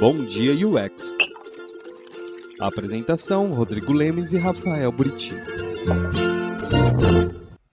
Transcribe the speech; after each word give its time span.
Bom 0.00 0.24
Dia 0.24 0.54
UX. 0.66 1.14
apresentação: 2.58 3.52
Rodrigo 3.52 3.92
Lemes 3.92 4.32
e 4.32 4.38
Rafael 4.38 4.90
Buriti. 4.90 5.34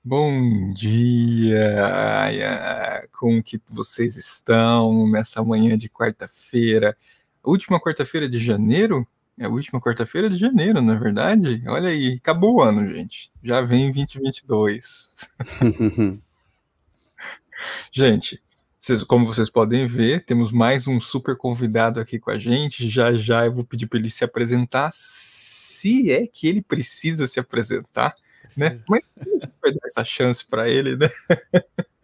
Bom 0.03 0.73
dia! 0.73 3.07
Como 3.17 3.41
que 3.41 3.61
vocês 3.69 4.17
estão 4.17 5.09
nessa 5.09 5.41
manhã 5.41 5.77
de 5.77 5.87
quarta-feira? 5.87 6.97
Última 7.41 7.79
quarta-feira 7.79 8.27
de 8.27 8.39
janeiro? 8.39 9.07
É 9.39 9.45
a 9.45 9.49
última 9.49 9.79
quarta-feira 9.79 10.29
de 10.29 10.35
janeiro, 10.35 10.81
não 10.81 10.95
é 10.95 10.99
verdade? 10.99 11.63
Olha 11.65 11.87
aí, 11.87 12.15
acabou 12.15 12.55
o 12.55 12.61
ano, 12.61 12.85
gente. 12.87 13.31
Já 13.41 13.61
vem 13.61 13.89
2022. 13.89 15.33
gente, 17.89 18.43
vocês, 18.87 19.03
como 19.03 19.27
vocês 19.27 19.49
podem 19.49 19.85
ver, 19.85 20.23
temos 20.23 20.49
mais 20.49 20.87
um 20.87 20.97
super 20.97 21.35
convidado 21.35 21.99
aqui 21.99 22.17
com 22.17 22.31
a 22.31 22.39
gente. 22.39 22.87
Já 22.87 23.13
já 23.13 23.45
eu 23.45 23.53
vou 23.53 23.65
pedir 23.65 23.85
para 23.85 23.99
ele 23.99 24.09
se 24.09 24.23
apresentar, 24.23 24.89
se 24.93 26.09
é 26.09 26.25
que 26.25 26.47
ele 26.47 26.61
precisa 26.61 27.27
se 27.27 27.37
apresentar, 27.37 28.15
né? 28.55 28.79
Mas 28.87 29.01
vai 29.61 29.73
dar 29.73 29.81
essa 29.83 30.05
chance 30.05 30.45
para 30.45 30.69
ele, 30.69 30.95
né? 30.95 31.09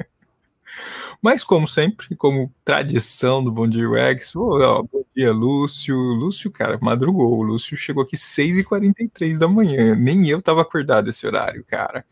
Mas, 1.21 1.41
como 1.41 1.65
sempre, 1.65 2.17
como 2.17 2.53
tradição 2.65 3.41
do 3.41 3.49
Bom 3.49 3.65
Dia 3.65 3.89
UX, 3.89 4.33
bom 4.33 5.05
dia, 5.15 5.31
Lúcio. 5.31 5.95
Lúcio, 5.95 6.51
cara, 6.51 6.77
madrugou. 6.81 7.39
O 7.39 7.43
Lúcio 7.43 7.77
chegou 7.77 8.03
aqui 8.03 8.17
6h43 8.17 9.37
da 9.37 9.47
manhã. 9.47 9.95
Nem 9.95 10.27
eu 10.27 10.41
tava 10.41 10.61
acordado 10.61 11.09
esse 11.09 11.25
horário, 11.25 11.63
cara. 11.63 12.05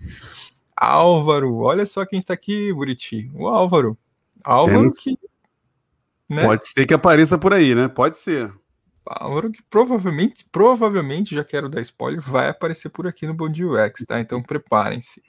Álvaro, 0.78 1.58
olha 1.58 1.86
só 1.86 2.06
quem 2.06 2.20
está 2.20 2.34
aqui, 2.34 2.72
Buriti. 2.72 3.30
O 3.34 3.50
Álvaro. 3.50 3.98
Álvaro 4.44 4.80
Temos... 4.80 5.00
que. 5.00 5.18
Né? 6.30 6.44
Pode 6.44 6.68
ser 6.68 6.86
que 6.86 6.94
apareça 6.94 7.38
por 7.38 7.54
aí, 7.54 7.76
né? 7.76 7.88
Pode 7.88 8.18
ser. 8.18 8.54
Álvaro 9.06 9.52
que 9.52 9.61
provavelmente, 9.70 10.45
provavelmente, 10.52 11.36
já 11.36 11.44
quero 11.44 11.67
dar 11.67 11.81
spoiler, 11.81 12.22
vai 12.22 12.50
aparecer 12.50 12.89
por 12.89 13.08
aqui 13.08 13.25
no 13.28 13.34
Bom 13.34 13.50
Dia 13.50 13.67
UX, 13.67 14.06
tá? 14.06 14.19
Então 14.19 14.42
preparem-se. 14.42 15.22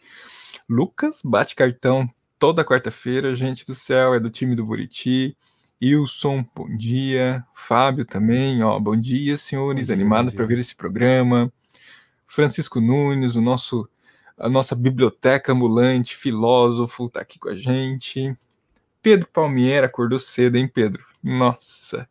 Lucas 0.68 1.20
bate 1.24 1.56
cartão 1.56 2.08
toda 2.38 2.64
quarta-feira, 2.64 3.34
gente 3.34 3.64
do 3.64 3.74
céu, 3.74 4.14
é 4.14 4.20
do 4.20 4.30
time 4.30 4.54
do 4.54 4.64
Buriti. 4.64 5.36
Wilson, 5.82 6.44
bom 6.54 6.76
dia. 6.76 7.44
Fábio 7.54 8.04
também, 8.04 8.62
ó, 8.62 8.78
bom 8.78 8.94
dia, 8.94 9.36
senhores, 9.36 9.88
bom 9.88 9.94
dia, 9.94 9.94
animado 9.94 10.30
para 10.30 10.46
ver 10.46 10.58
esse 10.58 10.76
programa. 10.76 11.52
Francisco 12.26 12.80
Nunes, 12.80 13.34
o 13.34 13.40
nosso 13.40 13.88
a 14.38 14.48
nossa 14.48 14.74
biblioteca 14.74 15.52
ambulante, 15.52 16.16
filósofo, 16.16 17.08
tá 17.08 17.20
aqui 17.20 17.38
com 17.38 17.48
a 17.48 17.54
gente. 17.54 18.36
Pedro 19.02 19.28
Palmieri 19.32 19.84
acordou 19.84 20.18
cedo, 20.18 20.56
hein, 20.56 20.68
Pedro? 20.68 21.04
Nossa. 21.20 22.08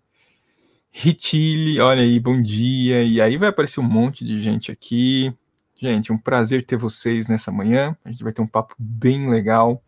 Ritile, 0.92 1.80
olha 1.80 2.02
aí, 2.02 2.20
bom 2.20 2.42
dia. 2.42 3.02
E 3.02 3.22
aí 3.22 3.38
vai 3.38 3.48
aparecer 3.48 3.80
um 3.80 3.84
monte 3.84 4.26
de 4.26 4.44
gente 4.44 4.70
aqui. 4.74 5.34
Gente, 5.78 6.12
um 6.12 6.18
prazer 6.18 6.66
ter 6.66 6.76
vocês 6.76 7.30
nessa 7.30 7.50
manhã. 7.50 7.96
A 8.04 8.12
gente 8.12 8.22
vai 8.24 8.34
ter 8.34 8.42
um 8.42 8.48
papo 8.48 8.76
bem 8.78 9.30
legal. 9.30 9.82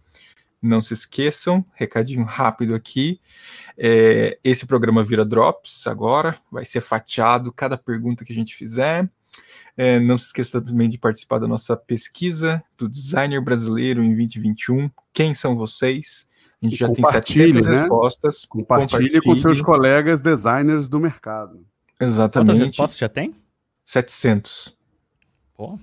Não 0.62 0.82
se 0.82 0.94
esqueçam, 0.94 1.66
recadinho 1.74 2.24
rápido 2.24 2.74
aqui. 2.74 3.20
É, 3.78 4.40
esse 4.42 4.66
programa 4.66 5.04
vira 5.04 5.26
Drops 5.26 5.86
agora, 5.88 6.40
vai 6.50 6.64
ser 6.64 6.80
fatiado 6.80 7.52
cada 7.52 7.78
pergunta 7.78 8.24
que 8.24 8.32
a 8.32 8.36
gente 8.36 8.56
fizer. 8.56 9.10
É, 9.76 10.00
não 10.00 10.18
se 10.18 10.28
esqueça 10.28 10.62
também 10.62 10.88
de 10.88 10.98
participar 10.98 11.40
da 11.40 11.50
nossa 11.50 11.76
pesquisa 11.76 12.64
do 12.78 12.88
designer 12.88 13.42
brasileiro 13.42 14.02
em 14.02 14.16
2021. 14.16 14.90
Quem 15.12 15.34
são 15.34 15.58
vocês? 15.58 16.26
A 16.64 16.66
gente 16.66 16.78
já 16.78 16.90
tem 16.90 17.04
700 17.04 17.66
né? 17.66 17.80
respostas. 17.82 18.46
Compartilhe, 18.46 18.90
compartilhe, 18.90 19.22
com 19.22 19.36
seus 19.36 19.62
colegas 19.62 20.22
designers 20.22 20.88
do 20.88 21.00
mercado. 21.00 21.66
Exatamente. 22.00 22.52
Quantas 22.52 22.68
respostas 22.70 22.98
já 22.98 23.10
tem? 23.10 23.36
700. 23.86 24.76
Pô, 25.56 25.78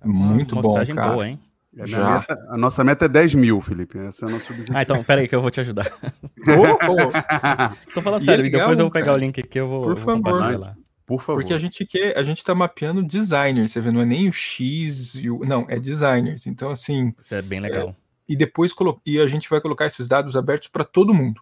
tá 0.00 0.08
muito 0.08 0.56
bom, 0.56 0.74
cara. 0.74 1.12
boa, 1.12 1.28
hein? 1.28 1.40
A, 1.78 1.86
já. 1.86 2.18
Meta, 2.18 2.46
a 2.48 2.56
nossa 2.56 2.82
meta 2.82 3.04
é 3.04 3.08
10 3.08 3.34
mil, 3.34 3.60
Felipe. 3.60 3.98
Esse 3.98 4.24
é 4.24 4.26
o 4.26 4.30
nosso 4.30 4.50
objetivo. 4.50 4.76
Ah, 4.76 4.82
então, 4.82 5.04
peraí 5.04 5.28
que 5.28 5.34
eu 5.34 5.40
vou 5.40 5.50
te 5.50 5.60
ajudar. 5.60 5.86
oh, 6.48 6.92
oh. 6.92 7.92
Tô 7.94 8.02
falando 8.02 8.24
sério, 8.24 8.42
é 8.42 8.44
legal, 8.44 8.60
depois 8.62 8.78
eu 8.78 8.86
vou 8.86 8.92
pegar 8.92 9.06
cara. 9.06 9.16
o 9.16 9.20
link 9.20 9.38
aqui 9.38 9.60
eu 9.60 9.68
vou, 9.68 9.82
Por 9.82 9.96
vou 9.96 10.22
favor. 10.22 10.58
lá. 10.58 10.76
Por 11.04 11.20
favor. 11.20 11.40
Porque 11.40 11.54
a 11.54 11.58
gente 11.58 11.84
quer, 11.86 12.18
a 12.18 12.22
gente 12.22 12.42
tá 12.42 12.54
mapeando 12.54 13.02
designers, 13.02 13.70
você 13.70 13.80
vê, 13.80 13.92
não 13.92 14.00
é 14.00 14.04
nem 14.04 14.28
o 14.28 14.32
X 14.32 15.14
e 15.14 15.30
o. 15.30 15.40
Não, 15.44 15.66
é 15.68 15.78
designers. 15.78 16.46
Então, 16.46 16.70
assim. 16.70 17.14
Isso 17.20 17.34
é 17.34 17.42
bem 17.42 17.60
legal. 17.60 17.90
É, 17.90 18.05
e 18.28 18.36
depois 18.36 18.72
e 19.04 19.20
a 19.20 19.26
gente 19.26 19.48
vai 19.48 19.60
colocar 19.60 19.86
esses 19.86 20.08
dados 20.08 20.36
abertos 20.36 20.68
para 20.68 20.84
todo 20.84 21.14
mundo. 21.14 21.40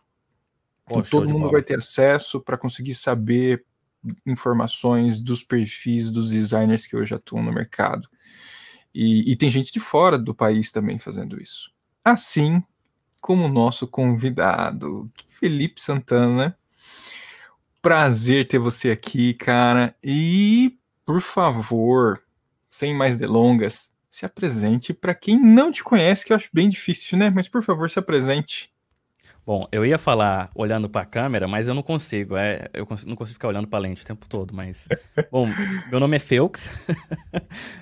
Então, 0.86 1.02
todo 1.02 1.32
mundo 1.32 1.50
vai 1.50 1.62
ter 1.62 1.78
acesso 1.78 2.40
para 2.40 2.58
conseguir 2.58 2.94
saber 2.94 3.64
informações 4.26 5.22
dos 5.22 5.42
perfis 5.42 6.10
dos 6.10 6.30
designers 6.30 6.86
que 6.86 6.96
hoje 6.96 7.14
atuam 7.14 7.42
no 7.42 7.52
mercado. 7.52 8.08
E, 8.94 9.32
e 9.32 9.36
tem 9.36 9.50
gente 9.50 9.72
de 9.72 9.80
fora 9.80 10.18
do 10.18 10.34
país 10.34 10.70
também 10.70 10.98
fazendo 10.98 11.40
isso. 11.40 11.72
Assim 12.04 12.58
como 13.24 13.46
o 13.46 13.48
nosso 13.48 13.86
convidado, 13.88 15.10
Felipe 15.32 15.80
Santana. 15.80 16.58
Prazer 17.80 18.46
ter 18.46 18.58
você 18.58 18.90
aqui, 18.90 19.32
cara. 19.32 19.96
E, 20.04 20.78
por 21.06 21.22
favor, 21.22 22.22
sem 22.70 22.94
mais 22.94 23.16
delongas, 23.16 23.93
se 24.14 24.24
apresente 24.24 24.94
para 24.94 25.12
quem 25.12 25.36
não 25.36 25.72
te 25.72 25.82
conhece, 25.82 26.24
que 26.24 26.32
eu 26.32 26.36
acho 26.36 26.48
bem 26.52 26.68
difícil, 26.68 27.18
né? 27.18 27.30
Mas 27.30 27.48
por 27.48 27.64
favor, 27.64 27.90
se 27.90 27.98
apresente. 27.98 28.72
Bom, 29.44 29.66
eu 29.72 29.84
ia 29.84 29.98
falar 29.98 30.50
olhando 30.54 30.88
para 30.88 31.02
a 31.02 31.04
câmera, 31.04 31.48
mas 31.48 31.66
eu 31.66 31.74
não 31.74 31.82
consigo. 31.82 32.36
É, 32.36 32.70
eu 32.72 32.86
não 33.06 33.16
consigo 33.16 33.34
ficar 33.34 33.48
olhando 33.48 33.66
para 33.66 33.80
a 33.80 33.82
lente 33.82 34.04
o 34.04 34.06
tempo 34.06 34.28
todo. 34.28 34.54
Mas, 34.54 34.86
bom, 35.32 35.48
meu 35.90 35.98
nome 35.98 36.14
é 36.14 36.20
Felix. 36.20 36.70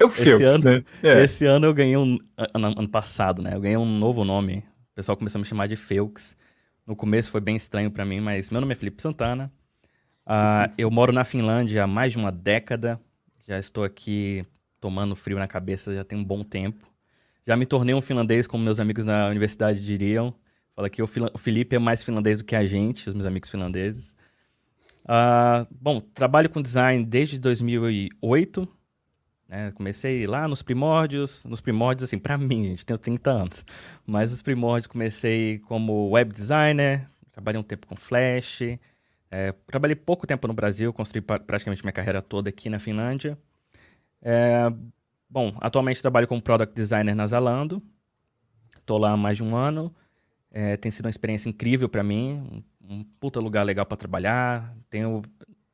É 0.01 0.05
o 0.07 0.09
Felix, 0.09 0.41
esse 0.41 0.45
ano, 0.45 0.65
né? 0.65 0.85
É. 1.03 1.23
Esse 1.23 1.45
ano 1.45 1.67
eu 1.67 1.75
ganhei 1.75 1.99
um 1.99 2.17
ano, 2.55 2.67
ano, 2.79 2.89
passado, 2.89 3.43
né? 3.43 3.55
Eu 3.55 3.61
ganhei 3.61 3.77
um 3.77 3.85
novo 3.85 4.25
nome. 4.25 4.65
O 4.93 4.95
pessoal 4.95 5.19
começou 5.19 5.39
a 5.39 5.43
me 5.43 5.47
chamar 5.47 5.67
de 5.67 5.77
Felix. 5.77 6.35
No 6.87 6.97
começo 6.97 7.31
foi 7.31 7.43
bem 7.43 7.57
estranho 7.57 7.91
para 7.91 8.07
mim, 8.07 8.21
mas 8.21 8.49
meu 8.49 8.63
nome 8.63 8.73
é 8.73 8.77
Felipe 8.77 9.03
Santana. 9.03 9.53
Uh, 10.27 10.73
eu 10.79 10.91
moro 10.91 11.13
na 11.13 11.25
Finlândia 11.25 11.85
há 11.85 11.87
mais 11.87 12.13
de 12.13 12.17
uma 12.17 12.33
década. 12.33 12.99
Já 13.47 13.59
estou 13.59 13.85
aqui 13.85 14.47
tomando 14.83 15.15
frio 15.15 15.39
na 15.39 15.47
cabeça 15.47 15.95
já 15.95 16.03
tem 16.03 16.19
um 16.19 16.25
bom 16.25 16.43
tempo. 16.43 16.85
Já 17.47 17.57
me 17.57 17.65
tornei 17.65 17.95
um 17.95 18.01
finlandês, 18.01 18.49
como 18.49 18.65
meus 18.65 18.81
amigos 18.81 19.05
na 19.05 19.29
universidade 19.29 19.81
diriam. 19.81 20.35
Fala 20.75 20.91
que 20.91 21.01
o, 21.01 21.07
Felipe 21.07 21.77
é 21.77 21.79
mais 21.79 22.03
finlandês 22.03 22.39
do 22.39 22.45
que 22.45 22.57
a 22.57 22.65
gente, 22.67 23.09
os 23.09 23.15
meus 23.15 23.27
amigos 23.27 23.49
finlandeses. 23.49 24.15
Uh, 25.05 25.67
bom, 25.71 26.01
trabalho 26.01 26.51
com 26.51 26.61
design 26.61 27.05
desde 27.05 27.39
2008. 27.39 28.69
Né? 29.49 29.71
Comecei 29.73 30.27
lá 30.27 30.49
nos 30.49 30.63
primórdios. 30.63 31.45
Nos 31.45 31.61
primórdios, 31.61 32.09
assim, 32.09 32.19
para 32.19 32.37
mim, 32.37 32.65
gente, 32.65 32.85
tenho 32.85 32.99
30 32.99 33.31
anos. 33.31 33.65
Mas 34.05 34.33
os 34.33 34.43
primórdios 34.43 34.89
comecei 34.89 35.61
como 35.61 36.11
web 36.11 36.33
designer. 36.33 37.09
Trabalhei 37.31 37.61
um 37.61 37.65
tempo 37.65 37.87
com 37.87 37.95
Flash. 37.95 38.63
É, 39.31 39.53
trabalhei 39.69 39.95
pouco 39.95 40.27
tempo 40.27 40.49
no 40.49 40.55
Brasil, 40.55 40.93
construí 40.93 41.23
praticamente 41.23 41.83
minha 41.83 41.93
carreira 41.93 42.21
toda 42.21 42.49
aqui 42.49 42.69
na 42.69 42.81
Finlândia. 42.81 43.39
É, 44.23 44.73
bom, 45.29 45.55
atualmente 45.61 46.01
trabalho 46.01 46.29
como 46.29 46.41
Product 46.41 46.75
Designer 46.75 47.15
na 47.15 47.27
Zalando. 47.27 47.83
Estou 48.79 48.99
lá 48.99 49.13
há 49.13 49.17
mais 49.17 49.37
de 49.37 49.43
um 49.43 49.57
ano. 49.57 49.95
É, 50.51 50.77
tem 50.77 50.91
sido 50.91 51.07
uma 51.07 51.11
experiência 51.11 51.49
incrível 51.49 51.89
para 51.89 52.03
mim. 52.03 52.65
Um, 52.81 52.95
um 52.95 53.05
puta 53.19 53.41
lugar 53.41 53.65
legal 53.65 53.85
para 53.85 53.97
trabalhar. 53.97 54.75
Tenho 54.89 55.23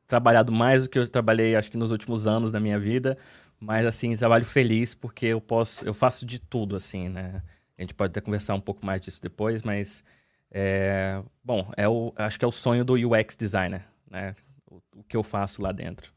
trabalhado 0.07 0.51
mais 0.51 0.83
do 0.83 0.89
que 0.89 0.97
eu 0.97 1.07
trabalhei, 1.07 1.55
acho 1.55 1.69
que 1.69 1.77
nos 1.77 1.91
últimos 1.91 2.25
anos 2.25 2.51
da 2.51 2.59
minha 2.59 2.79
vida. 2.79 3.17
Mas, 3.59 3.85
assim, 3.85 4.15
trabalho 4.15 4.45
feliz 4.45 4.95
porque 4.95 5.27
eu 5.27 5.41
posso... 5.41 5.85
Eu 5.85 5.93
faço 5.93 6.25
de 6.25 6.39
tudo, 6.39 6.75
assim, 6.75 7.09
né? 7.09 7.43
A 7.77 7.81
gente 7.81 7.93
pode 7.93 8.11
até 8.11 8.21
conversar 8.21 8.55
um 8.55 8.61
pouco 8.61 8.85
mais 8.85 9.01
disso 9.01 9.21
depois, 9.21 9.61
mas... 9.63 10.03
É, 10.51 11.21
bom, 11.43 11.71
é 11.77 11.87
o, 11.87 12.11
acho 12.15 12.39
que 12.39 12.43
é 12.43 12.47
o 12.47 12.51
sonho 12.51 12.83
do 12.83 12.95
UX 12.95 13.35
designer, 13.35 13.85
né? 14.09 14.33
O, 14.65 14.81
o 14.95 15.03
que 15.03 15.15
eu 15.15 15.21
faço 15.21 15.61
lá 15.61 15.71
dentro. 15.71 16.11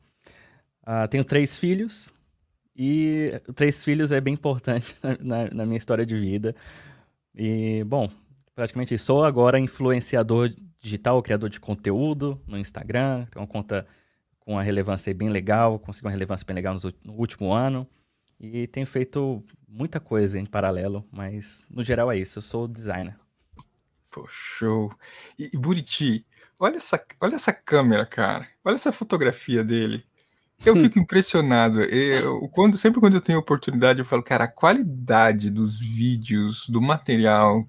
Uh, 0.83 1.07
tenho 1.09 1.25
três 1.25 1.59
filhos, 1.59 2.13
e 2.75 3.41
três 3.55 3.85
filhos 3.85 4.13
é 4.13 4.21
bem 4.21 4.35
importante 4.35 4.97
na, 5.21 5.51
na, 5.51 5.67
minha 5.67 5.77
história 5.77 6.07
de 6.07 6.17
vida. 6.17 6.55
E, 7.35 7.85
bom, 7.85 8.11
praticamente 8.55 8.97
sou 8.99 9.25
agora 9.25 9.59
influenciador 9.59 10.51
digital, 10.81 11.23
criador 11.23 11.49
de 11.49 11.61
conteúdo 11.61 12.41
no 12.47 12.59
Instagram. 12.59 13.27
Tenho 13.31 13.43
uma 13.45 13.51
conta 13.51 13.87
com 14.41 14.55
uma 14.55 14.63
relevância 14.63 15.15
bem 15.15 15.29
legal, 15.29 15.79
consegui 15.79 16.07
uma 16.07 16.11
relevância 16.11 16.45
bem 16.47 16.57
legal 16.57 16.77
no, 17.05 17.13
último 17.13 17.53
ano. 17.53 17.87
E 18.41 18.67
tenho 18.67 18.87
feito 18.87 19.45
muita 19.69 20.01
coisa 20.01 20.39
em 20.39 20.45
paralelo, 20.45 21.07
mas 21.13 21.65
no 21.71 21.85
geral 21.85 22.11
é 22.11 22.19
isso. 22.19 22.39
Eu 22.39 22.43
sou 22.43 22.67
designer. 22.67 23.17
Pô, 24.11 24.27
show. 24.29 24.93
E, 25.39 25.51
e 25.53 25.57
Buriti, 25.57 26.27
olha 26.59 26.77
essa, 26.77 27.03
olha 27.21 27.37
essa 27.37 27.53
câmera, 27.53 28.05
cara. 28.05 28.49
Olha 28.65 28.75
essa 28.75 28.91
fotografia 28.91 29.63
dele. 29.63 30.05
Eu 30.65 30.77
fico 30.77 30.99
impressionado. 30.99 31.83
Eu, 31.83 32.49
quando, 32.53 32.77
sempre 32.77 33.01
quando 33.01 33.15
eu 33.15 33.21
tenho 33.21 33.39
oportunidade, 33.39 33.99
eu 33.99 34.05
falo, 34.05 34.23
cara, 34.23 34.45
a 34.45 34.49
qualidade 34.49 35.51
dos 35.51 35.81
vídeos, 35.81 36.69
do 36.69 36.81
material, 36.81 37.67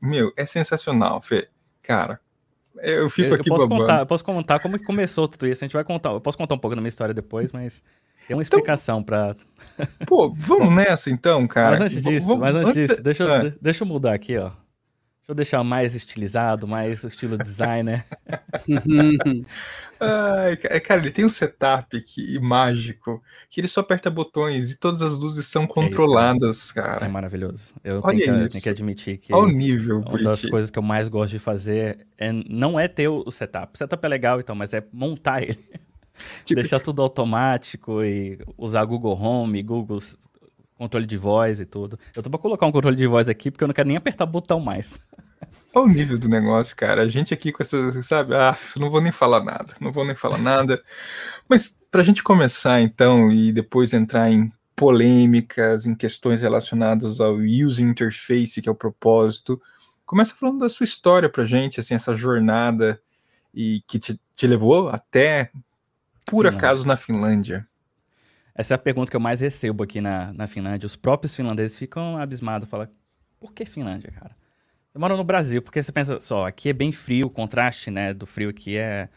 meu, 0.00 0.32
é 0.36 0.44
sensacional, 0.46 1.22
Fê. 1.22 1.48
Cara, 1.82 2.20
Eu 2.82 3.08
fico 3.08 3.28
eu, 3.28 3.34
aqui 3.34 3.48
eu 3.48 3.54
posso 3.54 3.66
babando. 3.68 3.82
contar, 3.82 4.00
Eu 4.00 4.06
posso 4.06 4.24
contar 4.24 4.58
como 4.60 4.78
que 4.78 4.84
começou 4.84 5.26
tudo 5.28 5.46
isso. 5.46 5.64
A 5.64 5.66
gente 5.66 5.74
vai 5.74 5.84
contar. 5.84 6.10
Eu 6.10 6.20
posso 6.20 6.36
contar 6.36 6.54
um 6.54 6.58
pouco 6.58 6.74
da 6.74 6.80
minha 6.82 6.88
história 6.88 7.14
depois, 7.14 7.52
mas 7.52 7.80
tem 8.26 8.36
uma 8.36 8.42
Então, 8.42 8.58
explicação 8.58 9.02
pra. 9.02 9.34
Pô, 10.06 10.32
vamos 10.36 10.72
nessa 10.74 11.10
então, 11.10 11.46
cara. 11.46 11.72
Mas 11.72 11.80
antes 11.82 12.02
disso, 12.02 12.26
vamos- 12.26 12.40
mas 12.40 12.54
antes 12.56 12.72
disso, 12.74 12.96
de- 12.96 13.02
deixa, 13.02 13.24
Ah, 13.36 13.38
de- 13.50 13.58
deixa 13.60 13.84
eu 13.84 13.88
mudar 13.88 14.12
aqui, 14.14 14.36
ó. 14.36 14.50
Deixa 15.24 15.30
eu 15.32 15.34
deixar 15.34 15.64
mais 15.64 15.94
estilizado, 15.94 16.68
mais 16.68 17.02
estilo 17.02 17.38
designer. 17.38 18.04
ai, 19.98 20.56
ca- 20.56 20.80
cara, 20.80 21.00
ele 21.00 21.10
tem 21.10 21.24
um 21.24 21.28
setup 21.30 21.98
que, 22.02 22.38
mágico 22.40 23.22
que 23.48 23.60
ele 23.60 23.68
só 23.68 23.80
aperta 23.80 24.10
botões 24.10 24.70
e 24.70 24.76
todas 24.76 25.00
as 25.00 25.14
luzes 25.14 25.46
são 25.46 25.66
controladas, 25.66 26.70
É 26.70 26.74
cara. 26.74 27.08
maravilhoso. 27.08 27.72
Eu 27.82 28.02
tenho 28.02 28.22
que, 28.22 28.28
eu 28.30 28.34
isso. 28.42 28.52
tenho 28.52 28.62
que 28.64 28.68
admitir 28.68 29.16
que 29.18 29.32
Olha 29.34 29.44
o 29.44 29.50
nível, 29.56 30.00
uma 30.00 30.22
das 30.22 30.44
coisas 30.44 30.70
que 30.70 30.78
eu 30.78 30.82
mais 30.82 31.08
gosto 31.08 31.32
de 31.32 31.38
fazer 31.38 32.06
é, 32.18 32.30
não 32.48 32.78
é 32.78 32.86
ter 32.86 33.08
o 33.08 33.30
setup. 33.30 33.72
O 33.74 33.78
setup 33.78 34.04
é 34.04 34.08
legal 34.08 34.40
e 34.40 34.42
tal, 34.42 34.54
mas 34.54 34.74
é 34.74 34.84
montar 34.92 35.42
ele. 35.42 35.58
Tipo- 36.44 36.60
Deixar 36.60 36.78
tudo 36.80 37.02
automático 37.02 38.02
e 38.04 38.38
usar 38.56 38.84
Google 38.84 39.18
Home, 39.20 39.62
Google 39.62 39.98
controle 40.84 41.06
de 41.06 41.16
voz 41.16 41.60
e 41.60 41.66
tudo. 41.66 41.98
Eu 42.14 42.22
tô 42.22 42.30
pra 42.30 42.38
colocar 42.38 42.66
um 42.66 42.72
controle 42.72 42.96
de 42.96 43.06
voz 43.06 43.28
aqui 43.28 43.50
porque 43.50 43.64
eu 43.64 43.68
não 43.68 43.74
quero 43.74 43.88
nem 43.88 43.96
apertar 43.96 44.26
botão 44.26 44.60
mais. 44.60 44.98
Olha 45.74 45.86
o 45.86 45.88
nível 45.88 46.18
do 46.18 46.28
negócio, 46.28 46.76
cara. 46.76 47.02
A 47.02 47.08
gente 47.08 47.34
aqui 47.34 47.50
com 47.50 47.62
essas, 47.62 48.06
sabe? 48.06 48.34
Ah, 48.34 48.56
não 48.76 48.90
vou 48.90 49.00
nem 49.00 49.10
falar 49.10 49.42
nada. 49.42 49.74
Não 49.80 49.90
vou 49.90 50.04
nem 50.04 50.14
falar 50.14 50.38
nada. 50.38 50.82
Mas 51.48 51.76
pra 51.90 52.02
gente 52.02 52.22
começar 52.22 52.80
então 52.80 53.30
e 53.32 53.52
depois 53.52 53.92
entrar 53.92 54.30
em 54.30 54.52
polêmicas, 54.76 55.86
em 55.86 55.94
questões 55.94 56.42
relacionadas 56.42 57.20
ao 57.20 57.36
user 57.36 57.86
interface, 57.86 58.60
que 58.60 58.68
é 58.68 58.72
o 58.72 58.74
propósito, 58.74 59.60
começa 60.04 60.34
falando 60.34 60.58
da 60.58 60.68
sua 60.68 60.84
história 60.84 61.28
pra 61.28 61.44
gente, 61.44 61.80
assim, 61.80 61.94
essa 61.94 62.14
jornada 62.14 63.00
e 63.52 63.82
que 63.86 63.98
te, 63.98 64.20
te 64.34 64.46
levou 64.46 64.88
até 64.88 65.50
por 66.26 66.46
Finlândia. 66.46 66.50
acaso 66.50 66.86
na 66.86 66.96
Finlândia. 66.96 67.66
Essa 68.54 68.74
é 68.74 68.76
a 68.76 68.78
pergunta 68.78 69.10
que 69.10 69.16
eu 69.16 69.20
mais 69.20 69.40
recebo 69.40 69.82
aqui 69.82 70.00
na, 70.00 70.32
na 70.32 70.46
Finlândia. 70.46 70.86
Os 70.86 70.96
próprios 70.96 71.34
finlandeses 71.34 71.76
ficam 71.76 72.16
abismados. 72.16 72.68
Falam, 72.68 72.88
por 73.40 73.52
que 73.52 73.64
Finlândia, 73.64 74.10
cara? 74.12 74.36
Eu 74.94 75.00
moro 75.00 75.16
no 75.16 75.24
Brasil, 75.24 75.60
porque 75.60 75.82
você 75.82 75.90
pensa 75.90 76.20
só, 76.20 76.46
aqui 76.46 76.68
é 76.68 76.72
bem 76.72 76.92
frio, 76.92 77.26
o 77.26 77.30
contraste 77.30 77.90
né, 77.90 78.14
do 78.14 78.26
frio 78.26 78.48
aqui 78.48 78.76
é, 78.76 79.08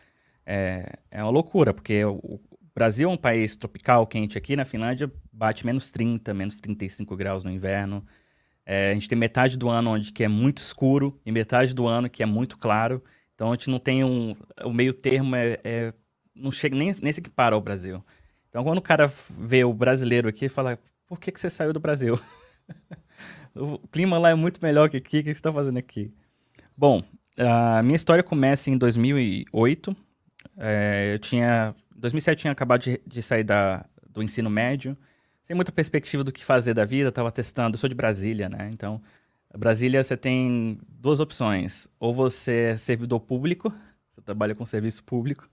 é, 0.44 0.94
é 1.12 1.22
uma 1.22 1.30
loucura, 1.30 1.72
porque 1.72 2.04
o, 2.04 2.40
Brasil 2.78 3.10
é 3.10 3.12
um 3.12 3.18
país 3.18 3.56
tropical, 3.56 4.06
quente. 4.06 4.38
Aqui 4.38 4.56
na 4.56 4.64
Finlândia 4.64 5.12
bate 5.34 5.66
menos 5.66 5.90
30, 5.90 6.32
menos 6.32 6.60
35 6.60 7.16
graus 7.16 7.44
no 7.44 7.50
inverno. 7.50 8.06
É, 8.64 8.92
a 8.92 8.94
gente 8.94 9.10
tem 9.10 9.18
metade 9.18 9.58
do 9.58 9.68
ano 9.68 9.90
onde 9.90 10.12
que 10.12 10.24
é 10.24 10.28
muito 10.28 10.60
escuro 10.60 11.20
e 11.26 11.32
metade 11.32 11.74
do 11.74 11.88
ano 11.88 12.08
que 12.08 12.22
é 12.22 12.26
muito 12.28 12.56
claro. 12.56 13.04
Então 13.34 13.52
a 13.52 13.56
gente 13.56 13.72
não 13.72 13.80
tem 13.80 14.04
um. 14.04 14.36
O 14.64 14.72
meio 14.72 14.94
termo 14.94 15.36
é, 15.36 15.60
é- 15.64 15.94
não 16.36 16.52
chega 16.52 16.76
nem, 16.76 16.94
nem 17.02 17.12
se 17.12 17.20
equipara 17.20 17.56
ao 17.56 17.62
Brasil. 17.62 18.06
Então 18.50 18.64
quando 18.64 18.78
o 18.78 18.82
cara 18.82 19.12
vê 19.30 19.64
o 19.64 19.74
brasileiro 19.74 20.28
aqui, 20.28 20.50
fala: 20.50 20.80
por 21.06 21.20
que, 21.20 21.32
que 21.32 21.40
você 21.40 21.50
saiu 21.50 21.74
do 21.74 21.80
Brasil? 21.80 22.20
o 23.56 23.80
clima 23.90 24.18
lá 24.18 24.30
é 24.30 24.36
muito 24.36 24.60
melhor 24.62 24.90
que 24.90 24.98
aqui, 24.98 25.20
o 25.20 25.24
que 25.24 25.30
você 25.30 25.32
está 25.32 25.52
fazendo 25.52 25.78
aqui? 25.78 26.14
Bom, 26.76 27.02
a 27.38 27.82
minha 27.84 27.96
história 27.96 28.24
começa 28.24 28.70
em 28.70 28.78
2008. 28.78 29.96
É, 30.58 31.14
eu 31.14 31.20
tinha. 31.20 31.76
Em 31.96 32.00
2007 32.00 32.38
eu 32.38 32.42
tinha 32.42 32.52
acabado 32.52 32.82
de, 32.82 33.02
de 33.06 33.22
sair 33.22 33.44
da, 33.44 33.86
do 34.10 34.22
ensino 34.22 34.50
médio, 34.50 34.98
sem 35.44 35.56
muita 35.56 35.72
perspectiva 35.72 36.24
do 36.24 36.32
que 36.32 36.44
fazer 36.44 36.74
da 36.74 36.86
vida, 36.86 37.10
estava 37.10 37.32
testando. 37.32 37.76
Eu 37.76 37.80
sou 37.80 37.90
de 37.90 37.96
Brasília, 37.96 38.50
né? 38.50 38.70
Então, 38.72 39.02
Brasília 39.56 40.04
você 40.04 40.18
tem 40.18 40.80
duas 40.88 41.20
opções. 41.20 41.88
Ou 42.00 42.14
você 42.14 42.72
é 42.72 42.78
servidor 42.78 43.20
público, 43.20 43.74
você 44.14 44.22
trabalha 44.22 44.54
com 44.54 44.66
serviço 44.66 45.04
público, 45.04 45.50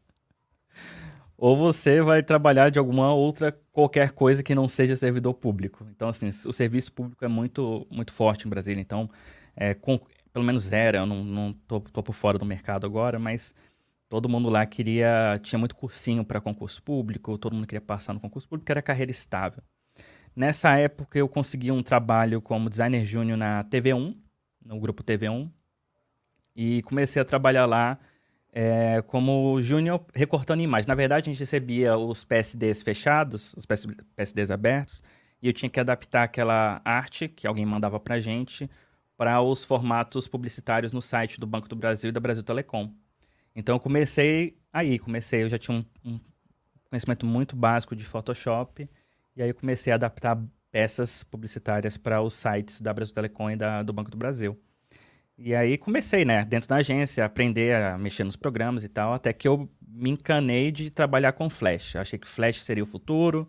ou 1.45 1.55
você 1.55 2.01
vai 2.01 2.23
trabalhar 2.23 2.71
de 2.71 2.79
alguma 2.79 3.13
outra 3.13 3.53
qualquer 3.71 4.13
coisa 4.13 4.43
que 4.43 4.55
não 4.55 4.67
seja 4.67 4.97
servidor 4.97 5.35
público. 5.35 5.87
Então, 5.91 6.09
assim, 6.09 6.29
o 6.29 6.53
serviço 6.55 6.91
público 6.91 7.23
é 7.23 7.29
muito, 7.29 7.87
muito 7.91 8.15
forte 8.15 8.47
em 8.47 8.49
Brasília. 8.49 8.81
Então, 8.81 9.11
é, 9.55 9.75
com- 9.75 10.01
pelo 10.33 10.43
menos 10.43 10.73
era, 10.73 11.01
eu 11.01 11.07
não, 11.07 11.23
não 11.23 11.53
tô, 11.53 11.81
tô 11.81 12.03
por 12.03 12.15
fora 12.15 12.39
do 12.39 12.47
mercado 12.47 12.87
agora, 12.87 13.19
mas 13.19 13.55
todo 14.09 14.27
mundo 14.27 14.49
lá 14.49 14.65
queria, 14.65 15.39
tinha 15.43 15.59
muito 15.59 15.77
cursinho 15.77 16.25
para 16.25 16.41
concurso 16.41 16.83
público, 16.83 17.37
todo 17.37 17.55
mundo 17.55 17.67
queria 17.67 17.83
passar 17.83 18.15
no 18.15 18.21
concurso 18.21 18.49
público, 18.49 18.73
era 18.73 18.81
carreira 18.81 19.11
estável. 19.11 19.63
Nessa 20.35 20.77
época, 20.79 21.19
eu 21.19 21.29
consegui 21.29 21.71
um 21.71 21.83
trabalho 21.83 22.41
como 22.41 22.71
designer 22.71 23.05
júnior 23.05 23.39
na 23.39 23.65
TV1, 23.65 24.17
no 24.65 24.81
grupo 24.81 25.03
TV1, 25.03 25.51
e 26.57 26.83
comecei 26.83 27.21
a 27.21 27.25
trabalhar 27.25 27.67
lá 27.67 27.99
é, 28.57 29.03
como 29.03 29.61
júnior 29.61 30.07
recortando 30.15 30.63
imagem. 30.63 30.87
Na 30.87 30.95
verdade, 30.95 31.29
a 31.29 31.33
gente 31.33 31.41
recebia 31.41 31.99
os 31.99 32.23
PSDs 32.23 32.83
fechados, 32.83 33.53
os 33.57 33.67
PS 33.67 33.87
PSDs 34.17 34.51
abertos, 34.53 35.03
e 35.43 35.49
eu 35.49 35.53
tinha 35.53 35.69
que 35.69 35.81
adaptar 35.81 36.23
aquela 36.23 36.81
arte 36.85 37.27
que 37.27 37.49
alguém 37.49 37.67
mandava 37.67 37.99
pra 37.99 38.21
gente 38.21 38.71
para 39.17 39.43
os 39.43 39.65
formatos 39.65 40.29
publicitários 40.29 40.93
no 40.93 41.03
site 41.03 41.41
do 41.41 41.47
Banco 41.49 41.69
do 41.69 41.75
Brasil 41.75 42.11
e 42.11 42.13
da 42.13 42.21
Brasil 42.21 42.45
Telecom. 42.45 42.93
Então, 43.57 43.75
eu 43.75 43.81
comecei 43.81 44.57
aí, 44.73 45.01
comecei, 45.01 45.43
eu 45.43 45.49
já 45.49 45.59
tinha 45.59 45.77
um, 45.77 45.85
um 46.05 46.21
conhecimento 46.89 47.27
muito 47.27 47.57
básico 47.57 47.97
de 47.97 48.05
Photoshop, 48.05 48.89
e 49.35 49.43
aí 49.43 49.49
eu 49.49 49.55
comecei 49.55 49.93
a 49.93 49.97
adaptar 49.97 50.41
peças 50.71 51.25
publicitárias 51.25 51.97
para 51.97 52.23
os 52.23 52.35
sites 52.35 52.81
da 52.81 52.93
Brasil 52.93 53.15
Telecom 53.15 53.51
e 53.51 53.57
da, 53.57 53.83
do 53.83 53.93
Banco 53.93 54.13
do 54.13 54.17
Brasil. 54.17 54.57
E 55.37 55.55
aí 55.55 55.77
comecei, 55.77 56.25
né, 56.25 56.45
dentro 56.45 56.69
da 56.69 56.77
agência, 56.77 57.25
a 57.25 57.27
aprender 57.27 57.75
a 57.75 57.99
mexer 57.99 58.23
nos 58.25 58.37
programas 58.37 58.85
e 58.85 58.89
tal, 58.89 59.13
até 59.13 59.33
que 59.33 59.49
eu 59.49 59.69
me 59.87 60.11
encanei 60.11 60.71
de 60.71 60.91
trabalhar 60.91 61.33
com 61.33 61.51
Flash. 61.51 61.95
Eu 61.95 62.01
achei 62.01 62.19
que 62.19 62.27
Flash 62.27 62.63
seria 62.63 62.83
o 62.83 62.87
futuro. 62.87 63.49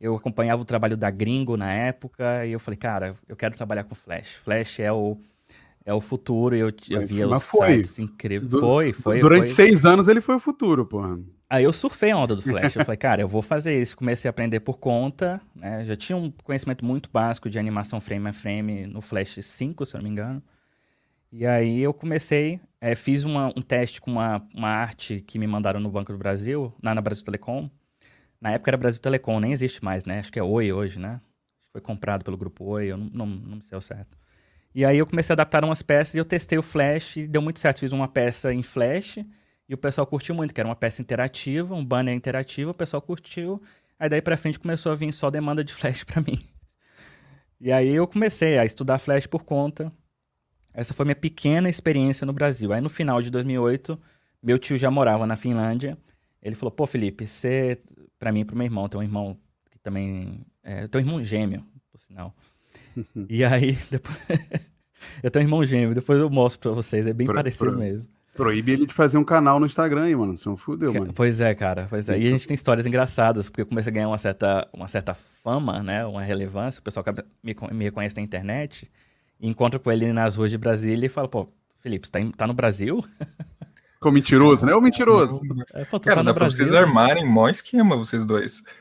Eu 0.00 0.14
acompanhava 0.14 0.62
o 0.62 0.64
trabalho 0.64 0.96
da 0.96 1.10
Gringo 1.10 1.56
na 1.56 1.72
época 1.72 2.46
e 2.46 2.52
eu 2.52 2.60
falei, 2.60 2.78
cara, 2.78 3.14
eu 3.28 3.36
quero 3.36 3.56
trabalhar 3.56 3.84
com 3.84 3.94
Flash. 3.94 4.34
Flash 4.34 4.80
é 4.80 4.92
o, 4.92 5.18
é 5.84 5.92
o 5.92 6.00
futuro 6.00 6.54
e 6.56 6.60
eu, 6.60 6.72
eu 6.90 7.06
via 7.06 7.28
os 7.28 7.44
foi. 7.44 7.76
sites 7.76 7.98
incríveis. 7.98 8.50
Du- 8.50 8.60
foi, 8.60 8.92
foi. 8.92 9.18
Durante 9.18 9.46
foi. 9.46 9.66
seis 9.66 9.84
anos 9.84 10.08
ele 10.08 10.20
foi 10.20 10.36
o 10.36 10.38
futuro, 10.38 10.86
porra. 10.86 11.18
Aí 11.50 11.64
eu 11.64 11.72
surfei 11.72 12.10
a 12.10 12.16
onda 12.16 12.36
do 12.36 12.42
Flash. 12.42 12.76
Eu 12.76 12.84
falei, 12.86 12.98
cara, 12.98 13.20
eu 13.22 13.28
vou 13.28 13.42
fazer 13.42 13.80
isso. 13.80 13.96
Comecei 13.96 14.28
a 14.28 14.30
aprender 14.30 14.60
por 14.60 14.78
conta, 14.78 15.40
né? 15.54 15.84
Já 15.84 15.96
tinha 15.96 16.16
um 16.16 16.30
conhecimento 16.44 16.84
muito 16.84 17.10
básico 17.12 17.50
de 17.50 17.58
animação 17.58 18.00
frame 18.00 18.28
a 18.28 18.32
frame 18.32 18.86
no 18.86 19.00
Flash 19.00 19.38
5, 19.42 19.84
se 19.84 19.94
eu 19.96 19.98
não 19.98 20.04
me 20.04 20.10
engano. 20.10 20.42
E 21.30 21.46
aí 21.46 21.80
eu 21.80 21.92
comecei, 21.92 22.60
eh, 22.80 22.94
fiz 22.94 23.24
uma- 23.24 23.48
um 23.56 23.62
teste 23.62 24.00
com 24.00 24.10
uma, 24.12 24.46
uma 24.54 24.68
arte 24.68 25.20
que 25.20 25.38
me 25.38 25.46
mandaram 25.46 25.80
no 25.80 25.90
Banco 25.90 26.12
do 26.12 26.18
Brasil, 26.18 26.72
na, 26.82 26.94
na 26.94 27.00
Brasil 27.00 27.24
Telecom. 27.24 27.68
Na 28.40 28.52
época 28.52 28.70
era 28.70 28.76
Brasil 28.76 29.00
Telecom, 29.02 29.40
nem 29.40 29.52
existe 29.52 29.84
mais, 29.84 30.04
né? 30.04 30.20
Acho 30.20 30.32
que 30.32 30.38
é 30.38 30.42
Oi 30.42 30.72
hoje, 30.72 30.98
né? 31.00 31.20
Foi 31.72 31.80
comprado 31.80 32.24
pelo 32.24 32.36
grupo 32.36 32.64
Oi, 32.66 32.88
eu 32.88 32.96
não, 32.98 33.08
não, 33.12 33.26
não 33.26 33.60
sei 33.62 33.76
ao 33.76 33.82
certo. 33.82 34.18
E 34.74 34.84
aí 34.84 34.98
eu 34.98 35.06
comecei 35.06 35.32
a 35.32 35.36
adaptar 35.36 35.64
umas 35.64 35.82
peças 35.82 36.14
e 36.14 36.18
eu 36.18 36.24
testei 36.24 36.58
o 36.58 36.62
Flash 36.62 37.18
e 37.18 37.28
deu 37.28 37.42
muito 37.42 37.60
certo. 37.60 37.80
Fiz 37.80 37.92
uma 37.92 38.08
peça 38.08 38.52
em 38.54 38.62
Flash 38.62 39.18
e 39.68 39.74
o 39.74 39.78
pessoal 39.78 40.06
curtiu 40.06 40.34
muito, 40.34 40.54
que 40.54 40.60
era 40.60 40.68
uma 40.68 40.76
peça 40.76 41.02
interativa, 41.02 41.74
um 41.74 41.84
banner 41.84 42.14
interativo, 42.14 42.72
o 42.72 42.74
pessoal 42.74 43.02
curtiu. 43.02 43.62
Aí 43.98 44.08
daí 44.08 44.22
pra 44.22 44.36
frente 44.36 44.58
começou 44.60 44.92
a 44.92 44.94
vir 44.96 45.12
só 45.12 45.30
demanda 45.30 45.64
de 45.64 45.72
Flash 45.74 46.04
pra 46.04 46.22
mim. 46.22 46.38
E 47.60 47.72
aí 47.72 47.92
eu 47.94 48.06
comecei 48.06 48.58
a 48.58 48.64
estudar 48.64 48.98
Flash 48.98 49.26
por 49.26 49.42
conta. 49.44 49.92
Essa 50.78 50.94
foi 50.94 51.04
minha 51.04 51.16
pequena 51.16 51.68
experiência 51.68 52.24
no 52.24 52.32
Brasil. 52.32 52.72
Aí 52.72 52.80
no 52.80 52.88
final 52.88 53.20
de 53.20 53.30
2008, 53.30 53.98
meu 54.40 54.58
tio 54.58 54.78
já 54.78 54.90
morava 54.90 55.26
na 55.26 55.34
Finlândia. 55.34 55.98
Ele 56.40 56.54
falou: 56.54 56.70
"Pô, 56.70 56.86
Felipe, 56.86 57.26
você 57.26 57.78
pra 58.16 58.30
mim 58.30 58.40
e 58.40 58.44
pro 58.44 58.56
meu 58.56 58.64
irmão, 58.64 58.88
tem 58.88 59.00
um 59.00 59.02
irmão 59.02 59.36
que 59.72 59.78
também 59.80 60.46
é, 60.62 60.84
eu 60.84 60.88
tenho 60.88 61.04
um 61.04 61.08
irmão 61.08 61.24
gêmeo, 61.24 61.64
por 61.90 61.98
sinal. 61.98 62.32
e 63.28 63.44
aí 63.44 63.76
depois 63.90 64.16
eu 65.20 65.30
tenho 65.32 65.44
um 65.44 65.48
irmão 65.48 65.64
gêmeo, 65.64 65.94
depois 65.96 66.20
eu 66.20 66.30
mostro 66.30 66.60
pra 66.60 66.70
vocês, 66.70 67.08
é 67.08 67.12
bem 67.12 67.26
Pro- 67.26 67.34
parecido 67.34 67.70
pro- 67.70 67.78
mesmo. 67.78 68.08
Proíbe 68.36 68.70
ele 68.70 68.86
de 68.86 68.94
fazer 68.94 69.18
um 69.18 69.24
canal 69.24 69.58
no 69.58 69.66
Instagram 69.66 70.04
aí, 70.04 70.14
mano. 70.14 70.36
Senão 70.36 70.56
fudeu, 70.56 70.94
mano. 70.94 71.12
Pois 71.12 71.40
é, 71.40 71.52
cara, 71.56 71.88
pois 71.90 72.08
é. 72.08 72.16
E 72.16 72.28
a 72.28 72.30
gente 72.30 72.46
tem 72.46 72.54
histórias 72.54 72.86
engraçadas, 72.86 73.48
porque 73.50 73.62
eu 73.62 73.66
comecei 73.66 73.90
a 73.90 73.94
ganhar 73.94 74.06
uma 74.06 74.16
certa, 74.18 74.68
uma 74.72 74.86
certa 74.86 75.12
fama, 75.12 75.82
né? 75.82 76.06
Uma 76.06 76.22
relevância. 76.22 76.78
O 76.78 76.82
pessoal 76.84 77.04
me, 77.42 77.56
me 77.72 77.84
reconhece 77.86 78.14
na 78.14 78.22
internet. 78.22 78.88
E 79.40 79.48
encontra 79.48 79.78
com 79.78 79.90
ele 79.92 80.12
nas 80.12 80.34
ruas 80.36 80.50
de 80.50 80.58
Brasília 80.58 81.06
e 81.06 81.08
fala, 81.08 81.28
pô, 81.28 81.48
Felipe, 81.80 82.06
você 82.06 82.12
tá, 82.12 82.20
em- 82.20 82.30
tá 82.32 82.46
no 82.46 82.54
Brasil? 82.54 83.04
Ficou 83.94 84.12
mentiroso, 84.12 84.64
né? 84.64 84.74
Ô 84.74 84.80
mentiroso. 84.80 85.40
É, 85.74 85.84
pô, 85.84 85.98
Cara, 85.98 86.16
tá 86.16 86.22
dá 86.22 86.32
pra 86.34 86.44
Brasil. 86.46 86.58
vocês 86.66 86.72
armarem 86.74 87.26
mó 87.26 87.48
esquema, 87.48 87.96
vocês 87.96 88.24
dois. 88.24 88.62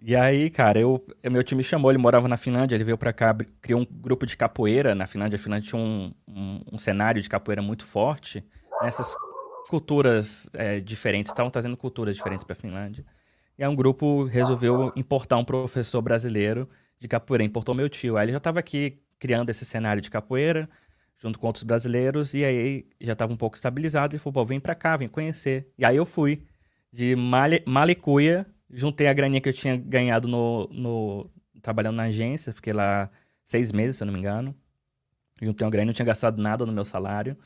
E 0.00 0.16
aí, 0.16 0.48
cara, 0.48 0.80
eu, 0.80 1.04
eu- 1.22 1.30
meu 1.30 1.44
time 1.44 1.58
me 1.58 1.64
chamou, 1.64 1.90
ele 1.90 1.98
morava 1.98 2.26
na 2.26 2.36
Finlândia, 2.38 2.74
ele 2.74 2.84
veio 2.84 2.96
pra 2.96 3.12
cá, 3.12 3.36
criou 3.60 3.82
um 3.82 3.86
grupo 3.90 4.24
de 4.24 4.36
capoeira 4.36 4.94
na 4.94 5.06
Finlândia. 5.06 5.36
A 5.36 5.38
Finlândia 5.38 5.68
tinha 5.68 5.80
um, 5.80 6.12
um, 6.26 6.60
um 6.72 6.78
cenário 6.78 7.20
de 7.20 7.28
capoeira 7.28 7.60
muito 7.60 7.84
forte. 7.84 8.42
Essas 8.82 9.14
culturas 9.68 10.48
é, 10.54 10.80
diferentes, 10.80 11.30
estavam 11.30 11.50
trazendo 11.50 11.76
culturas 11.76 12.16
diferentes 12.16 12.44
pra 12.44 12.56
Finlândia. 12.56 13.04
E 13.58 13.62
aí 13.62 13.68
um 13.68 13.76
grupo 13.76 14.24
resolveu 14.24 14.90
importar 14.96 15.36
um 15.36 15.44
professor 15.44 16.00
brasileiro 16.00 16.66
de 16.98 17.06
capoeira, 17.06 17.44
importou 17.44 17.74
meu 17.74 17.88
tio. 17.88 18.16
Aí 18.16 18.24
ele 18.24 18.32
já 18.32 18.38
estava 18.38 18.58
aqui 18.58 18.98
criando 19.20 19.50
esse 19.50 19.64
cenário 19.64 20.02
de 20.02 20.10
capoeira, 20.10 20.68
junto 21.18 21.38
com 21.38 21.46
outros 21.46 21.62
brasileiros, 21.62 22.34
e 22.34 22.44
aí 22.44 22.86
já 23.00 23.12
estava 23.12 23.32
um 23.32 23.36
pouco 23.36 23.54
estabilizado, 23.54 24.16
e 24.16 24.18
falou, 24.18 24.32
pô, 24.32 24.44
vem 24.44 24.58
pra 24.58 24.74
cá, 24.74 24.96
vem 24.96 25.06
conhecer. 25.06 25.70
E 25.78 25.84
aí 25.84 25.96
eu 25.96 26.04
fui, 26.04 26.42
de 26.92 27.14
Mali, 27.14 27.62
Malicuia, 27.66 28.46
juntei 28.68 29.06
a 29.06 29.12
graninha 29.12 29.40
que 29.40 29.48
eu 29.48 29.52
tinha 29.52 29.76
ganhado 29.76 30.26
no, 30.26 30.66
no, 30.72 31.30
trabalhando 31.62 31.96
na 31.96 32.04
agência, 32.04 32.52
fiquei 32.52 32.72
lá 32.72 33.10
seis 33.44 33.70
meses, 33.70 33.96
se 33.96 34.02
eu 34.02 34.06
não 34.06 34.12
me 34.14 34.18
engano. 34.18 34.54
Juntei 35.40 35.64
uma 35.64 35.70
graninha, 35.70 35.86
não 35.86 35.92
tinha 35.92 36.06
gastado 36.06 36.40
nada 36.40 36.66
no 36.66 36.72
meu 36.72 36.84
salário. 36.84 37.36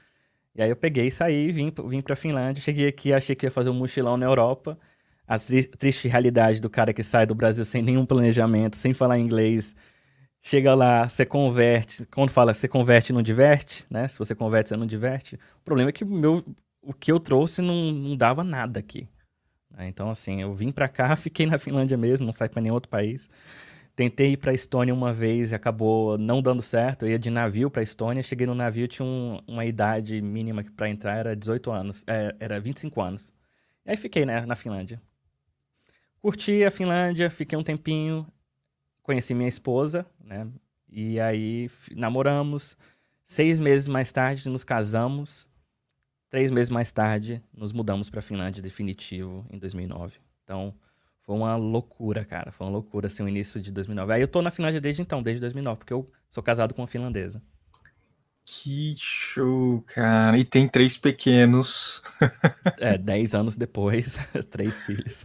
E 0.54 0.62
aí 0.62 0.70
eu 0.70 0.76
peguei, 0.76 1.10
saí, 1.10 1.50
vim, 1.50 1.72
vim 1.88 2.00
pra 2.00 2.14
Finlândia, 2.14 2.62
cheguei 2.62 2.86
aqui, 2.86 3.12
achei 3.12 3.34
que 3.34 3.46
ia 3.46 3.50
fazer 3.50 3.70
um 3.70 3.74
mochilão 3.74 4.16
na 4.16 4.24
Europa. 4.26 4.78
A 5.26 5.38
tri 5.38 5.64
triste 5.64 6.06
realidade 6.06 6.60
do 6.60 6.70
cara 6.70 6.92
que 6.92 7.02
sai 7.02 7.26
do 7.26 7.34
Brasil 7.34 7.64
sem 7.64 7.82
nenhum 7.82 8.06
planejamento, 8.06 8.76
sem 8.76 8.92
falar 8.92 9.18
inglês, 9.18 9.74
Chega 10.46 10.74
lá, 10.74 11.08
você 11.08 11.24
converte. 11.24 12.04
Quando 12.08 12.28
fala 12.28 12.52
você 12.52 12.68
converte, 12.68 13.14
não 13.14 13.22
diverte, 13.22 13.86
né? 13.90 14.06
Se 14.06 14.18
você 14.18 14.34
converte, 14.34 14.68
você 14.68 14.76
não 14.76 14.86
diverte. 14.86 15.36
O 15.36 15.64
problema 15.64 15.88
é 15.88 15.92
que 15.92 16.04
meu, 16.04 16.44
o 16.82 16.92
que 16.92 17.10
eu 17.10 17.18
trouxe 17.18 17.62
não, 17.62 17.92
não 17.92 18.14
dava 18.14 18.44
nada 18.44 18.78
aqui. 18.78 19.08
Né? 19.70 19.88
Então, 19.88 20.10
assim, 20.10 20.42
eu 20.42 20.54
vim 20.54 20.70
para 20.70 20.86
cá, 20.86 21.16
fiquei 21.16 21.46
na 21.46 21.56
Finlândia 21.56 21.96
mesmo, 21.96 22.26
não 22.26 22.32
saí 22.32 22.50
para 22.50 22.60
nenhum 22.60 22.74
outro 22.74 22.90
país. 22.90 23.30
Tentei 23.96 24.32
ir 24.32 24.36
para 24.36 24.52
Estônia 24.52 24.92
uma 24.92 25.14
vez 25.14 25.52
e 25.52 25.54
acabou 25.54 26.18
não 26.18 26.42
dando 26.42 26.60
certo. 26.60 27.06
Eu 27.06 27.12
ia 27.12 27.18
de 27.18 27.30
navio 27.30 27.70
para 27.70 27.82
Estônia, 27.82 28.22
cheguei 28.22 28.46
no 28.46 28.54
navio, 28.54 28.86
tinha 28.86 29.06
um, 29.06 29.40
uma 29.46 29.64
idade 29.64 30.20
mínima 30.20 30.62
para 30.76 30.90
entrar, 30.90 31.16
era 31.16 31.34
18 31.34 31.72
anos, 31.72 32.04
é, 32.06 32.34
era 32.38 32.60
25 32.60 33.00
anos. 33.00 33.32
E 33.86 33.92
aí 33.92 33.96
fiquei, 33.96 34.26
né, 34.26 34.44
na 34.44 34.54
Finlândia. 34.54 35.00
Curti 36.20 36.64
a 36.64 36.70
Finlândia, 36.70 37.30
fiquei 37.30 37.56
um 37.58 37.62
tempinho, 37.62 38.26
conheci 39.04 39.34
minha 39.34 39.48
esposa, 39.48 40.04
né? 40.18 40.48
E 40.90 41.20
aí 41.20 41.70
namoramos. 41.94 42.76
Seis 43.22 43.60
meses 43.60 43.86
mais 43.86 44.10
tarde 44.10 44.48
nos 44.48 44.64
casamos. 44.64 45.48
Três 46.28 46.50
meses 46.50 46.70
mais 46.70 46.90
tarde 46.90 47.40
nos 47.56 47.72
mudamos 47.72 48.10
para 48.10 48.20
Finlândia 48.20 48.60
definitivo 48.60 49.46
em 49.50 49.58
2009. 49.58 50.18
Então 50.42 50.74
foi 51.22 51.36
uma 51.36 51.54
loucura, 51.56 52.24
cara. 52.24 52.50
Foi 52.50 52.66
uma 52.66 52.72
loucura 52.72 53.06
assim 53.06 53.22
o 53.22 53.28
início 53.28 53.60
de 53.60 53.70
2009. 53.70 54.12
Aí 54.12 54.20
eu 54.20 54.28
tô 54.28 54.42
na 54.42 54.50
Finlândia 54.50 54.80
desde 54.80 55.00
então, 55.00 55.22
desde 55.22 55.40
2009, 55.40 55.78
porque 55.78 55.92
eu 55.92 56.10
sou 56.28 56.42
casado 56.42 56.74
com 56.74 56.82
uma 56.82 56.88
finlandesa. 56.88 57.40
Que 58.44 58.94
show, 58.98 59.80
cara. 59.86 60.36
E 60.36 60.44
tem 60.44 60.68
três 60.68 60.98
pequenos. 60.98 62.02
é, 62.78 62.98
dez 62.98 63.34
anos 63.34 63.56
depois, 63.56 64.18
três 64.50 64.82
filhos. 64.82 65.24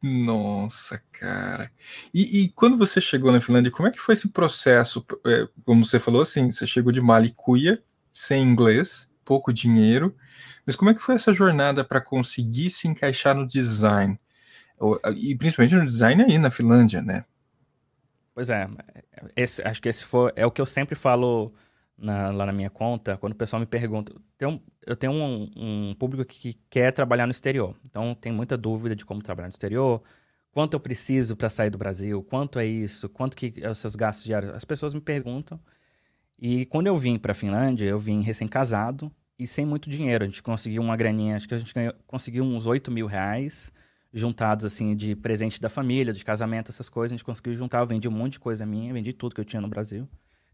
Nossa, 0.00 1.02
cara. 1.10 1.72
E, 2.14 2.44
e, 2.44 2.48
quando 2.50 2.78
você 2.78 3.00
chegou 3.00 3.32
na 3.32 3.40
Finlândia, 3.40 3.70
como 3.70 3.88
é 3.88 3.90
que 3.90 3.98
foi 3.98 4.14
esse 4.14 4.28
processo? 4.28 5.04
É, 5.26 5.48
como 5.64 5.84
você 5.84 5.98
falou 5.98 6.22
assim, 6.22 6.50
você 6.52 6.66
chegou 6.66 6.92
de 6.92 7.00
Malicuia, 7.00 7.82
sem 8.12 8.42
inglês, 8.42 9.12
pouco 9.24 9.52
dinheiro, 9.52 10.16
mas 10.64 10.76
como 10.76 10.90
é 10.90 10.94
que 10.94 11.00
foi 11.00 11.16
essa 11.16 11.32
jornada 11.32 11.84
para 11.84 12.00
conseguir 12.00 12.70
se 12.70 12.86
encaixar 12.86 13.34
no 13.34 13.46
design? 13.46 14.18
E 15.16 15.34
principalmente 15.34 15.74
no 15.74 15.86
design 15.86 16.22
aí 16.22 16.38
na 16.38 16.50
Finlândia, 16.50 17.02
né? 17.02 17.24
Pois 18.32 18.50
é, 18.50 18.68
esse, 19.34 19.60
acho 19.62 19.82
que 19.82 19.88
esse 19.88 20.04
foi, 20.04 20.30
é 20.36 20.46
o 20.46 20.50
que 20.50 20.60
eu 20.60 20.66
sempre 20.66 20.94
falo 20.94 21.52
na, 21.98 22.30
lá 22.30 22.46
na 22.46 22.52
minha 22.52 22.70
conta, 22.70 23.16
quando 23.16 23.32
o 23.32 23.36
pessoal 23.36 23.60
me 23.60 23.66
pergunta. 23.66 24.14
Tem 24.36 24.48
um, 24.48 24.60
eu 24.86 24.94
tenho 24.96 25.12
um, 25.12 25.50
um, 25.56 25.94
público 25.94 26.24
que 26.24 26.54
quer 26.70 26.92
trabalhar 26.92 27.26
no 27.26 27.32
exterior. 27.32 27.74
Então, 27.84 28.14
tem 28.14 28.32
muita 28.32 28.56
dúvida 28.56 28.94
de 28.94 29.04
como 29.04 29.20
trabalhar 29.20 29.48
no 29.48 29.52
exterior, 29.52 30.02
quanto 30.52 30.74
eu 30.74 30.80
preciso 30.80 31.36
para 31.36 31.50
sair 31.50 31.70
do 31.70 31.78
Brasil, 31.78 32.22
quanto 32.22 32.58
é 32.58 32.66
isso, 32.66 33.08
quanto 33.08 33.36
que 33.36 33.54
é 33.60 33.68
os 33.68 33.78
seus 33.78 33.96
gastos 33.96 34.24
diários. 34.24 34.54
As 34.54 34.64
pessoas 34.64 34.94
me 34.94 35.00
perguntam. 35.00 35.60
E 36.38 36.66
quando 36.66 36.86
eu 36.86 36.96
vim 36.96 37.18
para 37.18 37.32
a 37.32 37.34
Finlândia, 37.34 37.86
eu 37.86 37.98
vim 37.98 38.22
recém-casado 38.22 39.10
e 39.38 39.46
sem 39.46 39.66
muito 39.66 39.90
dinheiro. 39.90 40.24
A 40.24 40.26
gente 40.26 40.42
conseguiu 40.42 40.82
uma 40.82 40.96
graninha, 40.96 41.36
acho 41.36 41.48
que 41.48 41.54
a 41.54 41.58
gente 41.58 41.74
ganhou, 41.74 41.94
conseguiu 42.06 42.44
uns 42.44 42.64
8 42.64 42.90
mil 42.92 43.06
reais 43.06 43.72
juntados, 44.12 44.64
assim, 44.64 44.96
de 44.96 45.14
presente 45.14 45.60
da 45.60 45.68
família, 45.68 46.12
de 46.12 46.24
casamento, 46.24 46.70
essas 46.70 46.88
coisas. 46.88 47.12
A 47.12 47.16
gente 47.16 47.24
conseguiu 47.24 47.54
juntar, 47.54 47.80
eu 47.80 47.86
vendi 47.86 48.08
um 48.08 48.12
monte 48.12 48.34
de 48.34 48.40
coisa 48.40 48.64
minha, 48.64 48.92
vendi 48.92 49.12
tudo 49.12 49.34
que 49.34 49.40
eu 49.40 49.44
tinha 49.44 49.60
no 49.60 49.68
Brasil. 49.68 50.08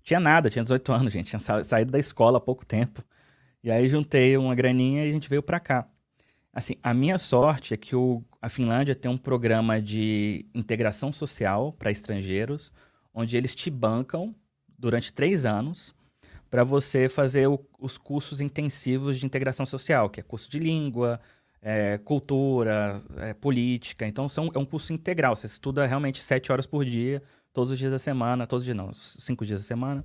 Tinha 0.05 0.21
nada, 0.21 0.51
tinha 0.51 0.63
18 0.63 0.93
anos, 0.93 1.13
gente. 1.13 1.31
Tinha 1.31 1.41
sa 1.41 1.63
saído 1.65 1.91
da 1.91 1.99
escola 1.99 2.37
há 2.37 2.41
pouco 2.41 2.65
tempo. 2.65 3.03
E 3.63 3.71
aí 3.71 3.89
juntei 3.89 4.37
uma 4.37 4.55
graninha 4.55 5.05
e 5.05 5.09
a 5.09 5.13
gente 5.13 5.29
veio 5.29 5.43
para 5.43 5.59
cá. 5.59 5.89
Assim, 6.53 6.75
a 6.83 6.93
minha 6.93 7.17
sorte 7.17 7.73
é 7.73 7.77
que 7.77 7.97
o, 7.97 8.23
a 8.41 8.49
Finlândia 8.51 8.95
tem 8.95 9.11
um 9.11 9.17
programa 9.17 9.81
de 9.81 10.47
integração 10.55 11.13
social 11.13 11.73
para 11.73 11.91
estrangeiros, 11.91 12.71
onde 13.13 13.37
eles 13.37 13.55
te 13.55 13.71
bancam 13.71 14.35
durante 14.79 15.13
três 15.13 15.47
anos 15.47 15.95
para 16.51 16.63
você 16.63 17.09
fazer 17.09 17.49
o, 17.49 17.59
os 17.81 17.97
cursos 17.97 18.41
intensivos 18.41 19.19
de 19.19 19.27
integração 19.27 19.65
social, 19.65 20.11
que 20.11 20.21
é 20.21 20.23
curso 20.23 20.49
de 20.51 20.59
língua, 20.59 21.19
é, 21.63 21.99
cultura, 21.99 23.03
é, 23.17 23.33
política. 23.33 24.07
Então, 24.07 24.29
são, 24.29 24.51
é 24.55 24.59
um 24.59 24.67
curso 24.67 24.93
integral. 24.93 25.35
Você 25.35 25.47
estuda 25.47 25.87
realmente 25.87 26.23
sete 26.23 26.53
horas 26.53 26.67
por 26.67 26.85
dia 26.85 27.23
todos 27.55 27.71
os 27.71 27.79
dias 27.79 27.93
da 27.93 27.99
semana, 27.99 28.47
todos 28.47 28.63
os 28.63 28.67
dias 28.67 28.77
não, 28.77 28.93
cinco 28.93 29.47
dias 29.47 29.63
da 29.63 29.67
semana. 29.67 30.05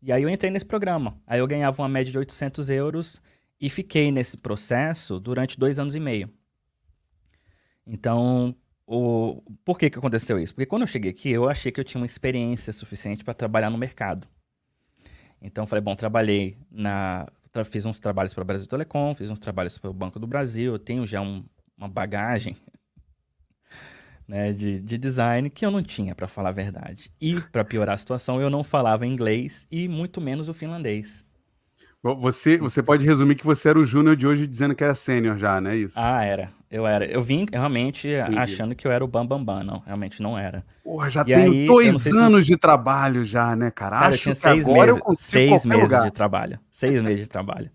E 0.00 0.12
aí 0.12 0.22
eu 0.22 0.30
entrei 0.30 0.50
nesse 0.50 0.64
programa. 0.64 1.20
Aí 1.26 1.40
eu 1.40 1.46
ganhava 1.46 1.82
uma 1.82 1.88
média 1.88 2.10
de 2.10 2.16
800 2.16 2.70
euros 2.70 3.20
e 3.60 3.68
fiquei 3.68 4.12
nesse 4.12 4.36
processo 4.36 5.18
durante 5.18 5.58
dois 5.58 5.80
anos 5.80 5.96
e 5.96 6.00
meio. 6.00 6.30
Então, 7.84 8.54
o... 8.86 9.42
por 9.64 9.76
que, 9.76 9.90
que 9.90 9.98
aconteceu 9.98 10.38
isso? 10.38 10.54
Porque 10.54 10.66
quando 10.66 10.82
eu 10.82 10.86
cheguei 10.86 11.10
aqui, 11.10 11.30
eu 11.30 11.48
achei 11.48 11.72
que 11.72 11.80
eu 11.80 11.84
tinha 11.84 12.00
uma 12.00 12.06
experiência 12.06 12.72
suficiente 12.72 13.24
para 13.24 13.34
trabalhar 13.34 13.70
no 13.70 13.76
mercado. 13.76 14.28
Então, 15.42 15.66
falei, 15.66 15.82
bom, 15.82 15.96
trabalhei 15.96 16.56
na... 16.70 17.26
Fiz 17.64 17.84
uns 17.86 17.98
trabalhos 17.98 18.32
para 18.32 18.42
o 18.42 18.44
Brasil 18.44 18.68
Telecom, 18.68 19.16
fiz 19.16 19.30
uns 19.30 19.40
trabalhos 19.40 19.76
para 19.78 19.90
o 19.90 19.92
Banco 19.92 20.20
do 20.20 20.28
Brasil, 20.28 20.74
eu 20.74 20.78
tenho 20.78 21.04
já 21.04 21.20
um, 21.20 21.44
uma 21.76 21.88
bagagem 21.88 22.56
né, 24.28 24.52
de, 24.52 24.78
de 24.78 24.98
design 24.98 25.48
que 25.48 25.64
eu 25.64 25.70
não 25.70 25.82
tinha, 25.82 26.14
para 26.14 26.28
falar 26.28 26.50
a 26.50 26.52
verdade. 26.52 27.10
E, 27.18 27.40
para 27.40 27.64
piorar 27.64 27.94
a 27.94 27.98
situação, 27.98 28.40
eu 28.40 28.50
não 28.50 28.62
falava 28.62 29.06
inglês 29.06 29.66
e 29.70 29.88
muito 29.88 30.20
menos 30.20 30.48
o 30.48 30.54
finlandês. 30.54 31.26
Você, 32.00 32.58
você 32.58 32.80
pode 32.80 33.04
resumir 33.04 33.34
que 33.34 33.44
você 33.44 33.70
era 33.70 33.78
o 33.78 33.84
júnior 33.84 34.14
de 34.14 34.26
hoje 34.26 34.46
dizendo 34.46 34.74
que 34.74 34.84
era 34.84 34.94
sênior 34.94 35.36
já, 35.36 35.60
né? 35.60 35.76
Isso. 35.76 35.98
Ah, 35.98 36.22
era. 36.22 36.50
Eu 36.70 36.86
era. 36.86 37.04
Eu 37.04 37.20
vim 37.20 37.46
realmente 37.50 38.08
Entendi. 38.08 38.38
achando 38.38 38.74
que 38.74 38.86
eu 38.86 38.92
era 38.92 39.04
o 39.04 39.08
Bambambam. 39.08 39.44
Bam, 39.44 39.58
bam. 39.58 39.64
Não, 39.64 39.78
realmente 39.80 40.22
não 40.22 40.38
era. 40.38 40.64
Porra, 40.84 41.10
já 41.10 41.22
e 41.22 41.24
tenho 41.24 41.52
aí, 41.52 41.66
dois 41.66 42.06
anos 42.06 42.46
se... 42.46 42.52
de 42.52 42.56
trabalho 42.56 43.24
já, 43.24 43.56
né, 43.56 43.70
cara? 43.70 43.96
cara 43.96 44.14
Acho 44.14 44.16
eu 44.16 44.22
tinha 44.22 44.34
seis 44.34 44.68
meses, 44.68 45.02
seis 45.18 45.66
meses 45.66 45.84
lugar. 45.84 46.04
de 46.04 46.12
trabalho. 46.12 46.60
Seis 46.70 47.02
meses 47.02 47.20
de 47.24 47.28
trabalho. 47.28 47.70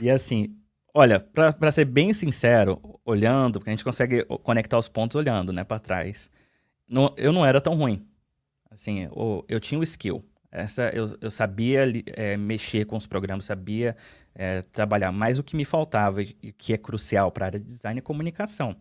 E 0.00 0.10
assim, 0.10 0.54
Olha, 0.92 1.20
para 1.20 1.70
ser 1.70 1.84
bem 1.84 2.12
sincero, 2.12 2.80
olhando, 3.10 3.58
porque 3.58 3.70
a 3.70 3.72
gente 3.72 3.84
consegue 3.84 4.24
conectar 4.42 4.78
os 4.78 4.88
pontos 4.88 5.16
olhando, 5.16 5.52
né, 5.52 5.64
para 5.64 5.78
trás. 5.78 6.30
Eu 7.16 7.32
não 7.32 7.44
era 7.44 7.60
tão 7.60 7.74
ruim. 7.74 8.06
Assim, 8.70 9.04
eu, 9.04 9.44
eu 9.48 9.60
tinha 9.60 9.78
o 9.78 9.82
skill. 9.82 10.24
Essa, 10.50 10.90
eu, 10.90 11.16
eu 11.20 11.30
sabia 11.30 11.84
é, 12.06 12.36
mexer 12.36 12.84
com 12.84 12.96
os 12.96 13.06
programas, 13.06 13.44
sabia 13.44 13.96
é, 14.34 14.62
trabalhar. 14.62 15.12
Mas 15.12 15.38
o 15.38 15.44
que 15.44 15.56
me 15.56 15.64
faltava, 15.64 16.22
e 16.22 16.32
que 16.56 16.72
é 16.72 16.78
crucial 16.78 17.30
para 17.30 17.46
a 17.46 17.48
área 17.48 17.60
de 17.60 17.66
design, 17.66 17.98
é 17.98 18.02
comunicação. 18.02 18.76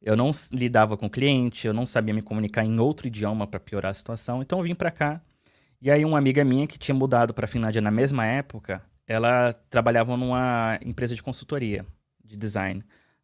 Eu 0.00 0.16
não 0.16 0.30
lidava 0.50 0.96
com 0.96 1.10
cliente, 1.10 1.66
eu 1.66 1.74
não 1.74 1.84
sabia 1.84 2.14
me 2.14 2.22
comunicar 2.22 2.64
em 2.64 2.80
outro 2.80 3.06
idioma 3.06 3.46
para 3.46 3.60
piorar 3.60 3.90
a 3.90 3.94
situação. 3.94 4.40
Então 4.40 4.58
eu 4.58 4.64
vim 4.64 4.74
para 4.74 4.90
cá. 4.90 5.20
E 5.80 5.90
aí 5.90 6.04
uma 6.04 6.18
amiga 6.18 6.42
minha 6.44 6.66
que 6.66 6.78
tinha 6.78 6.94
mudado 6.94 7.34
para 7.34 7.44
a 7.44 7.48
Finlândia 7.48 7.82
na 7.82 7.90
mesma 7.90 8.24
época, 8.24 8.82
ela 9.06 9.52
trabalhava 9.68 10.16
numa 10.16 10.78
empresa 10.84 11.14
de 11.14 11.22
consultoria, 11.22 11.84
de 12.24 12.36
design. 12.36 12.82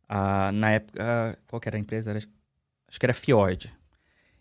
Ah, 0.08 0.50
na 0.52 0.72
época, 0.72 1.38
qual 1.46 1.60
que 1.60 1.68
era 1.68 1.76
a 1.76 1.80
empresa? 1.80 2.10
Era, 2.10 2.18
acho 2.18 3.00
que 3.00 3.06
era 3.06 3.14
Fjord. 3.14 3.72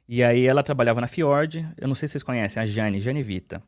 E 0.08 0.24
aí 0.24 0.46
ela 0.46 0.64
trabalhava 0.64 1.02
na 1.02 1.08
Fjord, 1.08 1.68
eu 1.78 1.88
não 1.88 1.96
sei 1.96 2.08
se 2.08 2.14
vocês 2.14 2.24
conhecem, 2.24 2.62
a 2.62 2.66
Jane, 2.66 3.00
Jane 3.00 3.24
Vita. 3.24 3.62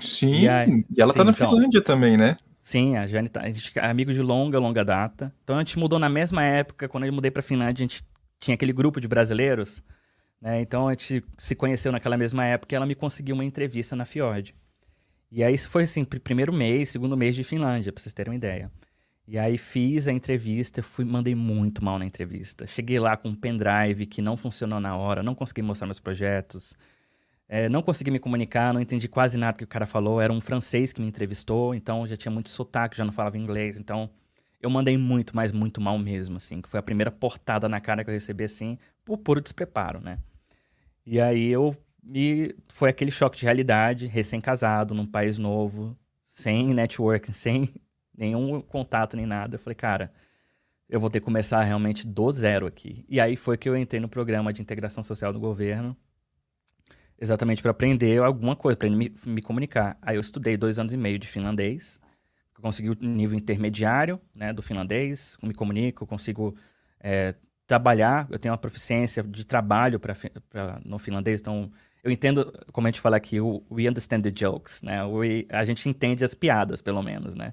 Sim, 0.00 0.42
e, 0.42 0.86
e 0.96 1.00
ela 1.00 1.12
sim, 1.12 1.18
tá 1.18 1.24
na 1.24 1.30
então, 1.30 1.50
Finlândia 1.50 1.82
também, 1.82 2.16
né? 2.16 2.36
Sim, 2.58 2.96
a 2.96 3.06
Jane 3.06 3.28
tá, 3.28 3.42
a 3.42 3.46
gente 3.46 3.72
é 3.78 3.86
amigo 3.86 4.12
de 4.12 4.20
longa, 4.20 4.58
longa 4.58 4.84
data. 4.84 5.32
Então 5.42 5.56
a 5.56 5.60
gente 5.60 5.78
mudou 5.78 5.98
na 5.98 6.08
mesma 6.08 6.42
época, 6.42 6.88
quando 6.88 7.04
eu 7.04 7.12
mudei 7.12 7.30
pra 7.30 7.42
Finlândia, 7.42 7.84
a 7.84 7.88
gente 7.88 8.02
tinha 8.38 8.54
aquele 8.54 8.72
grupo 8.72 9.00
de 9.00 9.08
brasileiros, 9.08 9.82
né? 10.40 10.60
Então 10.60 10.88
a 10.88 10.92
gente 10.92 11.24
se 11.36 11.54
conheceu 11.54 11.92
naquela 11.92 12.16
mesma 12.16 12.44
época 12.44 12.74
e 12.74 12.76
ela 12.76 12.86
me 12.86 12.94
conseguiu 12.94 13.34
uma 13.34 13.44
entrevista 13.44 13.94
na 13.94 14.04
Fjord. 14.04 14.54
E 15.30 15.44
aí 15.44 15.54
isso 15.54 15.68
foi 15.68 15.84
assim, 15.84 16.04
primeiro 16.04 16.52
mês, 16.52 16.90
segundo 16.90 17.16
mês 17.16 17.36
de 17.36 17.44
Finlândia, 17.44 17.92
pra 17.92 18.02
vocês 18.02 18.12
terem 18.12 18.32
uma 18.32 18.36
ideia. 18.36 18.70
E 19.30 19.38
aí 19.38 19.58
fiz 19.58 20.08
a 20.08 20.12
entrevista, 20.12 20.82
fui, 20.82 21.04
mandei 21.04 21.34
muito 21.34 21.84
mal 21.84 21.98
na 21.98 22.06
entrevista. 22.06 22.66
Cheguei 22.66 22.98
lá 22.98 23.14
com 23.14 23.28
um 23.28 23.34
pendrive 23.34 24.06
que 24.06 24.22
não 24.22 24.38
funcionou 24.38 24.80
na 24.80 24.96
hora, 24.96 25.22
não 25.22 25.34
consegui 25.34 25.60
mostrar 25.60 25.86
meus 25.86 26.00
projetos, 26.00 26.74
é, 27.46 27.68
não 27.68 27.82
consegui 27.82 28.10
me 28.10 28.18
comunicar, 28.18 28.72
não 28.72 28.80
entendi 28.80 29.06
quase 29.06 29.36
nada 29.36 29.58
que 29.58 29.64
o 29.64 29.66
cara 29.66 29.84
falou. 29.84 30.18
Era 30.18 30.32
um 30.32 30.40
francês 30.40 30.94
que 30.94 31.00
me 31.02 31.06
entrevistou, 31.06 31.74
então 31.74 32.06
já 32.06 32.16
tinha 32.16 32.32
muito 32.32 32.48
sotaque, 32.48 32.96
já 32.96 33.04
não 33.04 33.12
falava 33.12 33.36
inglês. 33.36 33.78
Então 33.78 34.08
eu 34.62 34.70
mandei 34.70 34.96
muito, 34.96 35.36
mas 35.36 35.52
muito 35.52 35.78
mal 35.78 35.98
mesmo, 35.98 36.38
assim. 36.38 36.62
Que 36.62 36.68
foi 36.68 36.80
a 36.80 36.82
primeira 36.82 37.10
portada 37.10 37.68
na 37.68 37.82
cara 37.82 38.02
que 38.02 38.08
eu 38.08 38.14
recebi, 38.14 38.44
assim, 38.44 38.78
por 39.04 39.18
puro 39.18 39.42
despreparo, 39.42 40.00
né? 40.00 40.18
E 41.04 41.20
aí 41.20 41.48
eu 41.48 41.76
e 42.14 42.56
foi 42.68 42.88
aquele 42.88 43.10
choque 43.10 43.36
de 43.36 43.44
realidade, 43.44 44.06
recém-casado, 44.06 44.94
num 44.94 45.06
país 45.06 45.36
novo, 45.36 45.94
sem 46.24 46.72
network, 46.72 47.30
sem 47.36 47.74
nenhum 48.18 48.60
contato 48.60 49.16
nem 49.16 49.24
nada. 49.24 49.54
Eu 49.54 49.58
falei, 49.60 49.76
cara, 49.76 50.12
eu 50.88 50.98
vou 50.98 51.08
ter 51.08 51.20
que 51.20 51.24
começar 51.24 51.62
realmente 51.62 52.06
do 52.06 52.30
zero 52.32 52.66
aqui. 52.66 53.04
E 53.08 53.20
aí 53.20 53.36
foi 53.36 53.56
que 53.56 53.68
eu 53.68 53.76
entrei 53.76 54.00
no 54.00 54.08
programa 54.08 54.52
de 54.52 54.60
integração 54.60 55.02
social 55.02 55.32
do 55.32 55.38
governo, 55.38 55.96
exatamente 57.18 57.62
para 57.62 57.70
aprender 57.70 58.20
alguma 58.22 58.56
coisa, 58.56 58.76
para 58.76 58.90
me, 58.90 59.14
me 59.24 59.40
comunicar. 59.40 59.96
Aí 60.02 60.16
eu 60.16 60.20
estudei 60.20 60.56
dois 60.56 60.78
anos 60.78 60.92
e 60.92 60.96
meio 60.96 61.18
de 61.18 61.28
finlandês, 61.28 62.00
consegui 62.60 62.90
o 62.90 62.96
nível 63.00 63.38
intermediário 63.38 64.20
né, 64.34 64.52
do 64.52 64.62
finlandês, 64.62 65.36
me 65.42 65.54
comunico, 65.54 66.04
consigo 66.04 66.56
é, 66.98 67.34
trabalhar, 67.68 68.26
eu 68.30 68.38
tenho 68.38 68.52
uma 68.52 68.58
proficiência 68.58 69.22
de 69.22 69.46
trabalho 69.46 70.00
pra, 70.00 70.16
pra, 70.50 70.80
no 70.84 70.98
finlandês, 70.98 71.40
então 71.40 71.70
eu 72.02 72.10
entendo, 72.10 72.52
como 72.72 72.86
a 72.86 72.90
gente 72.90 73.00
fala 73.00 73.16
aqui, 73.16 73.40
o 73.40 73.62
we 73.70 73.88
understand 73.88 74.22
the 74.22 74.32
jokes, 74.34 74.82
né? 74.82 75.04
We, 75.04 75.46
a 75.50 75.64
gente 75.64 75.88
entende 75.88 76.24
as 76.24 76.34
piadas, 76.34 76.80
pelo 76.80 77.02
menos, 77.02 77.34
né? 77.34 77.52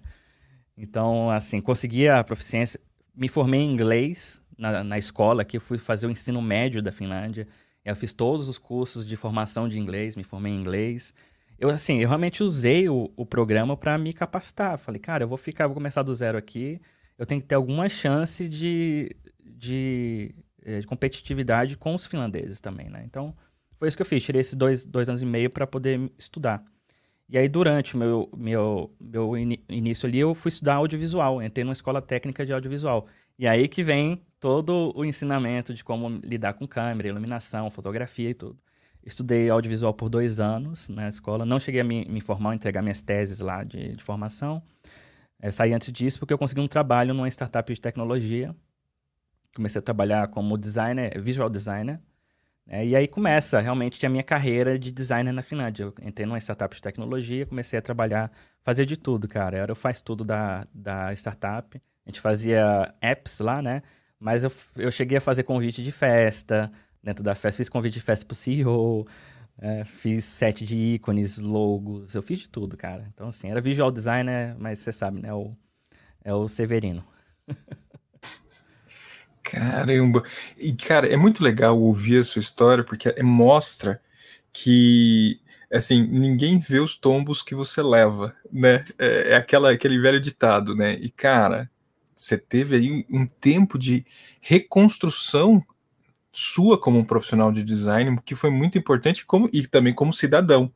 Então, 0.77 1.29
assim, 1.29 1.61
consegui 1.61 2.07
a 2.07 2.23
proficiência, 2.23 2.79
me 3.15 3.27
formei 3.27 3.61
em 3.61 3.71
inglês 3.71 4.41
na, 4.57 4.83
na 4.83 4.97
escola, 4.97 5.45
que 5.45 5.57
eu 5.57 5.61
fui 5.61 5.77
fazer 5.77 6.07
o 6.07 6.11
ensino 6.11 6.41
médio 6.41 6.81
da 6.81 6.91
Finlândia, 6.91 7.47
eu 7.83 7.95
fiz 7.95 8.11
todos 8.13 8.49
os 8.49 8.57
cursos 8.57 9.05
de 9.05 9.15
formação 9.15 9.69
de 9.69 9.79
inglês, 9.79 10.15
me 10.15 10.23
formei 10.23 10.51
em 10.51 10.59
inglês. 10.59 11.13
Eu, 11.57 11.69
assim, 11.69 11.99
eu 11.99 12.07
realmente 12.07 12.43
usei 12.43 12.89
o, 12.89 13.11
o 13.15 13.25
programa 13.25 13.77
para 13.77 13.97
me 13.97 14.11
capacitar. 14.11 14.77
Falei, 14.77 14.99
cara, 14.99 15.23
eu 15.23 15.27
vou 15.27 15.37
ficar, 15.37 15.67
vou 15.67 15.75
começar 15.75 16.01
do 16.01 16.13
zero 16.13 16.37
aqui, 16.37 16.81
eu 17.17 17.25
tenho 17.25 17.39
que 17.39 17.47
ter 17.47 17.55
alguma 17.55 17.87
chance 17.87 18.49
de, 18.49 19.15
de, 19.43 20.35
eh, 20.63 20.79
de 20.79 20.87
competitividade 20.87 21.77
com 21.77 21.93
os 21.93 22.05
finlandeses 22.05 22.59
também, 22.59 22.89
né? 22.89 23.03
Então, 23.05 23.33
foi 23.77 23.87
isso 23.87 23.95
que 23.95 24.01
eu 24.01 24.05
fiz. 24.05 24.23
Tirei 24.23 24.41
esses 24.41 24.55
dois, 24.55 24.85
dois 24.85 25.07
anos 25.07 25.21
e 25.21 25.25
meio 25.25 25.49
para 25.49 25.65
poder 25.65 26.11
estudar. 26.17 26.63
E 27.27 27.37
aí, 27.37 27.49
durante 27.49 27.97
meu, 27.97 28.29
meu, 28.37 28.95
meu 28.99 29.37
in, 29.37 29.57
início 29.67 30.07
ali, 30.07 30.19
eu 30.19 30.35
fui 30.35 30.49
estudar 30.49 30.75
audiovisual. 30.75 31.41
Entrei 31.41 31.63
numa 31.63 31.73
escola 31.73 32.01
técnica 32.01 32.45
de 32.45 32.53
audiovisual. 32.53 33.07
E 33.37 33.47
aí 33.47 33.67
que 33.67 33.83
vem 33.83 34.23
todo 34.39 34.93
o 34.95 35.03
ensinamento 35.03 35.73
de 35.73 35.83
como 35.83 36.07
lidar 36.23 36.53
com 36.53 36.67
câmera, 36.67 37.09
iluminação, 37.09 37.69
fotografia 37.69 38.29
e 38.29 38.33
tudo. 38.33 38.57
Estudei 39.03 39.49
audiovisual 39.49 39.93
por 39.93 40.09
dois 40.09 40.39
anos 40.39 40.87
na 40.87 41.07
escola. 41.07 41.45
Não 41.45 41.59
cheguei 41.59 41.81
a 41.81 41.83
me, 41.83 42.05
me 42.05 42.21
formar, 42.21 42.55
entregar 42.55 42.81
minhas 42.81 43.01
teses 43.01 43.39
lá 43.39 43.63
de, 43.63 43.95
de 43.95 44.03
formação. 44.03 44.63
É, 45.39 45.51
saí 45.51 45.73
antes 45.73 45.91
disso 45.91 46.19
porque 46.19 46.33
eu 46.33 46.37
consegui 46.37 46.61
um 46.61 46.67
trabalho 46.67 47.13
numa 47.13 47.27
startup 47.27 47.71
de 47.71 47.79
tecnologia. 47.79 48.55
Comecei 49.55 49.79
a 49.79 49.81
trabalhar 49.81 50.27
como 50.29 50.57
designer, 50.57 51.19
visual 51.21 51.49
designer. 51.49 51.99
É, 52.67 52.85
e 52.85 52.95
aí 52.95 53.07
começa 53.07 53.59
realmente 53.59 54.03
a 54.05 54.09
minha 54.09 54.23
carreira 54.23 54.77
de 54.77 54.91
designer 54.91 55.31
na 55.31 55.41
Finlândia. 55.43 55.83
Eu 55.83 55.93
entrei 56.01 56.25
numa 56.25 56.39
startup 56.39 56.73
de 56.75 56.81
tecnologia, 56.81 57.45
comecei 57.45 57.77
a 57.77 57.81
trabalhar, 57.81 58.31
fazer 58.63 58.85
de 58.85 58.97
tudo, 58.97 59.27
cara. 59.27 59.57
Era 59.57 59.71
o 59.71 59.75
faz 59.75 60.01
tudo 60.01 60.23
da, 60.23 60.65
da 60.73 61.13
startup. 61.13 61.79
A 62.05 62.09
gente 62.09 62.19
fazia 62.19 62.93
apps 63.01 63.39
lá, 63.39 63.61
né? 63.61 63.83
Mas 64.19 64.43
eu, 64.43 64.51
eu 64.77 64.91
cheguei 64.91 65.17
a 65.17 65.21
fazer 65.21 65.43
convite 65.43 65.83
de 65.83 65.91
festa. 65.91 66.71
Dentro 67.03 67.23
da 67.23 67.35
festa, 67.35 67.57
fiz 67.57 67.69
convite 67.69 67.93
de 67.95 68.01
festa 68.01 68.25
pro 68.25 68.35
CEO. 68.35 69.07
É, 69.61 69.85
fiz 69.85 70.25
set 70.25 70.65
de 70.65 70.77
ícones, 70.95 71.37
logos. 71.37 72.15
Eu 72.15 72.21
fiz 72.23 72.39
de 72.39 72.49
tudo, 72.49 72.75
cara. 72.75 73.07
Então, 73.13 73.27
assim, 73.27 73.49
era 73.49 73.61
visual 73.61 73.91
designer, 73.91 74.55
mas 74.57 74.79
você 74.79 74.91
sabe, 74.91 75.21
né? 75.21 75.31
O, 75.33 75.55
é 76.23 76.33
o 76.33 76.47
Severino. 76.47 77.05
Caramba! 79.45 80.23
E, 80.57 80.73
cara, 80.73 81.07
é 81.07 81.15
muito 81.15 81.43
legal 81.43 81.79
ouvir 81.79 82.17
a 82.19 82.23
sua 82.23 82.39
história, 82.39 82.83
porque 82.83 83.09
é, 83.09 83.21
mostra 83.21 84.01
que, 84.51 85.39
assim, 85.71 86.01
ninguém 86.07 86.59
vê 86.59 86.79
os 86.79 86.97
tombos 86.97 87.43
que 87.43 87.53
você 87.53 87.81
leva, 87.83 88.35
né? 88.51 88.83
É, 88.97 89.33
é 89.33 89.35
aquela, 89.35 89.71
aquele 89.71 89.99
velho 89.99 90.19
ditado, 90.19 90.75
né? 90.75 90.93
E, 90.95 91.11
cara, 91.11 91.69
você 92.15 92.37
teve 92.37 92.75
aí 92.75 93.05
um 93.09 93.27
tempo 93.27 93.77
de 93.77 94.03
reconstrução 94.41 95.63
sua 96.33 96.79
como 96.79 96.99
um 96.99 97.05
profissional 97.05 97.51
de 97.51 97.63
design, 97.63 98.19
que 98.25 98.35
foi 98.35 98.49
muito 98.49 98.77
importante 98.79 99.25
como, 99.25 99.49
e 99.53 99.67
também 99.67 99.93
como 99.93 100.11
cidadão, 100.11 100.73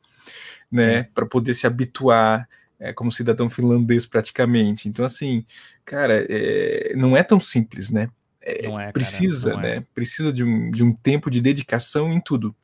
né? 0.70 1.04
Para 1.14 1.26
poder 1.26 1.54
se 1.54 1.66
habituar, 1.66 2.48
é, 2.78 2.92
como 2.92 3.12
cidadão 3.12 3.50
finlandês 3.50 4.06
praticamente. 4.06 4.88
Então, 4.88 5.04
assim, 5.04 5.44
cara, 5.84 6.24
é, 6.28 6.94
não 6.96 7.16
é 7.16 7.22
tão 7.24 7.40
simples, 7.40 7.90
né? 7.90 8.08
É, 8.42 8.66
é, 8.66 8.92
precisa, 8.92 9.50
cara, 9.50 9.62
né? 9.62 9.76
É. 9.76 9.80
Precisa 9.94 10.32
de 10.32 10.42
um, 10.42 10.70
de 10.70 10.82
um 10.82 10.92
tempo 10.92 11.30
de 11.30 11.40
dedicação 11.40 12.12
em 12.12 12.20
tudo. 12.20 12.54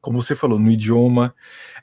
Como 0.00 0.22
você 0.22 0.34
falou, 0.34 0.58
no 0.58 0.70
idioma, 0.70 1.34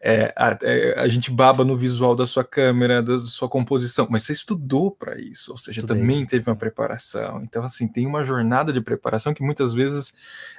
é, 0.01 0.33
a, 0.37 1.01
a, 1.01 1.07
gente 1.07 1.29
baba 1.29 1.65
no 1.65 1.77
visual 1.77 2.15
da 2.15 2.25
sua 2.25 2.45
câmera, 2.45 3.03
da 3.03 3.19
sua 3.19 3.49
composição, 3.49 4.07
mas 4.09 4.23
você 4.23 4.31
estudou 4.31 4.89
para 4.89 5.19
isso, 5.19 5.51
ou 5.51 5.57
seja, 5.57 5.81
Estudei, 5.81 6.01
também 6.01 6.25
teve 6.25 6.49
uma 6.49 6.55
preparação. 6.55 7.41
Então, 7.43 7.63
assim, 7.63 7.87
tem 7.87 8.07
uma 8.07 8.23
jornada 8.23 8.71
de 8.71 8.79
preparação 8.79 9.33
que 9.33 9.43
muitas 9.43 9.73
vezes 9.73 10.13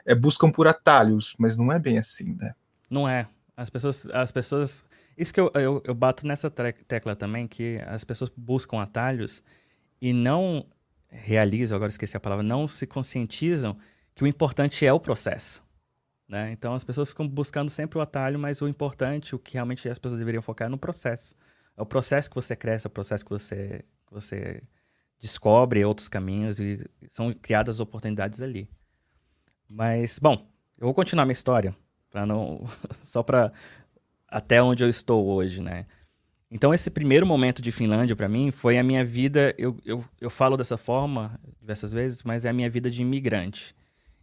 é, 0.04 0.14
buscam 0.14 0.50
por 0.50 0.68
atalhos, 0.68 1.34
mas 1.38 1.56
não 1.56 1.72
é 1.72 1.78
bem 1.78 1.98
assim, 1.98 2.36
né? 2.38 2.54
Não 2.90 3.08
é. 3.08 3.26
As 3.56 3.70
pessoas, 3.70 4.06
as 4.12 4.30
pessoas, 4.30 4.84
isso 5.16 5.32
que 5.32 5.40
eu, 5.40 5.50
eu, 5.54 5.82
eu 5.82 5.94
bato 5.94 6.26
nessa 6.26 6.50
tecla 6.50 7.16
também, 7.16 7.48
que 7.48 7.80
as 7.86 8.04
pessoas 8.04 8.30
buscam 8.36 8.82
atalhos 8.82 9.42
e 10.00 10.12
não 10.12 10.66
realizam, 11.08 11.76
agora 11.76 11.90
esqueci 11.90 12.16
a 12.16 12.20
palavra, 12.20 12.42
não 12.42 12.66
se 12.66 12.86
conscientizam 12.86 13.76
que 14.14 14.24
o 14.24 14.26
importante 14.26 14.86
é 14.86 14.92
o 14.92 15.00
processo. 15.00 15.64
Né? 16.28 16.50
Então 16.52 16.74
as 16.74 16.82
pessoas 16.82 17.10
ficam 17.10 17.28
buscando 17.28 17.70
sempre 17.70 17.98
o 17.98 18.00
atalho, 18.00 18.38
mas 18.38 18.60
o 18.60 18.68
importante, 18.68 19.34
o 19.34 19.38
que 19.38 19.54
realmente 19.54 19.88
as 19.88 19.98
pessoas 19.98 20.18
deveriam 20.18 20.42
focar 20.42 20.66
é 20.66 20.68
no 20.68 20.78
processo. 20.78 21.34
É 21.76 21.82
o 21.82 21.86
processo 21.86 22.28
que 22.28 22.34
você 22.34 22.56
cresce, 22.56 22.86
é 22.86 22.88
o 22.88 22.90
processo 22.90 23.24
que 23.24 23.30
você, 23.30 23.84
que 24.06 24.12
você 24.12 24.62
descobre 25.20 25.84
outros 25.84 26.08
caminhos 26.08 26.58
e 26.58 26.84
são 27.08 27.32
criadas 27.32 27.80
oportunidades 27.80 28.40
ali. 28.40 28.68
Mas, 29.70 30.18
bom, 30.18 30.48
eu 30.78 30.86
vou 30.86 30.94
continuar 30.94 31.24
minha 31.24 31.32
história, 31.32 31.76
para 32.10 32.26
não 32.26 32.64
só 33.02 33.22
para 33.22 33.52
até 34.28 34.62
onde 34.62 34.82
eu 34.82 34.88
estou 34.88 35.26
hoje, 35.26 35.62
né? 35.62 35.86
Então, 36.50 36.72
esse 36.72 36.90
primeiro 36.90 37.26
momento 37.26 37.60
de 37.60 37.72
Finlândia, 37.72 38.14
para 38.14 38.28
mim, 38.28 38.50
foi 38.50 38.78
a 38.78 38.82
minha 38.82 39.04
vida. 39.04 39.54
Eu, 39.58 39.76
eu, 39.84 40.04
eu 40.20 40.30
falo 40.30 40.56
dessa 40.56 40.76
forma 40.76 41.38
diversas 41.60 41.92
vezes, 41.92 42.22
mas 42.22 42.44
é 42.44 42.50
a 42.50 42.52
minha 42.52 42.70
vida 42.70 42.88
de 42.88 43.02
imigrante. 43.02 43.74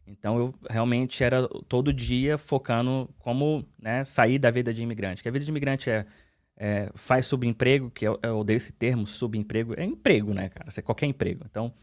Então, 0.08 0.38
eu 0.38 0.54
realmente 0.70 1.24
era 1.24 1.48
todo 1.68 1.92
dia 1.94 2.38
focando 2.38 3.10
como 3.20 3.66
né, 3.82 4.04
sair 4.04 4.40
da 4.40 4.50
vida 4.50 4.74
de 4.74 4.82
imigrante. 4.82 5.22
Que 5.22 5.30
a 5.30 5.32
vida 5.32 5.44
de 5.44 5.52
imigrante 5.52 5.90
é, 5.90 6.06
é 6.58 6.90
faz 6.96 7.26
subemprego, 7.26 7.92
que 7.92 8.08
eu, 8.08 8.18
eu 8.24 8.38
odeio 8.38 8.58
esse 8.58 8.72
termo, 8.72 9.06
subemprego. 9.06 9.74
É 9.78 9.84
emprego, 9.84 10.34
né, 10.34 10.48
cara? 10.50 10.70
Isso 10.70 10.80
é 10.80 10.84
qualquer 10.84 11.08
emprego. 11.08 11.46
Então, 11.50 11.74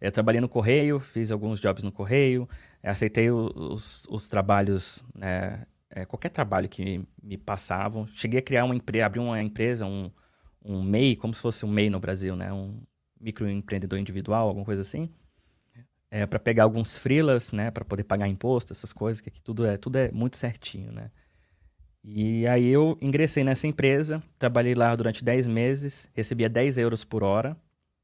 eu 0.00 0.12
trabalhei 0.12 0.40
no 0.40 0.48
correio, 0.48 1.00
fiz 1.00 1.32
alguns 1.32 1.60
jobs 1.60 1.82
no 1.82 1.90
correio, 1.90 2.48
aceitei 2.82 3.30
os, 3.30 4.04
os 4.08 4.28
trabalhos 4.28 5.02
né, 5.14 5.66
é, 5.90 6.04
qualquer 6.04 6.30
trabalho 6.30 6.68
que 6.68 7.04
me 7.22 7.36
passavam. 7.36 8.06
Cheguei 8.08 8.40
a 8.40 8.42
criar 8.42 8.64
uma 8.64 8.74
empresa, 8.74 9.06
abrir 9.06 9.20
uma 9.20 9.42
empresa, 9.42 9.86
um, 9.86 10.10
um 10.64 10.82
MEI, 10.82 11.16
como 11.16 11.34
se 11.34 11.40
fosse 11.40 11.64
um 11.64 11.70
MEI 11.70 11.90
no 11.90 12.00
Brasil, 12.00 12.36
né? 12.36 12.52
Um 12.52 12.80
microempreendedor 13.20 13.98
individual, 13.98 14.48
alguma 14.48 14.64
coisa 14.64 14.82
assim. 14.82 15.10
É, 16.10 16.24
para 16.24 16.38
pegar 16.38 16.64
alguns 16.64 16.96
freelas, 16.96 17.52
né? 17.52 17.70
Para 17.70 17.84
poder 17.84 18.04
pagar 18.04 18.28
imposto, 18.28 18.72
essas 18.72 18.92
coisas, 18.92 19.20
que 19.20 19.28
aqui 19.28 19.42
tudo 19.42 19.66
é, 19.66 19.76
tudo 19.76 19.96
é 19.96 20.10
muito 20.10 20.36
certinho, 20.36 20.92
né? 20.92 21.10
E 22.04 22.46
aí 22.46 22.66
eu 22.68 22.96
ingressei 23.02 23.44
nessa 23.44 23.66
empresa, 23.66 24.22
trabalhei 24.38 24.74
lá 24.74 24.94
durante 24.94 25.22
10 25.24 25.46
meses, 25.46 26.08
recebia 26.14 26.48
10 26.48 26.78
euros 26.78 27.04
por 27.04 27.22
hora 27.22 27.56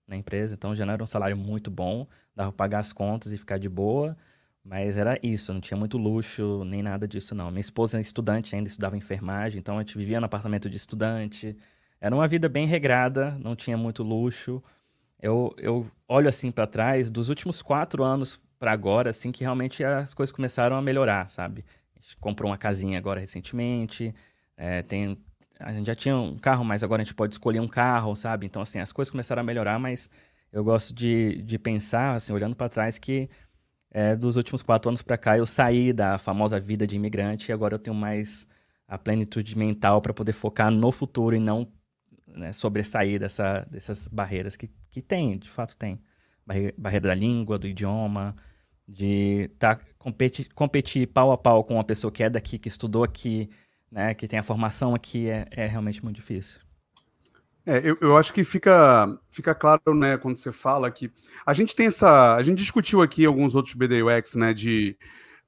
na 0.07 0.17
empresa, 0.17 0.55
então 0.55 0.75
já 0.75 0.85
não 0.85 0.93
era 0.93 1.03
um 1.03 1.07
salário 1.07 1.37
muito 1.37 1.71
bom, 1.71 2.07
dava 2.35 2.53
para 2.53 2.57
pagar 2.57 2.81
as 2.81 2.93
contas 2.93 3.33
e 3.33 3.39
ficar 3.39 3.57
de 3.57 3.69
boa. 3.69 4.17
Mas 4.65 4.97
era 4.97 5.19
isso, 5.23 5.53
não 5.53 5.61
tinha 5.61 5.77
muito 5.77 5.99
luxo, 5.99 6.65
nem 6.65 6.83
nada 6.83 7.07
disso, 7.07 7.35
não. 7.35 7.51
Minha 7.51 7.61
esposa 7.61 7.99
é 7.99 8.01
estudante 8.01 8.57
ainda, 8.57 8.69
estudava 8.69 8.97
enfermagem, 8.97 9.59
então 9.59 9.77
a 9.77 9.83
gente 9.83 9.99
vivia 9.99 10.19
no 10.19 10.27
apartamento 10.27 10.71
de 10.71 10.77
estudante. 10.77 11.55
Era 12.01 12.15
uma 12.15 12.27
vida 12.27 12.49
bem 12.49 12.67
regrada, 12.67 13.37
não 13.43 13.55
tinha 13.55 13.77
muito 13.77 14.03
luxo. 14.03 14.63
Eu, 15.21 15.55
eu 15.59 15.87
olho 16.09 16.29
assim 16.29 16.51
para 16.51 16.67
trás, 16.67 17.11
dos 17.11 17.29
últimos 17.29 17.61
quatro 17.61 18.03
anos 18.03 18.41
para 18.59 18.73
agora, 18.73 19.11
assim, 19.11 19.31
que 19.31 19.45
realmente 19.45 19.85
as 19.85 20.15
coisas 20.15 20.33
começaram 20.33 20.77
a 20.77 20.83
melhorar, 20.83 21.29
sabe? 21.29 21.63
A 21.95 22.01
gente 22.01 22.17
comprou 22.17 22.51
uma 22.51 22.57
casinha 22.57 22.99
agora 22.99 23.21
recentemente, 23.21 24.15
é, 24.57 24.83
tem, 24.83 25.19
a 25.61 25.73
gente 25.75 25.87
já 25.87 25.95
tinha 25.95 26.17
um 26.17 26.39
carro, 26.39 26.65
mas 26.65 26.83
agora 26.83 27.03
a 27.03 27.05
gente 27.05 27.15
pode 27.15 27.35
escolher 27.35 27.61
um 27.61 27.69
carro, 27.69 28.17
sabe? 28.17 28.47
Então, 28.47 28.63
assim, 28.63 28.79
as 28.79 28.93
coisas 28.93 29.11
começaram 29.11 29.41
a 29.41 29.45
melhorar, 29.45 29.79
mas 29.79 30.09
eu 30.53 30.65
gosto 30.65 30.95
de, 30.95 31.43
de 31.43 31.59
pensar, 31.59 32.15
assim, 32.15 32.33
olhando 32.33 32.57
para 32.57 32.69
trás, 32.69 32.99
que 32.99 33.29
é, 33.95 34.17
dos 34.17 34.37
últimos 34.37 34.61
quatro 34.61 34.91
anos 34.91 35.03
para 35.03 35.17
cá 35.17 35.39
eu 35.39 35.47
saí 35.47 35.93
da 35.93 36.19
famosa 36.19 36.59
vida 36.59 36.85
de 36.85 36.97
imigrante 36.97 37.51
e 37.51 37.53
agora 37.53 37.77
eu 37.77 37.79
tenho 37.79 37.95
mais 37.95 38.45
a 38.89 38.99
plenitude 38.99 39.57
mental 39.57 40.03
para 40.03 40.13
poder 40.13 40.33
focar 40.33 40.69
no 40.71 40.91
futuro 40.91 41.37
e 41.37 41.39
não 41.39 41.73
né, 42.27 42.53
sobressair 42.53 43.21
dessa, 43.21 43.61
dessas 43.71 44.09
barreiras 44.09 44.57
que, 44.57 44.69
que 44.91 45.01
tem, 45.01 45.39
de 45.39 45.49
fato 45.49 45.77
tem. 45.77 46.01
Barreira, 46.45 46.75
barreira 46.77 47.09
da 47.09 47.15
língua, 47.15 47.59
do 47.59 47.69
idioma, 47.69 48.35
de 48.87 49.49
tá 49.59 49.81
competir, 49.97 50.53
competir 50.53 51.07
pau 51.07 51.31
a 51.31 51.39
pau 51.39 51.65
com 51.65 51.75
uma 51.75 51.85
pessoa 51.85 52.11
que 52.11 52.23
é 52.25 52.29
daqui, 52.29 52.59
que 52.59 52.69
estudou 52.69 53.05
aqui, 53.05 53.49
né, 53.91 54.13
que 54.13 54.27
tem 54.27 54.39
a 54.39 54.43
formação 54.43 54.95
aqui, 54.95 55.29
é, 55.31 55.47
é 55.53 55.67
realmente 55.67 56.03
muito 56.03 56.17
difícil. 56.17 56.61
É, 57.67 57.79
eu, 57.83 57.97
eu, 58.01 58.17
acho 58.17 58.33
que 58.33 58.45
fica, 58.45 59.19
fica 59.31 59.55
claro, 59.55 59.95
né, 59.95 60.19
quando 60.19 60.37
você 60.37 60.53
fala 60.53 60.91
que 60.91 61.11
a 61.47 61.55
gente 61.55 61.75
tem 61.75 61.87
essa, 61.87 62.35
a 62.35 62.43
gente 62.43 62.59
discutiu 62.59 63.01
aqui 63.01 63.25
alguns 63.25 63.55
outros 63.55 63.75
BDUX, 63.75 64.35
né, 64.35 64.53
de 64.53 64.97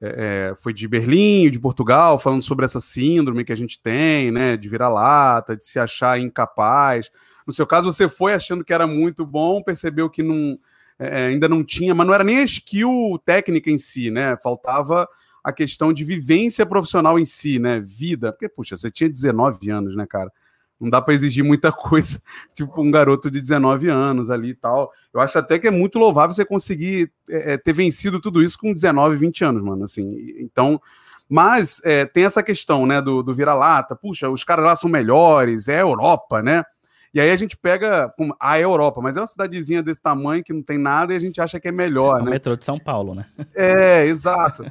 é, 0.01 0.51
é, 0.51 0.55
foi 0.57 0.73
de 0.73 0.89
Berlim, 0.89 1.51
de 1.51 1.61
Portugal, 1.61 2.19
falando 2.19 2.43
sobre 2.43 2.65
essa 2.65 2.81
síndrome 2.81 3.45
que 3.45 3.53
a 3.53 3.57
gente 3.57 3.81
tem, 3.81 4.31
né, 4.31 4.57
de 4.57 4.69
virar-lata, 4.69 5.57
de 5.57 5.65
se 5.65 5.79
achar 5.79 6.19
incapaz. 6.19 7.11
No 7.47 7.53
seu 7.53 7.67
caso, 7.67 7.91
você 7.91 8.09
foi 8.09 8.35
achando 8.35 8.65
que 8.65 8.73
era 8.73 8.87
muito 8.87 9.25
bom, 9.25 9.63
percebeu 9.63 10.11
que 10.11 10.23
não, 10.23 10.59
é, 10.99 11.29
ainda 11.29 11.49
não 11.49 11.65
tinha, 11.65 11.95
mas 11.95 12.07
não 12.07 12.15
era 12.15 12.25
nem 12.25 12.39
a 12.39 12.45
skill 12.45 13.21
técnica 13.25 13.71
em 13.71 13.79
si, 13.79 14.11
né? 14.11 14.37
Faltava 14.43 15.09
a 15.45 15.53
questão 15.53 15.93
de 15.93 16.03
vivência 16.05 16.67
profissional 16.67 17.19
em 17.19 17.25
si, 17.25 17.59
né? 17.59 17.81
Vida. 17.81 18.33
Porque, 18.33 18.49
puxa, 18.49 18.77
você 18.77 18.91
tinha 18.91 19.09
19 19.09 19.71
anos, 19.71 19.95
né, 19.97 20.07
cara? 20.07 20.31
Não 20.81 20.91
dá 20.91 21.01
para 21.01 21.15
exigir 21.15 21.43
muita 21.43 21.71
coisa, 21.73 22.21
tipo 22.55 22.81
um 22.81 22.91
garoto 22.91 23.31
de 23.31 23.41
19 23.41 23.89
anos 23.89 24.31
ali 24.31 24.51
e 24.51 24.55
tal. 24.55 24.93
Eu 25.13 25.21
acho 25.21 25.39
até 25.39 25.59
que 25.59 25.67
é 25.67 25.71
muito 25.71 25.99
louvável 25.99 26.35
você 26.35 26.45
conseguir 26.45 27.11
é, 27.29 27.55
é 27.55 27.59
ter 27.59 27.73
vencido 27.73 28.21
tudo 28.21 28.43
isso 28.43 28.59
com 28.59 28.73
19, 28.73 29.17
20 29.17 29.45
anos, 29.45 29.63
mano. 29.63 29.85
Assim, 29.85 30.35
então, 30.39 30.81
mas 31.29 31.81
é, 31.85 32.05
tem 32.05 32.25
essa 32.25 32.43
questão, 32.43 32.87
né, 32.87 33.01
do, 33.01 33.23
do 33.23 33.35
vira-lata. 33.35 33.97
Puxa, 33.97 34.31
os 34.31 34.45
caras 34.45 34.65
lá 34.65 34.77
são 34.77 34.89
melhores, 34.89 35.69
é 35.69 35.77
a 35.77 35.81
Europa, 35.81 36.43
né? 36.43 36.65
E 37.13 37.21
aí 37.21 37.31
a 37.31 37.37
gente 37.37 37.57
pega 37.57 38.13
a 38.39 38.59
Europa, 38.59 39.01
mas 39.01 39.17
é 39.17 39.21
uma 39.21 39.27
cidadezinha 39.27 39.83
desse 39.83 40.03
tamanho 40.03 40.45
que 40.45 40.53
não 40.53 40.63
tem 40.63 40.77
nada 40.77 41.15
e 41.15 41.17
a 41.17 41.19
gente 41.19 41.41
acha 41.41 41.59
que 41.59 41.67
é 41.67 41.73
melhor, 41.73 42.21
é 42.21 42.23
né? 42.23 42.29
o 42.29 42.31
metrô 42.31 42.55
de 42.55 42.65
São 42.65 42.79
Paulo, 42.79 43.15
né? 43.15 43.27
É, 43.55 44.05
exato. 44.05 44.71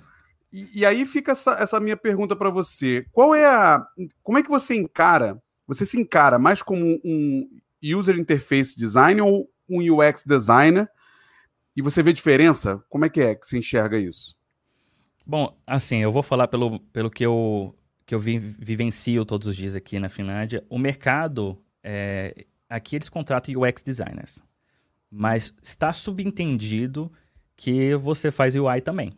E, 0.54 0.82
e 0.82 0.86
aí 0.86 1.06
fica 1.06 1.32
essa, 1.32 1.54
essa 1.54 1.80
minha 1.80 1.98
pergunta 1.98 2.36
para 2.36 2.50
você. 2.50 3.06
Qual 3.12 3.34
é 3.34 3.46
a. 3.46 3.84
Como 4.22 4.38
é 4.38 4.44
que 4.44 4.50
você 4.50 4.76
encara? 4.76 5.42
Você 5.68 5.86
se 5.86 6.00
encara 6.00 6.38
mais 6.38 6.62
como 6.62 7.00
um 7.04 7.50
user 7.84 8.18
interface 8.18 8.78
designer 8.78 9.24
ou 9.24 9.50
um 9.70 9.80
UX 9.80 10.24
designer? 10.24 10.90
E 11.76 11.82
você 11.82 12.02
vê 12.02 12.14
diferença? 12.14 12.84
Como 12.90 13.06
é 13.06 13.10
que 13.10 13.22
é 13.22 13.36
que 13.36 13.46
você 13.46 13.58
enxerga 13.58 13.98
isso? 13.98 14.38
Bom, 15.26 15.58
assim, 15.66 15.98
eu 15.98 16.12
vou 16.12 16.24
falar 16.24 16.48
pelo, 16.48 16.80
pelo 16.80 17.10
que 17.10 17.26
eu, 17.26 17.76
que 18.06 18.14
eu 18.14 18.20
vi, 18.20 18.38
vivencio 18.38 19.26
todos 19.26 19.48
os 19.48 19.56
dias 19.56 19.76
aqui 19.76 20.00
na 20.00 20.08
Finlândia. 20.08 20.64
O 20.70 20.78
mercado 20.78 21.62
é, 21.84 22.46
aqui 22.70 22.96
eles 22.96 23.10
contratam 23.10 23.54
UX 23.60 23.82
designers, 23.82 24.40
mas 25.10 25.54
está 25.62 25.92
subentendido 25.92 27.12
que 27.56 27.96
você 27.96 28.32
faz 28.32 28.56
UI 28.56 28.82
também. 28.82 29.14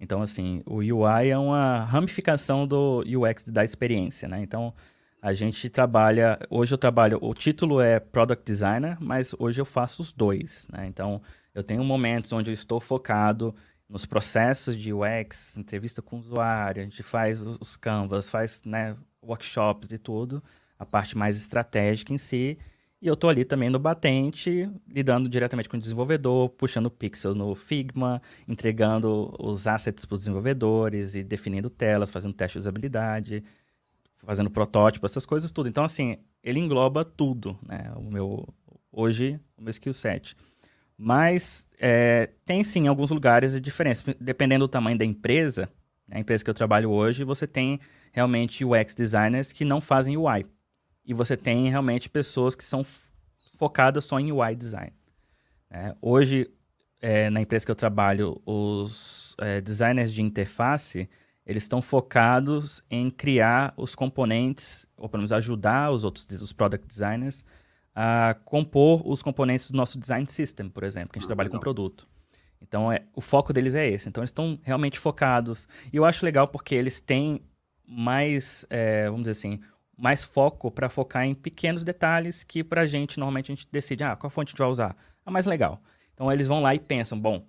Então, 0.00 0.20
assim, 0.20 0.62
o 0.66 0.78
UI 0.78 1.28
é 1.30 1.38
uma 1.38 1.84
ramificação 1.84 2.66
do 2.66 3.04
UX 3.06 3.44
da 3.48 3.62
experiência, 3.62 4.28
né? 4.28 4.42
Então, 4.42 4.74
a 5.22 5.32
gente 5.32 5.70
trabalha, 5.70 6.36
hoje 6.50 6.74
eu 6.74 6.78
trabalho, 6.78 7.16
o 7.22 7.32
título 7.32 7.80
é 7.80 8.00
Product 8.00 8.44
Designer, 8.44 8.96
mas 9.00 9.32
hoje 9.38 9.60
eu 9.60 9.64
faço 9.64 10.02
os 10.02 10.12
dois, 10.12 10.66
né? 10.72 10.84
Então, 10.88 11.22
eu 11.54 11.62
tenho 11.62 11.84
momentos 11.84 12.32
onde 12.32 12.50
eu 12.50 12.54
estou 12.54 12.80
focado 12.80 13.54
nos 13.88 14.04
processos 14.04 14.76
de 14.76 14.92
UX, 14.92 15.56
entrevista 15.56 16.02
com 16.02 16.16
o 16.16 16.18
usuário, 16.18 16.82
a 16.82 16.84
gente 16.84 17.04
faz 17.04 17.40
os, 17.40 17.56
os 17.60 17.76
canvas, 17.76 18.28
faz 18.28 18.64
né, 18.64 18.96
workshops 19.22 19.92
e 19.92 19.98
tudo, 19.98 20.42
a 20.76 20.84
parte 20.84 21.16
mais 21.16 21.36
estratégica 21.36 22.12
em 22.12 22.18
si. 22.18 22.58
E 23.00 23.06
eu 23.06 23.14
estou 23.14 23.30
ali 23.30 23.44
também 23.44 23.70
no 23.70 23.78
batente, 23.78 24.68
lidando 24.88 25.28
diretamente 25.28 25.68
com 25.68 25.76
o 25.76 25.80
desenvolvedor, 25.80 26.48
puxando 26.50 26.90
pixel 26.90 27.34
no 27.34 27.54
Figma, 27.54 28.20
entregando 28.48 29.34
os 29.38 29.68
assets 29.68 30.04
para 30.04 30.14
os 30.14 30.20
desenvolvedores 30.22 31.14
e 31.14 31.22
definindo 31.22 31.70
telas, 31.70 32.10
fazendo 32.10 32.32
teste 32.34 32.54
de 32.54 32.60
usabilidade, 32.60 33.44
fazendo 34.24 34.50
protótipo, 34.50 35.06
essas 35.06 35.26
coisas 35.26 35.50
tudo. 35.50 35.68
Então, 35.68 35.84
assim, 35.84 36.16
ele 36.42 36.58
engloba 36.60 37.04
tudo, 37.04 37.58
né? 37.66 37.92
O 37.96 38.02
meu, 38.02 38.48
hoje, 38.90 39.38
o 39.56 39.62
meu 39.62 39.70
skill 39.70 39.92
set. 39.92 40.36
Mas 40.96 41.66
é, 41.78 42.30
tem 42.44 42.62
sim 42.62 42.86
alguns 42.86 43.10
lugares 43.10 43.52
de 43.52 43.60
diferença. 43.60 44.14
Dependendo 44.20 44.66
do 44.66 44.68
tamanho 44.68 44.96
da 44.96 45.04
empresa, 45.04 45.68
a 46.10 46.20
empresa 46.20 46.44
que 46.44 46.50
eu 46.50 46.54
trabalho 46.54 46.90
hoje, 46.90 47.24
você 47.24 47.46
tem 47.46 47.80
realmente 48.12 48.64
UX 48.64 48.94
designers 48.94 49.52
que 49.52 49.64
não 49.64 49.80
fazem 49.80 50.16
UI 50.16 50.46
e 51.04 51.14
você 51.14 51.36
tem 51.36 51.68
realmente 51.68 52.08
pessoas 52.08 52.54
que 52.54 52.64
são 52.64 52.84
focadas 53.56 54.04
só 54.04 54.20
em 54.20 54.30
UI 54.30 54.54
design. 54.54 54.92
É, 55.70 55.94
hoje, 56.00 56.48
é, 57.00 57.30
na 57.30 57.40
empresa 57.40 57.64
que 57.64 57.70
eu 57.70 57.76
trabalho, 57.76 58.40
os 58.44 59.34
é, 59.40 59.60
designers 59.60 60.12
de 60.12 60.22
interface, 60.22 61.08
eles 61.44 61.64
estão 61.64 61.82
focados 61.82 62.82
em 62.90 63.10
criar 63.10 63.74
os 63.76 63.94
componentes, 63.94 64.86
ou 64.96 65.08
pelo 65.08 65.20
menos 65.20 65.32
ajudar 65.32 65.90
os 65.90 66.04
outros, 66.04 66.26
os 66.40 66.52
product 66.52 66.86
designers, 66.86 67.44
a 67.94 68.36
compor 68.44 69.06
os 69.06 69.22
componentes 69.22 69.70
do 69.70 69.76
nosso 69.76 69.98
design 69.98 70.26
system, 70.28 70.68
por 70.68 70.84
exemplo, 70.84 71.10
que 71.10 71.18
a 71.18 71.20
gente 71.20 71.26
ah, 71.26 71.28
trabalha 71.28 71.50
com 71.50 71.58
produto. 71.58 72.08
Então, 72.60 72.90
é, 72.90 73.04
o 73.14 73.20
foco 73.20 73.52
deles 73.52 73.74
é 73.74 73.88
esse. 73.88 74.08
Então, 74.08 74.22
eles 74.22 74.30
estão 74.30 74.58
realmente 74.62 74.98
focados. 74.98 75.68
E 75.92 75.96
eu 75.96 76.04
acho 76.04 76.24
legal 76.24 76.46
porque 76.48 76.74
eles 76.74 77.00
têm 77.00 77.42
mais, 77.84 78.64
é, 78.70 79.06
vamos 79.06 79.22
dizer 79.22 79.32
assim, 79.32 79.60
mais 79.98 80.22
foco 80.22 80.70
para 80.70 80.88
focar 80.88 81.24
em 81.24 81.34
pequenos 81.34 81.84
detalhes 81.84 82.42
que 82.44 82.62
para 82.62 82.82
a 82.82 82.86
gente, 82.86 83.18
normalmente, 83.18 83.52
a 83.52 83.54
gente 83.54 83.68
decide, 83.70 84.04
ah, 84.04 84.16
qual 84.16 84.30
fonte 84.30 84.48
a 84.48 84.50
gente 84.52 84.58
vai 84.58 84.68
usar? 84.68 84.96
A 85.26 85.30
mais 85.30 85.44
legal. 85.44 85.82
Então, 86.14 86.32
eles 86.32 86.46
vão 86.46 86.62
lá 86.62 86.74
e 86.74 86.78
pensam, 86.78 87.18
bom, 87.20 87.44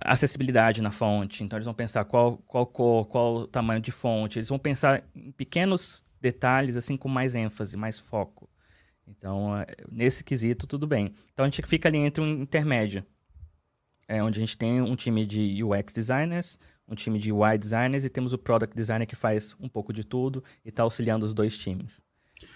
acessibilidade 0.00 0.80
na 0.80 0.90
fonte, 0.90 1.44
então 1.44 1.56
eles 1.56 1.66
vão 1.66 1.74
pensar 1.74 2.04
qual, 2.04 2.38
qual 2.38 2.66
cor, 2.66 3.06
qual 3.06 3.46
tamanho 3.46 3.80
de 3.80 3.92
fonte, 3.92 4.38
eles 4.38 4.48
vão 4.48 4.58
pensar 4.58 5.04
em 5.14 5.30
pequenos 5.32 6.04
detalhes, 6.20 6.76
assim, 6.76 6.96
com 6.96 7.08
mais 7.08 7.34
ênfase, 7.34 7.76
mais 7.76 7.98
foco. 7.98 8.48
Então, 9.06 9.56
é, 9.56 9.66
nesse 9.90 10.22
quesito, 10.22 10.66
tudo 10.66 10.86
bem. 10.86 11.14
Então, 11.32 11.44
a 11.44 11.48
gente 11.48 11.66
fica 11.66 11.88
ali 11.88 11.98
entre 11.98 12.22
um 12.22 12.28
intermédio, 12.28 13.04
é, 14.06 14.22
onde 14.22 14.38
a 14.38 14.40
gente 14.40 14.56
tem 14.56 14.80
um 14.80 14.94
time 14.94 15.26
de 15.26 15.62
UX 15.62 15.92
designers, 15.92 16.58
um 16.88 16.94
time 16.94 17.18
de 17.18 17.32
UI 17.32 17.56
designers 17.56 18.04
e 18.04 18.10
temos 18.10 18.32
o 18.32 18.38
product 18.38 18.74
designer 18.74 19.06
que 19.06 19.16
faz 19.16 19.54
um 19.60 19.68
pouco 19.68 19.92
de 19.92 20.04
tudo 20.04 20.42
e 20.64 20.68
está 20.68 20.82
auxiliando 20.82 21.24
os 21.24 21.32
dois 21.32 21.56
times. 21.56 22.02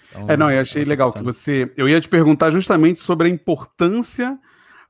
Então, 0.09 0.29
é, 0.29 0.35
não, 0.35 0.51
eu 0.51 0.59
achei 0.59 0.83
legal 0.83 1.13
que 1.13 1.21
você. 1.21 1.71
Eu 1.77 1.87
ia 1.87 2.01
te 2.01 2.09
perguntar 2.09 2.51
justamente 2.51 2.99
sobre 2.99 3.27
a 3.27 3.29
importância 3.29 4.39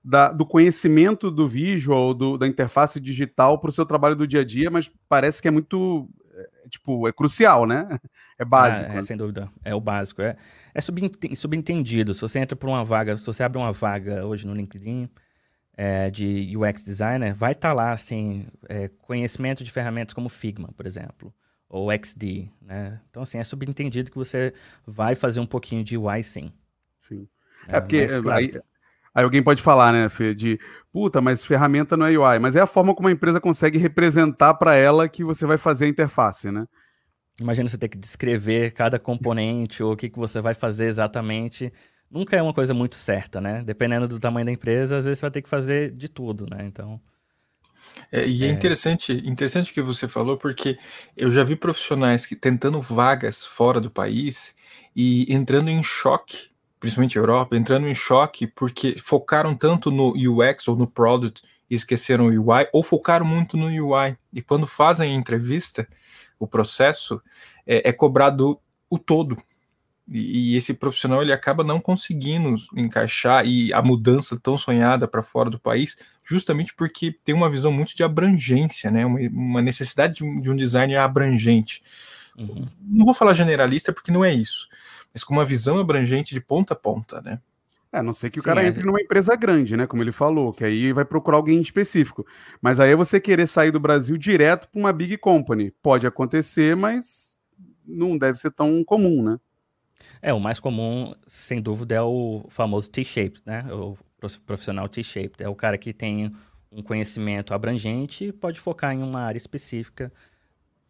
da, 0.05 0.31
do 0.31 0.45
conhecimento 0.45 1.31
do 1.31 1.47
visual, 1.47 2.13
do, 2.13 2.37
da 2.37 2.45
interface 2.45 2.99
digital 2.99 3.59
para 3.59 3.69
o 3.69 3.73
seu 3.73 3.87
trabalho 3.87 4.15
do 4.15 4.27
dia 4.27 4.41
a 4.41 4.45
dia, 4.45 4.69
mas 4.69 4.91
parece 5.09 5.41
que 5.41 5.47
é 5.47 5.51
muito. 5.51 6.07
É, 6.35 6.69
tipo, 6.69 7.07
é 7.07 7.11
crucial, 7.11 7.65
né? 7.65 7.87
É 8.37 8.43
básico. 8.43 8.91
É, 8.91 8.97
é, 8.97 9.01
sem 9.01 9.15
dúvida. 9.15 9.49
É 9.63 9.73
o 9.73 9.79
básico. 9.79 10.21
É, 10.21 10.35
é 10.73 10.81
subentendido. 11.35 12.13
Se 12.13 12.19
você 12.19 12.37
entra 12.37 12.53
por 12.53 12.67
uma 12.67 12.83
vaga, 12.83 13.15
se 13.15 13.25
você 13.25 13.41
abre 13.43 13.57
uma 13.57 13.71
vaga 13.71 14.25
hoje 14.25 14.45
no 14.45 14.53
LinkedIn, 14.53 15.09
é, 15.77 16.11
de 16.11 16.51
UX 16.53 16.83
designer, 16.83 17.33
vai 17.33 17.53
estar 17.53 17.69
tá 17.69 17.73
lá 17.73 17.93
assim, 17.93 18.45
é, 18.67 18.89
conhecimento 18.89 19.63
de 19.63 19.71
ferramentas 19.71 20.13
como 20.13 20.27
Figma, 20.27 20.67
por 20.75 20.85
exemplo, 20.85 21.33
ou 21.69 21.89
XD, 21.93 22.49
né? 22.61 22.99
Então, 23.09 23.23
assim, 23.23 23.37
é 23.37 23.43
subentendido 23.45 24.11
que 24.11 24.17
você 24.17 24.53
vai 24.85 25.15
fazer 25.15 25.39
um 25.39 25.45
pouquinho 25.45 25.81
de 25.81 25.97
UI 25.97 26.21
sim. 26.21 26.51
Sim. 26.99 27.29
É, 27.69 27.77
é 27.77 27.79
porque 27.79 28.01
mas, 28.01 28.17
claro, 28.17 28.39
aí, 28.39 28.61
aí, 29.15 29.23
alguém 29.23 29.41
pode 29.41 29.61
falar, 29.61 29.93
né, 29.93 30.09
Fê, 30.09 30.33
de 30.35 30.59
puta, 30.91 31.21
mas 31.21 31.43
ferramenta 31.43 31.97
não 31.97 32.05
é 32.05 32.17
UI, 32.17 32.39
mas 32.39 32.55
é 32.55 32.61
a 32.61 32.67
forma 32.67 32.93
como 32.93 33.07
a 33.07 33.11
empresa 33.11 33.41
consegue 33.41 33.77
representar 33.77 34.53
para 34.55 34.75
ela 34.75 35.09
que 35.09 35.23
você 35.23 35.45
vai 35.45 35.57
fazer 35.57 35.85
a 35.85 35.89
interface, 35.89 36.51
né? 36.51 36.65
Imagina 37.39 37.67
você 37.67 37.77
ter 37.77 37.89
que 37.89 37.97
descrever 37.97 38.71
cada 38.71 38.99
componente 38.99 39.81
ou 39.81 39.93
o 39.93 39.97
que, 39.97 40.09
que 40.09 40.19
você 40.19 40.39
vai 40.39 40.53
fazer 40.53 40.85
exatamente 40.85 41.71
nunca 42.09 42.35
é 42.37 42.41
uma 42.41 42.53
coisa 42.53 42.73
muito 42.73 42.95
certa, 42.95 43.41
né? 43.41 43.61
Dependendo 43.63 44.07
do 44.07 44.19
tamanho 44.19 44.45
da 44.45 44.51
empresa, 44.51 44.97
às 44.97 45.05
vezes 45.05 45.19
você 45.19 45.25
vai 45.25 45.31
ter 45.31 45.41
que 45.41 45.49
fazer 45.49 45.91
de 45.91 46.07
tudo, 46.07 46.45
né? 46.49 46.65
Então. 46.65 46.99
É, 48.11 48.25
e 48.25 48.43
é, 48.43 48.47
é 48.47 48.49
interessante, 48.49 49.11
interessante 49.25 49.73
que 49.73 49.81
você 49.81 50.07
falou, 50.07 50.37
porque 50.37 50.77
eu 51.15 51.31
já 51.31 51.43
vi 51.43 51.55
profissionais 51.55 52.25
que 52.25 52.35
tentando 52.35 52.81
vagas 52.81 53.45
fora 53.45 53.81
do 53.81 53.91
país 53.91 54.55
e 54.95 55.31
entrando 55.33 55.69
em 55.69 55.83
choque, 55.83 56.49
principalmente 56.79 57.17
Europa, 57.17 57.55
entrando 57.55 57.87
em 57.87 57.95
choque 57.95 58.47
porque 58.47 58.95
focaram 58.97 59.55
tanto 59.55 59.91
no 59.91 60.13
UX 60.13 60.67
ou 60.67 60.75
no 60.75 60.87
product 60.87 61.41
e 61.69 61.75
esqueceram 61.75 62.25
o 62.25 62.29
UI, 62.29 62.67
ou 62.71 62.83
focaram 62.83 63.25
muito 63.25 63.57
no 63.57 63.67
UI. 63.67 64.17
E 64.31 64.41
quando 64.41 64.67
fazem 64.67 65.11
a 65.11 65.15
entrevista, 65.15 65.87
o 66.39 66.47
processo 66.47 67.21
é, 67.65 67.89
é 67.89 67.91
cobrado 67.91 68.59
o 68.89 68.99
todo. 68.99 69.37
E, 70.07 70.53
e, 70.53 70.55
esse 70.55 70.73
profissional 70.73 71.21
ele 71.21 71.33
acaba 71.33 71.63
não 71.63 71.79
conseguindo 71.79 72.55
encaixar 72.75 73.45
e 73.45 73.73
a 73.73 73.81
mudança 73.81 74.39
tão 74.39 74.55
sonhada 74.55 75.07
para 75.07 75.23
fora 75.23 75.49
do 75.49 75.59
país, 75.59 75.97
justamente 76.23 76.75
porque 76.75 77.11
tem 77.11 77.33
uma 77.33 77.49
visão 77.49 77.71
muito 77.71 77.95
de 77.95 78.03
abrangência, 78.03 78.91
né? 78.91 79.03
Uma, 79.03 79.19
uma 79.31 79.61
necessidade 79.63 80.17
de 80.17 80.23
um, 80.23 80.39
de 80.39 80.51
um, 80.51 80.55
design 80.55 80.95
abrangente. 80.95 81.81
Uhum. 82.37 82.67
Não 82.79 83.05
vou 83.05 83.15
falar 83.15 83.33
generalista 83.33 83.91
porque 83.91 84.11
não 84.11 84.23
é 84.23 84.31
isso, 84.31 84.67
mas 85.15 85.23
com 85.23 85.33
uma 85.33 85.45
visão 85.45 85.79
abrangente 85.79 86.33
de 86.33 86.41
ponta 86.41 86.73
a 86.73 86.75
ponta, 86.75 87.21
né? 87.21 87.39
É, 87.89 87.99
a 87.99 88.03
não 88.03 88.11
sei 88.11 88.29
que 88.29 88.37
o 88.37 88.41
Sim, 88.41 88.49
cara 88.49 88.61
é. 88.61 88.67
entre 88.67 88.83
numa 88.83 88.99
empresa 88.99 89.33
grande, 89.33 89.77
né? 89.77 89.87
Como 89.87 90.03
ele 90.03 90.11
falou, 90.11 90.51
que 90.51 90.65
aí 90.65 90.91
vai 90.91 91.05
procurar 91.05 91.37
alguém 91.37 91.61
específico. 91.61 92.27
Mas 92.61 92.81
aí 92.81 92.91
é 92.91 92.95
você 92.97 93.17
querer 93.17 93.47
sair 93.47 93.71
do 93.71 93.79
Brasil 93.79 94.17
direto 94.17 94.67
para 94.69 94.77
uma 94.77 94.91
big 94.91 95.17
company. 95.17 95.71
Pode 95.81 96.05
acontecer, 96.05 96.75
mas 96.75 97.39
não 97.87 98.17
deve 98.17 98.37
ser 98.37 98.51
tão 98.51 98.83
comum, 98.83 99.23
né? 99.23 99.39
É, 100.21 100.33
o 100.33 100.39
mais 100.39 100.59
comum, 100.59 101.13
sem 101.25 101.61
dúvida, 101.61 101.95
é 101.95 102.01
o 102.01 102.45
famoso 102.49 102.91
T-shaped, 102.91 103.41
né? 103.45 103.65
O 103.71 103.97
profissional 104.45 104.89
T-shaped. 104.89 105.41
É 105.41 105.47
o 105.47 105.55
cara 105.55 105.77
que 105.77 105.93
tem 105.93 106.29
um 106.69 106.83
conhecimento 106.83 107.53
abrangente 107.53 108.25
e 108.25 108.33
pode 108.33 108.59
focar 108.59 108.93
em 108.93 109.01
uma 109.01 109.21
área 109.21 109.37
específica, 109.37 110.11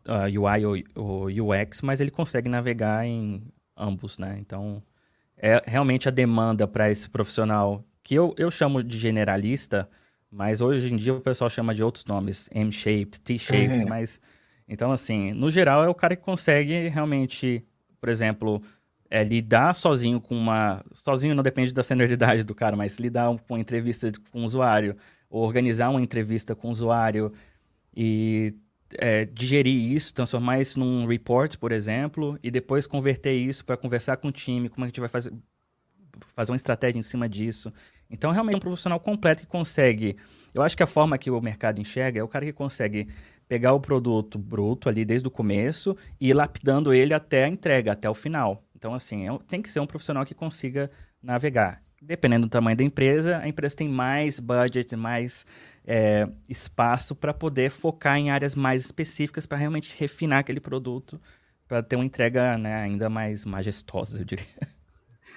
uh, 0.07 0.41
UI 0.41 0.65
ou, 0.65 0.75
ou 0.95 1.25
UX, 1.27 1.83
mas 1.83 2.01
ele 2.01 2.09
consegue 2.09 2.49
navegar 2.49 3.05
em 3.05 3.43
ambos, 3.77 4.17
né? 4.17 4.38
Então, 4.39 4.81
é 5.38 5.61
realmente 5.65 6.07
a 6.07 6.11
demanda 6.11 6.67
para 6.67 6.89
esse 6.89 7.09
profissional, 7.09 7.83
que 8.03 8.15
eu, 8.15 8.33
eu 8.38 8.49
chamo 8.49 8.83
de 8.83 8.97
generalista, 8.97 9.89
mas 10.31 10.61
hoje 10.61 10.93
em 10.93 10.97
dia 10.97 11.13
o 11.13 11.21
pessoal 11.21 11.49
chama 11.49 11.73
de 11.73 11.83
outros 11.83 12.05
nomes, 12.05 12.49
M-shaped, 12.53 13.19
T-shaped, 13.21 13.83
uhum. 13.83 13.89
mas... 13.89 14.19
Então, 14.67 14.91
assim, 14.91 15.31
no 15.31 15.51
geral 15.51 15.83
é 15.83 15.89
o 15.89 15.93
cara 15.93 16.15
que 16.15 16.23
consegue 16.23 16.88
realmente, 16.88 17.63
por 18.01 18.09
exemplo, 18.09 18.61
é, 19.09 19.23
lidar 19.23 19.75
sozinho 19.75 20.19
com 20.19 20.35
uma... 20.35 20.83
Sozinho 20.91 21.35
não 21.35 21.43
depende 21.43 21.71
da 21.71 21.83
senioridade 21.83 22.43
do 22.43 22.55
cara, 22.55 22.75
mas 22.75 22.97
lidar 22.97 23.27
com 23.47 23.53
uma 23.53 23.59
entrevista 23.59 24.11
com 24.31 24.41
um 24.41 24.43
usuário, 24.43 24.95
ou 25.29 25.43
organizar 25.43 25.89
uma 25.89 26.01
entrevista 26.01 26.55
com 26.55 26.69
o 26.69 26.71
usuário 26.71 27.31
e 27.95 28.55
é, 28.93 29.26
digerir 29.26 29.91
isso, 29.93 30.13
transformar 30.13 30.60
isso 30.60 30.80
num 30.80 31.06
report, 31.06 31.58
por 31.58 31.71
exemplo, 31.71 32.38
e 32.43 32.52
depois 32.52 32.86
converter 32.86 33.34
isso 33.34 33.65
para 33.65 33.78
conversar 33.78 34.17
com 34.17 34.28
o 34.28 34.32
time, 34.32 34.69
como 34.69 34.84
a 34.84 34.88
gente 34.88 35.00
vai 35.00 35.10
fazer, 35.10 35.34
fazer 36.34 36.52
uma 36.52 36.56
estratégia 36.56 37.00
em 37.00 37.04
cima 37.04 37.28
disso. 37.28 37.71
Então, 38.10 38.32
realmente 38.32 38.56
é 38.56 38.58
um 38.58 38.62
profissional 38.62 39.00
completo 39.00 39.41
que 39.41 39.48
consegue. 39.48 40.15
Eu 40.54 40.62
acho 40.62 40.78
que 40.78 40.84
a 40.84 40.88
forma 40.88 41.17
que 41.17 41.30
o 41.30 41.41
mercado 41.41 41.82
enxerga 41.82 42.19
é 42.19 42.24
o 42.24 42.28
cara 42.28 42.45
que 42.45 42.54
consegue 42.54 43.08
pegar 43.48 43.74
o 43.74 43.80
produto 43.80 44.39
bruto 44.39 44.89
ali 44.89 45.06
desde 45.06 45.28
o 45.28 45.32
começo 45.32 45.95
e 46.19 46.30
ir 46.30 46.34
lapidando 46.34 46.93
ele 46.93 47.13
até 47.13 47.45
a 47.45 47.48
entrega, 47.48 47.91
até 47.91 48.10
o 48.10 48.13
final. 48.13 48.63
Então, 48.76 48.93
assim, 48.93 49.28
é, 49.28 49.38
tem 49.48 49.62
que 49.62 49.69
ser 49.69 49.80
um 49.80 49.88
profissional 49.88 50.26
que 50.26 50.34
consiga 50.34 50.89
navegar. 51.21 51.82
Dependendo 52.02 52.45
do 52.45 52.50
tamanho 52.50 52.78
da 52.78 52.84
empresa, 52.84 53.38
a 53.39 53.48
empresa 53.48 53.76
tem 53.76 53.89
mais 53.89 54.39
budget, 54.39 54.95
mais 54.95 55.45
é, 55.88 56.28
espaço 56.50 57.15
para 57.15 57.34
poder 57.34 57.69
focar 57.69 58.17
em 58.17 58.32
áreas 58.32 58.56
mais 58.56 58.84
específicas 58.84 59.45
para 59.45 59.58
realmente 59.58 59.95
refinar 59.98 60.39
aquele 60.39 60.60
produto 60.60 61.19
para 61.67 61.82
ter 61.82 61.95
uma 61.95 62.06
entrega 62.06 62.58
né, 62.58 62.76
ainda 62.76 63.10
mais 63.10 63.45
majestosa, 63.45 64.19
eu 64.19 64.26
diria. 64.26 64.45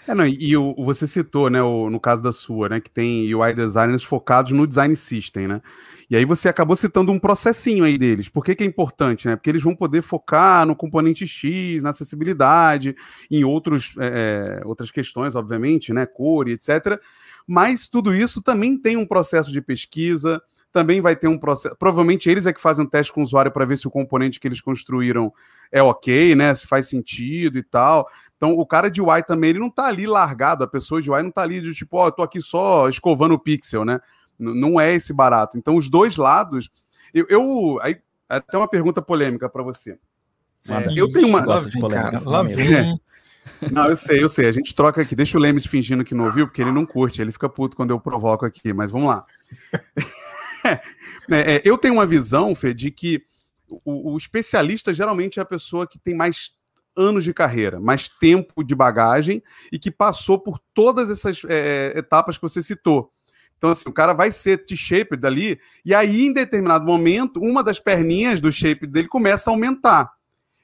É, 0.07 0.15
não, 0.15 0.27
e, 0.27 0.57
o, 0.57 0.75
você 0.79 1.07
citou, 1.07 1.51
né, 1.51 1.63
o, 1.63 1.91
no 1.91 2.01
caso 2.01 2.23
da 2.23 2.33
sua, 2.33 2.71
né, 2.71 2.81
que 2.81 2.89
tem 2.89 3.33
UI 3.35 3.53
designers 3.53 4.03
focados 4.03 4.53
no 4.53 4.67
design 4.67 4.97
system, 4.97 5.47
né? 5.47 5.61
E 6.09 6.17
aí 6.17 6.25
você 6.25 6.49
acabou 6.49 6.75
citando 6.75 7.13
um 7.13 7.19
processinho 7.19 7.85
aí 7.85 7.99
deles. 7.99 8.31
Por 8.31 8.43
que, 8.43 8.55
que 8.55 8.65
é 8.65 8.67
importante, 8.67 9.29
né? 9.29 9.37
Porque 9.37 9.51
eles 9.51 9.63
vão 9.63 9.77
poder 9.77 10.01
focar 10.01 10.65
no 10.65 10.75
componente 10.75 11.27
X, 11.27 11.83
na 11.83 11.91
acessibilidade, 11.91 12.97
em 13.31 13.45
outros, 13.45 13.95
é, 13.99 14.61
é 14.63 14.67
outras 14.67 14.91
questões, 14.91 15.37
obviamente, 15.37 15.93
né, 15.93 16.07
cor 16.07 16.49
e 16.49 16.53
etc. 16.53 16.99
Mas 17.49 17.89
tudo 17.89 18.15
isso 18.15 18.43
também 18.43 18.77
tem 18.77 18.99
um 18.99 19.07
processo 19.07 19.51
de 19.51 19.63
pesquisa, 19.63 20.39
também 20.71 21.01
vai 21.01 21.17
ter 21.17 21.29
um 21.29 21.39
processo. 21.39 21.75
Provavelmente 21.79 22.29
eles 22.29 22.45
é 22.45 22.53
que 22.53 22.61
fazem 22.61 22.85
um 22.85 22.89
teste 22.89 23.11
com 23.11 23.21
o 23.21 23.23
usuário 23.25 23.51
para 23.51 23.65
ver 23.65 23.79
se 23.79 23.89
o 23.89 23.91
componente 23.91 24.39
que 24.39 24.47
eles 24.47 24.61
construíram 24.61 25.33
é 25.73 25.83
ok, 25.83 26.35
né? 26.35 26.55
Se 26.55 26.67
faz 26.67 26.89
sentido 26.89 27.57
e 27.57 27.63
tal. 27.63 28.07
Então, 28.37 28.51
o 28.53 28.67
cara 28.67 28.91
de 28.91 29.01
UI 29.01 29.23
também, 29.23 29.51
ele 29.51 29.59
não 29.59 29.71
tá 29.71 29.87
ali 29.87 30.07
largado, 30.07 30.63
a 30.63 30.69
pessoa 30.69 31.01
de 31.01 31.11
UI 31.11 31.23
não 31.23 31.31
tá 31.31 31.41
ali 31.41 31.63
de 31.63 31.73
tipo, 31.73 31.97
ó, 31.97 32.05
oh, 32.05 32.09
eu 32.09 32.13
tô 32.13 32.23
aqui 32.23 32.43
só 32.43 32.87
escovando 32.87 33.33
o 33.33 33.39
pixel, 33.39 33.83
né? 33.83 33.99
N 34.39 34.61
não 34.61 34.79
é 34.79 34.95
esse 34.95 35.15
barato. 35.15 35.57
Então, 35.57 35.75
os 35.75 35.89
dois 35.89 36.19
lados. 36.19 36.69
Eu. 37.15 37.27
eu 37.31 37.79
aí, 37.81 37.97
até 38.29 38.59
uma 38.59 38.69
pergunta 38.69 39.01
polêmica 39.01 39.49
para 39.49 39.63
você. 39.63 39.99
É, 40.69 40.93
eu 40.95 41.11
tenho 41.11 41.29
uma. 41.29 41.41
Gosto 41.41 41.71
de 41.71 41.81
polêmica. 41.81 42.21
Lá 42.29 42.43
vem. 42.43 43.01
Não, 43.71 43.89
eu 43.89 43.97
sei, 43.97 44.23
eu 44.23 44.29
sei. 44.29 44.47
A 44.47 44.53
gente 44.53 44.75
troca 44.75 45.03
aqui. 45.03 45.15
Deixa 45.15 45.37
o 45.37 45.41
Lemes 45.41 45.67
fingindo 45.67 46.05
que 46.05 46.15
não 46.15 46.27
ouviu, 46.27 46.47
porque 46.47 46.63
ele 46.63 46.73
não 46.73 46.87
curte. 46.87 47.21
Ele 47.21 47.33
fica 47.33 47.49
puto 47.49 47.77
quando 47.77 47.91
eu 47.91 48.01
provoco 48.01 48.45
aqui. 48.45 48.73
Mas 48.73 48.91
vamos 48.91 49.09
lá. 49.09 49.25
É, 51.31 51.57
é, 51.57 51.63
eu 51.65 51.79
tenho 51.79 51.95
uma 51.95 52.07
visão, 52.07 52.55
Fê, 52.55 52.75
de 52.75 52.91
que 52.91 53.23
o, 53.85 54.13
o, 54.13 54.17
especialista 54.17 54.93
geralmente 54.93 55.39
é 55.39 55.43
a 55.43 55.47
pessoa 55.47 55.87
que 55.87 55.99
tem 55.99 56.15
mais 56.15 56.53
anos 56.97 57.23
de 57.23 57.33
carreira, 57.33 57.79
mais 57.79 58.09
tempo 58.09 58.65
de 58.65 58.75
bagagem 58.75 59.43
e 59.71 59.79
que 59.79 59.91
passou 59.91 60.39
por 60.39 60.59
todas 60.75 61.11
essas 61.11 61.43
é, 61.45 61.93
é, 61.95 61.99
etapas 61.99 62.37
que 62.37 62.43
você 62.43 62.63
citou. 62.63 63.13
Então, 63.57 63.71
assim, 63.71 63.89
o 63.89 63.93
cara 63.93 64.13
vai 64.13 64.31
ser 64.31 64.65
T-shaped 64.65 65.21
dali, 65.21 65.61
e 65.85 65.93
aí, 65.93 66.27
em 66.27 66.33
determinado 66.33 66.85
momento, 66.85 67.41
uma 67.41 67.63
das 67.63 67.81
perninhas 67.81 68.41
do 68.41 68.53
shape 68.53 68.87
dele 68.87 69.09
começa 69.09 69.51
a 69.51 69.53
aumentar. 69.53 70.13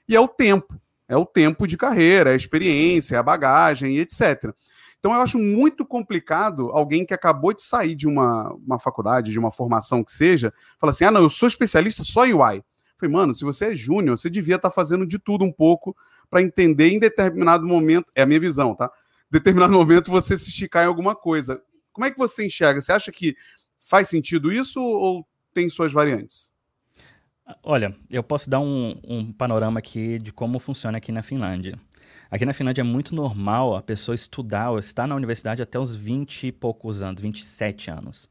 E 0.09 0.14
é 0.14 0.20
o 0.20 0.29
tempo. 0.29 0.81
É 1.09 1.17
o 1.17 1.27
tempo 1.27 1.67
de 1.67 1.77
carreira, 1.77 2.31
é 2.31 2.33
a 2.33 2.37
experiência, 2.37 3.17
é 3.17 3.19
a 3.19 3.23
bagagem, 3.23 3.99
etc. 3.99 4.55
Então, 4.99 5.12
eu 5.12 5.21
acho 5.21 5.38
muito 5.38 5.85
complicado 5.85 6.71
alguém 6.71 7.05
que 7.05 7.12
acabou 7.12 7.53
de 7.53 7.61
sair 7.61 7.95
de 7.95 8.09
uma, 8.09 8.55
uma 8.55 8.79
faculdade, 8.79 9.33
de 9.33 9.38
uma 9.38 9.51
formação 9.51 10.03
que 10.03 10.11
seja, 10.11 10.51
falar 10.79 10.90
assim: 10.93 11.05
ah, 11.05 11.11
não, 11.11 11.21
eu 11.21 11.29
sou 11.29 11.47
especialista 11.47 12.03
só 12.03 12.27
em 12.27 12.33
UI. 12.33 12.64
Falei, 12.99 13.12
mano, 13.12 13.35
se 13.35 13.45
você 13.45 13.67
é 13.67 13.75
júnior, 13.75 14.17
você 14.17 14.31
devia 14.31 14.57
estar 14.57 14.71
tá 14.71 14.75
fazendo 14.75 15.07
de 15.07 15.19
tudo 15.19 15.45
um 15.45 15.53
pouco 15.53 15.95
para 16.31 16.40
entender 16.40 16.88
em 16.88 16.99
determinado 16.99 17.67
momento, 17.67 18.07
é 18.14 18.23
a 18.23 18.27
minha 18.27 18.40
visão, 18.40 18.75
tá? 18.75 18.87
Em 18.87 19.33
determinado 19.33 19.75
momento 19.75 20.11
você 20.11 20.38
se 20.38 20.49
esticar 20.49 20.85
em 20.85 20.87
alguma 20.87 21.14
coisa. 21.14 21.61
Como 21.93 22.07
é 22.07 22.11
que 22.11 22.17
você 22.17 22.47
enxerga? 22.47 22.81
Você 22.81 22.93
acha 22.93 23.12
que 23.12 23.37
faz 23.79 24.09
sentido 24.09 24.51
isso 24.51 24.81
ou 24.81 25.27
tem 25.53 25.69
suas 25.69 25.93
variantes? 25.93 26.54
Olha, 27.62 27.94
eu 28.11 28.22
posso 28.22 28.48
dar 28.48 28.61
um, 28.61 28.96
um 29.07 29.33
panorama 29.33 29.78
aqui 29.78 30.18
de 30.18 30.33
como 30.33 30.59
funciona 30.59 30.98
aqui 30.98 31.12
na 31.12 31.22
Finlândia. 31.22 31.78
Aqui 32.30 32.44
na 32.44 32.54
Finlândia 32.54 32.80
é 32.80 32.85
muito 32.85 33.14
normal 33.14 33.76
a 33.76 33.83
pessoa 33.83 34.14
estudar 34.14 34.70
ou 34.70 34.78
estar 34.78 35.07
na 35.07 35.14
universidade 35.14 35.62
até 35.62 35.78
os 35.78 35.94
20 35.94 36.48
e 36.48 36.52
poucos 36.52 37.02
anos, 37.02 37.20
27 37.20 37.90
anos. 37.90 38.28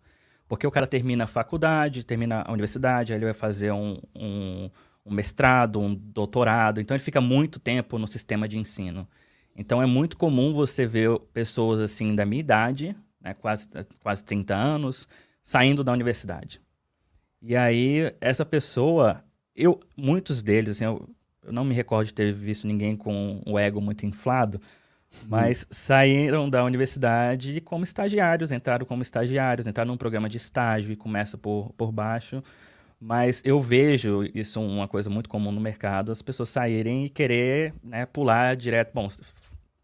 Porque 0.47 0.65
o 0.65 0.71
cara 0.71 0.87
termina 0.87 1.25
a 1.25 1.27
faculdade, 1.27 2.03
termina 2.03 2.43
a 2.45 2.51
universidade, 2.51 3.13
aí 3.13 3.17
ele 3.17 3.25
vai 3.25 3.33
fazer 3.33 3.71
um, 3.71 3.99
um, 4.15 4.69
um 5.05 5.13
mestrado, 5.13 5.79
um 5.79 5.93
doutorado, 5.93 6.81
então 6.81 6.95
ele 6.95 7.03
fica 7.03 7.21
muito 7.21 7.59
tempo 7.59 7.97
no 7.99 8.07
sistema 8.07 8.47
de 8.47 8.57
ensino. 8.57 9.07
Então 9.55 9.81
é 9.81 9.85
muito 9.85 10.17
comum 10.17 10.53
você 10.53 10.87
ver 10.87 11.19
pessoas 11.33 11.79
assim 11.79 12.15
da 12.15 12.25
minha 12.25 12.39
idade, 12.39 12.95
né, 13.21 13.33
quase, 13.35 13.69
quase 14.01 14.23
30 14.23 14.55
anos, 14.55 15.07
saindo 15.43 15.83
da 15.83 15.91
universidade. 15.91 16.59
E 17.45 17.57
aí, 17.57 18.15
essa 18.21 18.45
pessoa, 18.45 19.21
eu, 19.53 19.77
muitos 19.97 20.41
deles, 20.41 20.77
assim, 20.77 20.85
eu, 20.85 21.09
eu 21.43 21.51
não 21.51 21.65
me 21.65 21.75
recordo 21.75 22.07
de 22.07 22.13
ter 22.13 22.31
visto 22.31 22.65
ninguém 22.65 22.95
com 22.95 23.41
o 23.45 23.59
ego 23.59 23.81
muito 23.81 24.05
inflado, 24.05 24.61
uhum. 25.11 25.27
mas 25.27 25.67
saíram 25.69 26.49
da 26.49 26.63
universidade 26.63 27.59
como 27.59 27.83
estagiários, 27.83 28.53
entraram 28.53 28.85
como 28.85 29.01
estagiários, 29.01 29.67
entraram 29.67 29.91
num 29.91 29.97
programa 29.97 30.29
de 30.29 30.37
estágio 30.37 30.93
e 30.93 30.95
começa 30.95 31.37
por, 31.37 31.73
por 31.73 31.91
baixo. 31.91 32.41
Mas 32.97 33.41
eu 33.43 33.59
vejo 33.59 34.23
isso 34.33 34.61
uma 34.61 34.87
coisa 34.87 35.09
muito 35.09 35.27
comum 35.27 35.51
no 35.51 35.59
mercado, 35.59 36.13
as 36.13 36.21
pessoas 36.21 36.47
saírem 36.47 37.03
e 37.03 37.09
querer 37.09 37.73
né, 37.83 38.05
pular 38.05 38.55
direto. 38.55 38.93
Bom, 38.93 39.09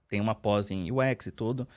tem 0.08 0.22
uma 0.22 0.34
pós 0.34 0.72
em 0.72 0.90
UX 0.90 1.28
e 1.28 1.32
tudo, 1.32 1.68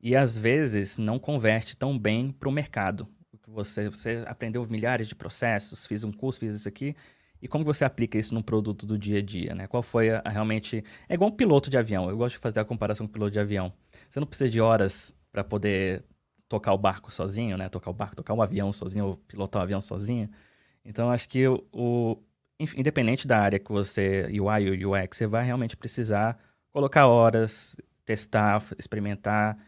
e 0.00 0.16
às 0.16 0.36
vezes 0.36 0.98
não 0.98 1.20
converte 1.20 1.76
tão 1.76 1.96
bem 1.96 2.32
para 2.32 2.48
o 2.48 2.52
mercado. 2.52 3.06
Você, 3.52 3.88
você 3.88 4.24
aprendeu 4.26 4.66
milhares 4.66 5.08
de 5.08 5.14
processos, 5.14 5.86
fiz 5.86 6.04
um 6.04 6.12
curso, 6.12 6.40
fiz 6.40 6.56
isso 6.56 6.68
aqui, 6.68 6.96
e 7.40 7.48
como 7.48 7.64
você 7.64 7.84
aplica 7.84 8.18
isso 8.18 8.34
no 8.34 8.42
produto 8.42 8.86
do 8.86 8.96
dia 8.96 9.18
a 9.18 9.22
dia, 9.22 9.54
né? 9.54 9.66
Qual 9.66 9.82
foi 9.82 10.10
a, 10.10 10.22
a, 10.24 10.30
realmente... 10.30 10.84
É 11.08 11.14
igual 11.14 11.30
um 11.30 11.34
piloto 11.34 11.68
de 11.68 11.76
avião. 11.76 12.08
Eu 12.08 12.16
gosto 12.16 12.36
de 12.36 12.38
fazer 12.38 12.60
a 12.60 12.64
comparação 12.64 13.06
com 13.06 13.10
o 13.10 13.12
piloto 13.12 13.32
de 13.32 13.40
avião. 13.40 13.72
Você 14.08 14.20
não 14.20 14.26
precisa 14.26 14.48
de 14.48 14.60
horas 14.60 15.14
para 15.32 15.42
poder 15.42 16.04
tocar 16.48 16.72
o 16.72 16.78
barco 16.78 17.12
sozinho, 17.12 17.56
né? 17.56 17.68
Tocar 17.68 17.90
o 17.90 17.94
barco, 17.94 18.14
tocar 18.14 18.34
um 18.34 18.42
avião 18.42 18.72
sozinho 18.72 19.06
ou 19.06 19.16
pilotar 19.16 19.60
um 19.60 19.64
avião 19.64 19.80
sozinho. 19.80 20.30
Então, 20.84 21.10
acho 21.10 21.28
que 21.28 21.46
o, 21.48 21.64
o 21.72 22.18
independente 22.76 23.26
da 23.26 23.38
área 23.38 23.58
que 23.58 23.72
você, 23.72 24.26
UI 24.30 24.86
ou 24.86 24.92
UX, 24.92 25.16
você 25.16 25.26
vai 25.26 25.44
realmente 25.44 25.76
precisar 25.76 26.38
colocar 26.70 27.06
horas, 27.06 27.76
testar, 28.04 28.62
experimentar, 28.78 29.58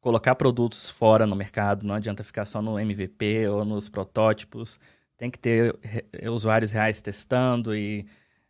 colocar 0.00 0.34
produtos 0.34 0.90
fora 0.90 1.26
no 1.26 1.36
mercado. 1.36 1.86
Não 1.86 1.94
adianta 1.94 2.24
ficar 2.24 2.44
só 2.44 2.60
no 2.62 2.78
MVP 2.78 3.48
ou 3.48 3.64
nos 3.64 3.88
protótipos 3.88 4.78
tem 5.20 5.30
que 5.30 5.38
ter 5.38 5.78
usuários 6.32 6.70
reais 6.70 7.02
testando 7.02 7.76
e 7.76 8.06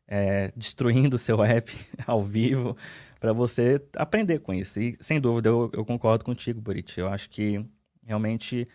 é, 0.07 0.53
destruindo 0.55 1.17
o 1.17 1.19
seu 1.19 1.43
app 1.43 1.73
ao 2.07 2.23
vivo 2.23 2.77
para 3.19 3.33
você 3.33 3.83
aprender 3.97 4.39
com 4.39 4.55
isso. 4.55 4.81
E, 4.81 4.97
sem 5.01 5.21
dúvida, 5.21 5.49
eu, 5.49 5.69
eu 5.73 5.85
concordo 5.85 6.25
contigo, 6.25 6.61
Burit. 6.61 6.97
Eu 6.97 7.09
acho 7.09 7.29
que 7.29 7.67
realmente 8.07 8.69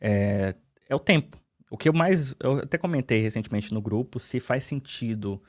é, 0.00 0.56
é, 0.88 0.94
o 0.94 0.98
tempo. 0.98 1.40
O 1.70 1.78
que 1.78 1.88
eu 1.88 1.92
mais... 1.92 2.34
Eu 2.40 2.58
até 2.58 2.76
comentei 2.76 3.22
recentemente 3.22 3.72
no 3.72 3.80
grupo 3.80 4.18
se 4.18 4.40
faz 4.40 4.64
sentido 4.64 5.40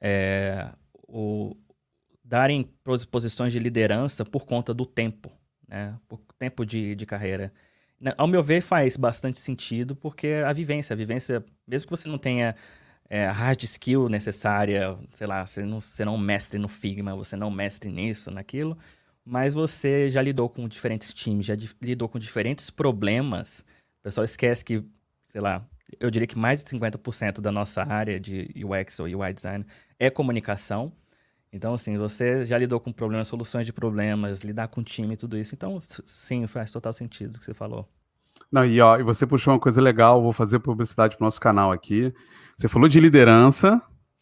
é, 0.00 0.70
o, 1.08 1.56
darem 2.22 2.70
posições 3.10 3.52
de 3.52 3.58
liderança 3.58 4.24
por 4.24 4.46
conta 4.46 4.72
do 4.72 4.86
tempo. 4.86 5.28
Né? 5.72 5.98
Por 6.06 6.20
tempo 6.38 6.66
de, 6.66 6.94
de 6.94 7.06
carreira. 7.06 7.52
Ao 8.18 8.26
meu 8.26 8.42
ver, 8.42 8.60
faz 8.60 8.96
bastante 8.96 9.38
sentido, 9.38 9.96
porque 9.96 10.42
a 10.44 10.52
vivência, 10.52 10.92
a 10.92 10.96
vivência, 10.96 11.42
mesmo 11.66 11.86
que 11.86 11.90
você 11.96 12.08
não 12.08 12.18
tenha 12.18 12.54
é, 13.08 13.26
hard 13.26 13.62
skill 13.62 14.08
necessária, 14.08 14.98
sei 15.12 15.26
lá, 15.26 15.46
você 15.46 15.62
não, 15.64 15.80
você 15.80 16.04
não 16.04 16.18
mestre 16.18 16.58
no 16.58 16.68
Figma, 16.68 17.14
você 17.14 17.36
não 17.36 17.50
mestre 17.50 17.90
nisso, 17.90 18.30
naquilo, 18.30 18.76
mas 19.24 19.54
você 19.54 20.10
já 20.10 20.20
lidou 20.20 20.48
com 20.48 20.68
diferentes 20.68 21.14
times, 21.14 21.46
já 21.46 21.54
lidou 21.80 22.08
com 22.08 22.18
diferentes 22.18 22.70
problemas. 22.70 23.64
O 24.00 24.02
pessoal 24.02 24.24
esquece 24.24 24.64
que, 24.64 24.84
sei 25.28 25.40
lá, 25.40 25.64
eu 26.00 26.10
diria 26.10 26.26
que 26.26 26.36
mais 26.36 26.62
de 26.62 26.70
50% 26.70 27.40
da 27.40 27.52
nossa 27.52 27.82
área 27.82 28.18
de 28.18 28.50
UX 28.64 28.98
ou 29.00 29.06
UI 29.06 29.32
design 29.32 29.64
é 29.98 30.10
comunicação. 30.10 30.92
Então, 31.52 31.74
assim, 31.74 31.98
você 31.98 32.46
já 32.46 32.56
lidou 32.56 32.80
com 32.80 32.90
problemas, 32.90 33.28
soluções 33.28 33.66
de 33.66 33.72
problemas, 33.72 34.40
lidar 34.40 34.68
com 34.68 34.82
time 34.82 35.14
e 35.14 35.16
tudo 35.18 35.36
isso. 35.36 35.54
Então, 35.54 35.78
sim, 36.04 36.46
faz 36.46 36.70
total 36.70 36.94
sentido 36.94 37.36
o 37.36 37.38
que 37.38 37.44
você 37.44 37.52
falou. 37.52 37.86
Não, 38.50 38.64
e, 38.64 38.80
ó, 38.80 38.98
e 38.98 39.02
você 39.02 39.26
puxou 39.26 39.52
uma 39.52 39.60
coisa 39.60 39.80
legal, 39.80 40.22
vou 40.22 40.32
fazer 40.32 40.58
publicidade 40.60 41.16
pro 41.16 41.24
nosso 41.24 41.40
canal 41.40 41.70
aqui. 41.70 42.12
Você 42.56 42.68
falou 42.68 42.88
de 42.88 42.98
liderança, 42.98 43.80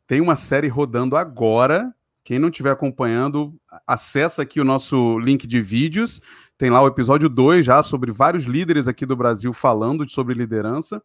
tem 0.08 0.20
uma 0.20 0.34
série 0.34 0.66
rodando 0.66 1.16
agora. 1.16 1.94
Quem 2.24 2.38
não 2.38 2.48
estiver 2.48 2.72
acompanhando, 2.72 3.54
acessa 3.86 4.42
aqui 4.42 4.60
o 4.60 4.64
nosso 4.64 5.18
link 5.20 5.46
de 5.46 5.60
vídeos. 5.60 6.20
Tem 6.58 6.68
lá 6.68 6.82
o 6.82 6.86
episódio 6.86 7.28
2 7.28 7.64
já 7.64 7.82
sobre 7.82 8.10
vários 8.10 8.44
líderes 8.44 8.88
aqui 8.88 9.06
do 9.06 9.16
Brasil 9.16 9.52
falando 9.52 10.08
sobre 10.08 10.34
liderança. 10.34 11.00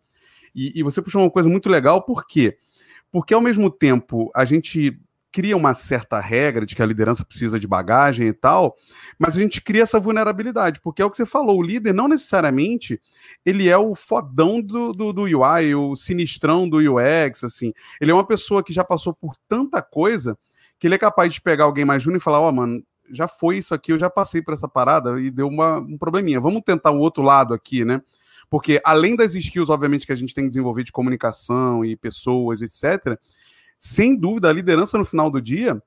E, 0.54 0.80
e 0.80 0.84
você 0.84 1.02
puxou 1.02 1.22
uma 1.22 1.32
coisa 1.32 1.48
muito 1.48 1.70
legal, 1.70 2.02
por 2.02 2.26
quê? 2.26 2.58
Porque 3.12 3.34
ao 3.34 3.42
mesmo 3.42 3.70
tempo 3.70 4.30
a 4.36 4.44
gente 4.44 5.00
cria 5.36 5.58
uma 5.58 5.74
certa 5.74 6.18
regra 6.18 6.66
de 6.66 6.74
que 6.74 6.82
a 6.82 6.86
liderança 6.86 7.26
precisa 7.26 7.60
de 7.60 7.68
bagagem 7.68 8.26
e 8.30 8.32
tal, 8.32 8.74
mas 9.20 9.36
a 9.36 9.40
gente 9.42 9.62
cria 9.62 9.84
essa 9.84 10.00
vulnerabilidade, 10.00 10.80
porque 10.80 11.02
é 11.02 11.06
o 11.06 11.12
que 11.12 11.18
você 11.18 11.26
falou, 11.26 11.60
o 11.60 11.62
líder 11.62 11.94
não 11.94 12.08
necessariamente 12.08 13.02
ele 13.46 13.68
é 13.68 13.78
o 13.78 13.94
fodão 13.94 14.62
do, 14.62 14.94
do, 14.94 15.12
do 15.12 15.24
UI, 15.24 15.76
o 15.76 15.94
sinistrão 15.94 16.70
do 16.70 16.78
UX, 16.78 17.44
assim. 17.44 17.74
Ele 18.00 18.12
é 18.12 18.14
uma 18.14 18.26
pessoa 18.26 18.64
que 18.64 18.72
já 18.72 18.82
passou 18.82 19.14
por 19.14 19.36
tanta 19.46 19.82
coisa 19.82 20.38
que 20.80 20.88
ele 20.88 20.96
é 20.96 20.98
capaz 20.98 21.34
de 21.34 21.42
pegar 21.42 21.66
alguém 21.66 21.84
mais 21.84 22.02
júnior 22.02 22.22
e 22.22 22.24
falar, 22.24 22.40
ó, 22.40 22.48
oh, 22.48 22.54
mano, 22.54 22.82
já 23.12 23.28
foi 23.28 23.58
isso 23.58 23.74
aqui, 23.74 23.92
eu 23.92 24.00
já 24.00 24.10
passei 24.10 24.42
por 24.42 24.54
essa 24.54 24.70
parada 24.70 25.20
e 25.20 25.30
deu 25.30 25.50
uma, 25.50 25.80
um 25.80 25.98
probleminha. 25.98 26.40
Vamos 26.40 26.62
tentar 26.66 26.92
o 26.92 27.00
outro 27.00 27.22
lado 27.22 27.54
aqui, 27.54 27.84
né? 27.84 28.02
Porque 28.50 28.80
além 28.86 29.18
das 29.18 29.36
skills, 29.36 29.70
obviamente, 29.70 30.06
que 30.06 30.14
a 30.14 30.16
gente 30.16 30.34
tem 30.34 30.46
que 30.46 30.50
desenvolver 30.50 30.84
de 30.84 30.94
comunicação 30.94 31.84
e 31.84 31.98
pessoas, 31.98 32.62
etc., 32.62 33.20
sem 33.80 34.16
dúvida, 34.16 34.50
a 34.50 34.54
liderança 34.54 34.98
no 34.98 35.06
final 35.06 35.30
do 35.30 35.42
dia 35.42 35.82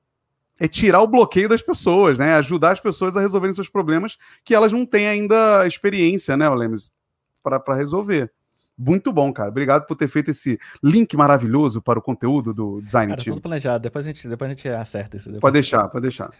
é 0.59 0.67
tirar 0.67 1.01
o 1.01 1.07
bloqueio 1.07 1.47
das 1.47 1.61
pessoas, 1.61 2.17
né? 2.17 2.35
Ajudar 2.35 2.71
as 2.71 2.79
pessoas 2.79 3.15
a 3.15 3.21
resolverem 3.21 3.53
seus 3.53 3.69
problemas 3.69 4.17
que 4.43 4.53
elas 4.53 4.73
não 4.73 4.85
têm 4.85 5.07
ainda 5.07 5.65
experiência, 5.65 6.35
né, 6.35 6.49
Lemes, 6.49 6.91
para 7.41 7.75
resolver. 7.75 8.31
Muito 8.77 9.11
bom, 9.11 9.31
cara. 9.33 9.49
Obrigado 9.49 9.85
por 9.85 9.95
ter 9.95 10.07
feito 10.07 10.31
esse 10.31 10.57
link 10.81 11.15
maravilhoso 11.17 11.81
para 11.81 11.99
o 11.99 12.01
conteúdo 12.01 12.53
do 12.53 12.81
Design 12.81 13.11
cara, 13.11 13.21
Team. 13.21 13.35
tudo 13.35 13.43
planejado. 13.43 13.81
Depois 13.81 14.05
a 14.05 14.07
gente, 14.07 14.25
depois 14.25 14.49
a 14.49 14.53
gente 14.53 14.69
acerta 14.69 15.17
isso. 15.17 15.27
Depois. 15.27 15.41
Pode 15.41 15.53
deixar, 15.53 15.89
pode 15.89 16.03
deixar. 16.03 16.31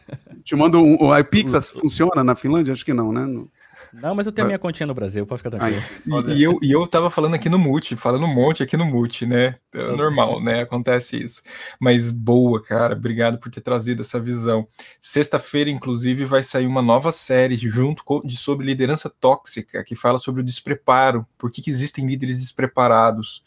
Te 0.41 0.55
mando 0.55 0.81
um... 0.81 0.95
O 1.01 1.17
iPix 1.17 1.71
funciona 1.71 2.23
na 2.23 2.35
Finlândia? 2.35 2.71
Acho 2.71 2.85
que 2.85 2.93
não, 2.93 3.12
né? 3.12 3.45
Não, 3.93 4.13
mas 4.13 4.25
eu 4.25 4.32
tenho 4.32 4.45
a 4.45 4.47
minha 4.47 4.60
continha 4.60 4.88
no 4.88 4.93
Brasil, 4.93 5.25
pode 5.25 5.39
ficar 5.39 5.49
tranquilo. 5.49 5.82
e, 6.30 6.34
e, 6.34 6.43
eu, 6.43 6.60
e 6.62 6.71
eu 6.71 6.86
tava 6.88 7.10
falando 7.10 7.36
aqui 7.36 7.49
no 7.49 7.58
Mute, 7.58 7.95
falando 7.95 8.25
um 8.25 8.34
monte 8.34 8.62
aqui 8.62 8.78
no 8.78 8.86
Mute, 8.86 9.25
né? 9.25 9.56
É 9.73 9.91
normal, 9.95 10.41
né? 10.41 10.62
Acontece 10.62 11.17
isso. 11.17 11.41
Mas 11.80 12.10
boa, 12.10 12.62
cara. 12.62 12.93
Obrigado 12.93 13.39
por 13.39 13.52
ter 13.52 13.62
trazido 13.62 14.02
essa 14.02 14.19
visão. 14.19 14.67
Sexta-feira, 15.02 15.69
inclusive, 15.69 16.25
vai 16.25 16.43
sair 16.43 16.67
uma 16.67 16.82
nova 16.82 17.12
série 17.12 17.58
junto 17.58 18.04
com, 18.04 18.21
de 18.21 18.38
sobre 18.38 18.65
liderança 18.65 19.10
tóxica, 19.10 19.84
que 19.84 19.95
fala 19.95 20.17
sobre 20.17 20.41
o 20.41 20.45
despreparo. 20.45 21.25
Por 21.38 21.52
que, 21.52 21.62
que 21.62 21.71
existem 21.71 22.06
líderes 22.06 22.39
despreparados? 22.39 23.43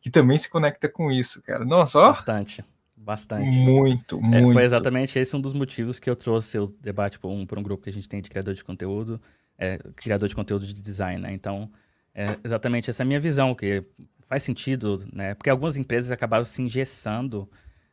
Que 0.00 0.10
também 0.10 0.38
se 0.38 0.48
conecta 0.48 0.88
com 0.88 1.10
isso, 1.10 1.42
cara. 1.42 1.64
Nossa, 1.64 1.98
ó. 1.98 2.08
Bastante. 2.08 2.64
Bastante. 2.96 3.56
Muito, 3.56 4.20
muito. 4.20 4.50
É, 4.50 4.52
foi 4.52 4.62
exatamente 4.62 5.18
esse 5.18 5.34
um 5.34 5.40
dos 5.40 5.54
motivos 5.54 5.98
que 5.98 6.08
eu 6.08 6.14
trouxe 6.14 6.58
o 6.58 6.66
debate 6.80 7.18
para 7.18 7.30
um, 7.30 7.40
um 7.40 7.62
grupo 7.62 7.82
que 7.82 7.90
a 7.90 7.92
gente 7.92 8.08
tem 8.08 8.20
de 8.20 8.28
criador 8.28 8.54
de 8.54 8.62
conteúdo 8.62 9.20
é, 9.60 9.78
criador 9.94 10.28
de 10.28 10.34
conteúdo 10.34 10.66
de 10.66 10.74
design, 10.82 11.20
né? 11.20 11.32
Então, 11.32 11.70
é 12.14 12.38
exatamente 12.42 12.88
essa 12.88 13.02
é 13.02 13.04
a 13.04 13.06
minha 13.06 13.20
visão, 13.20 13.54
que 13.54 13.84
faz 14.22 14.42
sentido, 14.42 15.06
né? 15.12 15.34
Porque 15.34 15.50
algumas 15.50 15.76
empresas 15.76 16.10
acabaram 16.10 16.44
se 16.44 16.62
engessando 16.62 17.48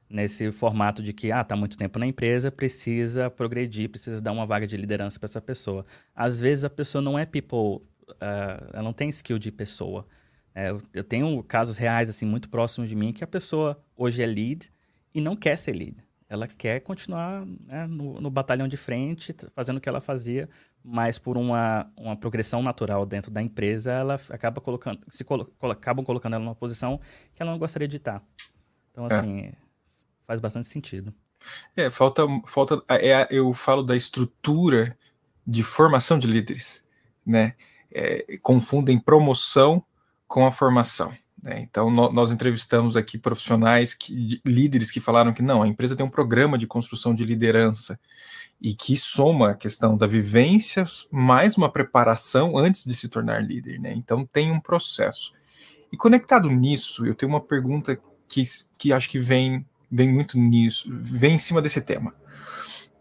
nesse 0.09 0.49
formato 0.53 1.03
de 1.03 1.11
que, 1.11 1.31
ah, 1.31 1.43
tá 1.43 1.55
muito 1.55 1.77
tempo 1.77 1.99
na 1.99 2.07
empresa, 2.07 2.49
precisa 2.49 3.29
progredir, 3.29 3.89
precisa 3.89 4.21
dar 4.21 4.31
uma 4.31 4.45
vaga 4.45 4.65
de 4.65 4.77
liderança 4.77 5.19
para 5.19 5.25
essa 5.25 5.41
pessoa. 5.41 5.85
Às 6.15 6.39
vezes 6.39 6.63
a 6.63 6.69
pessoa 6.69 7.01
não 7.01 7.19
é 7.19 7.25
people, 7.25 7.85
uh, 8.09 8.69
ela 8.71 8.83
não 8.83 8.93
tem 8.93 9.09
skill 9.09 9.37
de 9.37 9.51
pessoa. 9.51 10.07
É, 10.55 10.71
eu, 10.93 11.03
tenho 11.03 11.43
casos 11.43 11.77
reais, 11.77 12.09
assim, 12.09 12.25
muito 12.25 12.49
próximos 12.49 12.89
de 12.89 12.95
mim, 12.95 13.11
que 13.11 13.23
a 13.23 13.27
pessoa 13.27 13.83
hoje 13.95 14.23
é 14.23 14.25
lead 14.25 14.71
e 15.13 15.19
não 15.19 15.35
quer 15.35 15.57
ser 15.57 15.73
lead. 15.73 15.97
Ela 16.29 16.47
quer 16.47 16.79
continuar 16.79 17.45
né, 17.45 17.85
no, 17.85 18.19
no 18.19 18.29
batalhão 18.29 18.67
de 18.67 18.77
frente, 18.77 19.35
fazendo 19.53 19.77
o 19.77 19.81
que 19.81 19.87
ela 19.87 20.01
fazia, 20.01 20.49
mas 20.89 21.19
por 21.19 21.37
uma, 21.37 21.91
uma 21.97 22.15
progressão 22.15 22.63
natural 22.63 23.05
dentro 23.05 23.29
da 23.29 23.41
empresa, 23.41 23.91
ela 23.91 24.17
acaba 24.29 24.61
colocando, 24.61 25.01
se 25.09 25.21
colo, 25.25 25.53
acabam 25.63 26.05
colocando 26.05 26.35
ela 26.35 26.43
numa 26.45 26.55
posição 26.55 26.97
que 27.35 27.41
ela 27.41 27.51
não 27.51 27.59
gostaria 27.59 27.89
de 27.89 27.97
estar. 27.97 28.23
Então, 28.91 29.05
é. 29.05 29.13
assim, 29.13 29.39
é. 29.41 29.53
faz 30.25 30.39
bastante 30.39 30.65
sentido. 30.67 31.13
É, 31.75 31.91
falta, 31.91 32.23
falta 32.45 32.81
é, 32.89 33.27
eu 33.29 33.53
falo 33.53 33.83
da 33.83 33.97
estrutura 33.97 34.97
de 35.45 35.61
formação 35.61 36.17
de 36.17 36.25
líderes, 36.25 36.85
né? 37.25 37.55
É, 37.91 38.37
confundem 38.41 38.97
promoção 38.97 39.83
com 40.25 40.45
a 40.45 40.53
formação. 40.53 41.13
Né? 41.41 41.59
Então, 41.61 41.89
no, 41.89 42.11
nós 42.11 42.31
entrevistamos 42.31 42.95
aqui 42.95 43.17
profissionais, 43.17 43.93
que, 43.93 44.41
líderes 44.45 44.91
que 44.91 44.99
falaram 44.99 45.33
que 45.33 45.41
não, 45.41 45.61
a 45.61 45.67
empresa 45.67 45.95
tem 45.95 46.05
um 46.05 46.09
programa 46.09 46.57
de 46.57 46.67
construção 46.67 47.13
de 47.13 47.23
liderança 47.23 47.99
e 48.59 48.73
que 48.73 48.97
soma 48.97 49.51
a 49.51 49.55
questão 49.55 49.95
da 49.95 50.07
vivência 50.07 50.83
mais 51.11 51.57
uma 51.57 51.71
preparação 51.71 52.57
antes 52.57 52.85
de 52.85 52.93
se 52.95 53.07
tornar 53.07 53.43
líder, 53.43 53.79
né? 53.79 53.93
Então 53.95 54.25
tem 54.25 54.51
um 54.51 54.59
processo. 54.59 55.31
E 55.91 55.95
conectado 55.95 56.49
nisso, 56.49 57.05
eu 57.05 57.13
tenho 57.13 57.31
uma 57.31 57.41
pergunta 57.41 57.99
que, 58.27 58.43
que 58.77 58.91
acho 58.91 59.09
que 59.09 59.19
vem, 59.19 59.65
vem 59.89 60.11
muito 60.11 60.37
nisso, 60.37 60.89
vem 60.91 61.35
em 61.35 61.39
cima 61.39 61.61
desse 61.61 61.79
tema. 61.79 62.13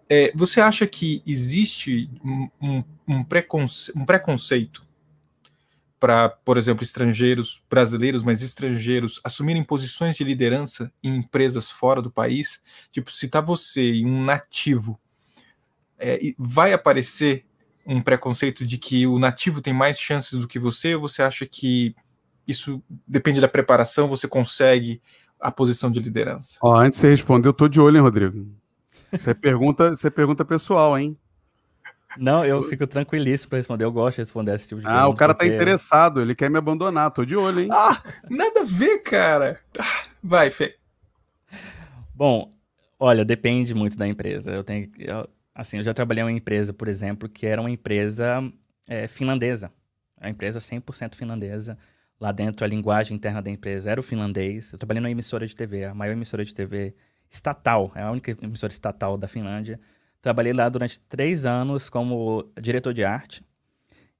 É, 0.08 0.30
você 0.34 0.60
acha 0.60 0.86
que 0.86 1.20
existe 1.26 2.08
um, 2.24 2.48
um, 2.60 2.84
um, 3.08 3.24
preconce, 3.24 3.92
um 3.96 4.04
preconceito 4.04 4.85
para, 5.98 6.28
por 6.28 6.56
exemplo, 6.56 6.82
estrangeiros, 6.82 7.62
brasileiros, 7.70 8.22
mas 8.22 8.42
estrangeiros, 8.42 9.20
assumirem 9.24 9.64
posições 9.64 10.16
de 10.16 10.24
liderança 10.24 10.92
em 11.02 11.16
empresas 11.16 11.70
fora 11.70 12.02
do 12.02 12.10
país? 12.10 12.60
Tipo, 12.90 13.10
se 13.10 13.28
tá 13.28 13.40
você 13.40 13.92
e 13.92 14.04
um 14.04 14.24
nativo 14.24 15.00
é, 15.98 16.18
vai 16.38 16.72
aparecer 16.72 17.44
um 17.86 18.02
preconceito 18.02 18.66
de 18.66 18.78
que 18.78 19.06
o 19.06 19.18
nativo 19.18 19.60
tem 19.60 19.72
mais 19.72 19.98
chances 19.98 20.38
do 20.38 20.48
que 20.48 20.58
você, 20.58 20.94
ou 20.94 21.02
você 21.02 21.22
acha 21.22 21.46
que 21.46 21.94
isso 22.46 22.82
depende 23.06 23.40
da 23.40 23.48
preparação, 23.48 24.08
você 24.08 24.28
consegue 24.28 25.00
a 25.40 25.50
posição 25.50 25.90
de 25.90 26.00
liderança? 26.00 26.58
Ó, 26.62 26.74
antes 26.74 26.98
de 26.98 27.02
você 27.02 27.10
responder, 27.10 27.48
eu 27.48 27.52
tô 27.52 27.68
de 27.68 27.80
olho, 27.80 27.96
hein, 27.96 28.02
Rodrigo? 28.02 28.46
Você 29.12 29.32
pergunta, 29.34 29.90
você 29.90 30.10
pergunta 30.10 30.44
pessoal, 30.44 30.98
hein? 30.98 31.16
Não, 32.18 32.44
eu 32.44 32.62
fico 32.62 32.86
tranquilíssimo 32.86 33.50
para 33.50 33.58
responder. 33.58 33.84
Eu 33.84 33.92
gosto 33.92 34.16
de 34.16 34.22
responder 34.22 34.54
esse 34.54 34.68
tipo 34.68 34.80
de 34.80 34.86
pergunta. 34.86 35.04
Ah, 35.04 35.08
o 35.08 35.14
cara 35.14 35.34
tá 35.34 35.38
porque... 35.38 35.50
tá 35.50 35.56
interessado, 35.56 36.20
ele 36.20 36.34
quer 36.34 36.50
me 36.50 36.58
abandonar. 36.58 37.10
Tô 37.10 37.24
de 37.24 37.36
olho, 37.36 37.60
hein? 37.60 37.68
Ah, 37.70 38.02
nada 38.28 38.60
a 38.60 38.64
ver, 38.64 38.98
cara. 38.98 39.60
Vai, 40.22 40.50
Fê. 40.50 40.76
Bom, 42.14 42.48
olha, 42.98 43.24
depende 43.24 43.74
muito 43.74 43.96
da 43.96 44.06
empresa. 44.06 44.52
Eu 44.52 44.64
tenho, 44.64 44.88
eu, 44.98 45.28
Assim, 45.56 45.78
eu 45.78 45.82
já 45.84 45.94
trabalhei 45.94 46.22
em 46.22 46.26
uma 46.26 46.32
empresa, 46.32 46.70
por 46.74 46.86
exemplo, 46.86 47.30
que 47.30 47.46
era 47.46 47.58
uma 47.58 47.70
empresa 47.70 48.42
é, 48.86 49.08
finlandesa. 49.08 49.72
A 50.20 50.28
empresa 50.28 50.58
100% 50.58 51.14
finlandesa. 51.14 51.78
Lá 52.20 52.30
dentro, 52.30 52.62
a 52.62 52.68
linguagem 52.68 53.16
interna 53.16 53.40
da 53.40 53.50
empresa 53.50 53.90
era 53.90 53.98
o 53.98 54.02
finlandês. 54.02 54.70
Eu 54.70 54.78
trabalhei 54.78 55.00
numa 55.00 55.10
emissora 55.10 55.46
de 55.46 55.56
TV, 55.56 55.86
a 55.86 55.94
maior 55.94 56.12
emissora 56.12 56.44
de 56.44 56.54
TV 56.54 56.94
estatal, 57.30 57.90
é 57.94 58.02
a 58.02 58.10
única 58.10 58.36
emissora 58.42 58.70
estatal 58.70 59.16
da 59.16 59.26
Finlândia. 59.26 59.80
Trabalhei 60.26 60.52
lá 60.52 60.68
durante 60.68 60.98
três 60.98 61.46
anos 61.46 61.88
como 61.88 62.50
diretor 62.60 62.92
de 62.92 63.04
arte. 63.04 63.44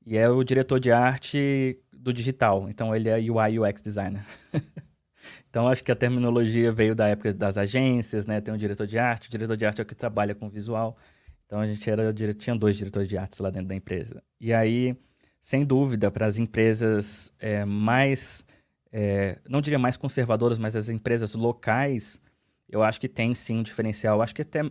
E 0.06 0.16
é 0.16 0.28
o 0.28 0.44
diretor 0.44 0.78
de 0.78 0.92
arte 0.92 1.80
do 1.92 2.12
digital. 2.12 2.70
Então, 2.70 2.94
ele 2.94 3.08
é 3.08 3.16
UI 3.16 3.58
UX 3.58 3.82
designer. 3.82 4.24
então, 5.50 5.66
acho 5.66 5.82
que 5.82 5.90
a 5.90 5.96
terminologia 5.96 6.70
veio 6.70 6.94
da 6.94 7.08
época 7.08 7.34
das 7.34 7.58
agências, 7.58 8.24
né? 8.24 8.40
Tem 8.40 8.54
um 8.54 8.56
diretor 8.56 8.86
de 8.86 9.00
arte. 9.00 9.26
O 9.26 9.30
diretor 9.32 9.56
de 9.56 9.66
arte 9.66 9.80
é 9.80 9.82
o 9.82 9.84
que 9.84 9.96
trabalha 9.96 10.32
com 10.32 10.48
visual. 10.48 10.96
Então 11.44 11.58
a 11.58 11.66
gente 11.66 11.90
era 11.90 12.14
tinha 12.34 12.54
dois 12.54 12.76
diretores 12.76 13.08
de 13.08 13.18
artes 13.18 13.40
lá 13.40 13.50
dentro 13.50 13.66
da 13.66 13.74
empresa. 13.74 14.22
E 14.40 14.54
aí, 14.54 14.96
sem 15.42 15.64
dúvida, 15.64 16.08
para 16.08 16.24
as 16.24 16.38
empresas 16.38 17.32
é, 17.40 17.64
mais, 17.64 18.46
é, 18.92 19.40
não 19.48 19.60
diria 19.60 19.76
mais 19.76 19.96
conservadoras, 19.96 20.56
mas 20.56 20.76
as 20.76 20.88
empresas 20.88 21.34
locais, 21.34 22.22
eu 22.68 22.84
acho 22.84 23.00
que 23.00 23.08
tem 23.08 23.34
sim 23.34 23.58
um 23.58 23.62
diferencial. 23.64 24.18
Eu 24.18 24.22
acho 24.22 24.36
que 24.36 24.42
até 24.42 24.62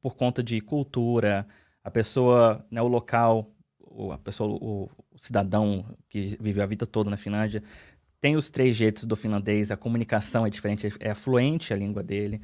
por 0.00 0.16
conta 0.16 0.42
de 0.42 0.60
cultura, 0.60 1.46
a 1.82 1.90
pessoa, 1.90 2.64
né, 2.70 2.80
o 2.82 2.88
local, 2.88 3.50
o, 3.80 4.12
a 4.12 4.18
pessoa, 4.18 4.50
o, 4.50 4.90
o 5.10 5.18
cidadão 5.18 5.84
que 6.08 6.36
viveu 6.40 6.62
a 6.62 6.66
vida 6.66 6.86
toda 6.86 7.10
na 7.10 7.16
Finlândia, 7.16 7.62
tem 8.20 8.36
os 8.36 8.48
três 8.48 8.76
jeitos 8.76 9.04
do 9.04 9.16
finlandês, 9.16 9.70
a 9.70 9.76
comunicação 9.76 10.44
é 10.44 10.50
diferente, 10.50 10.88
é 11.00 11.14
fluente 11.14 11.72
a 11.72 11.76
língua 11.76 12.02
dele. 12.02 12.40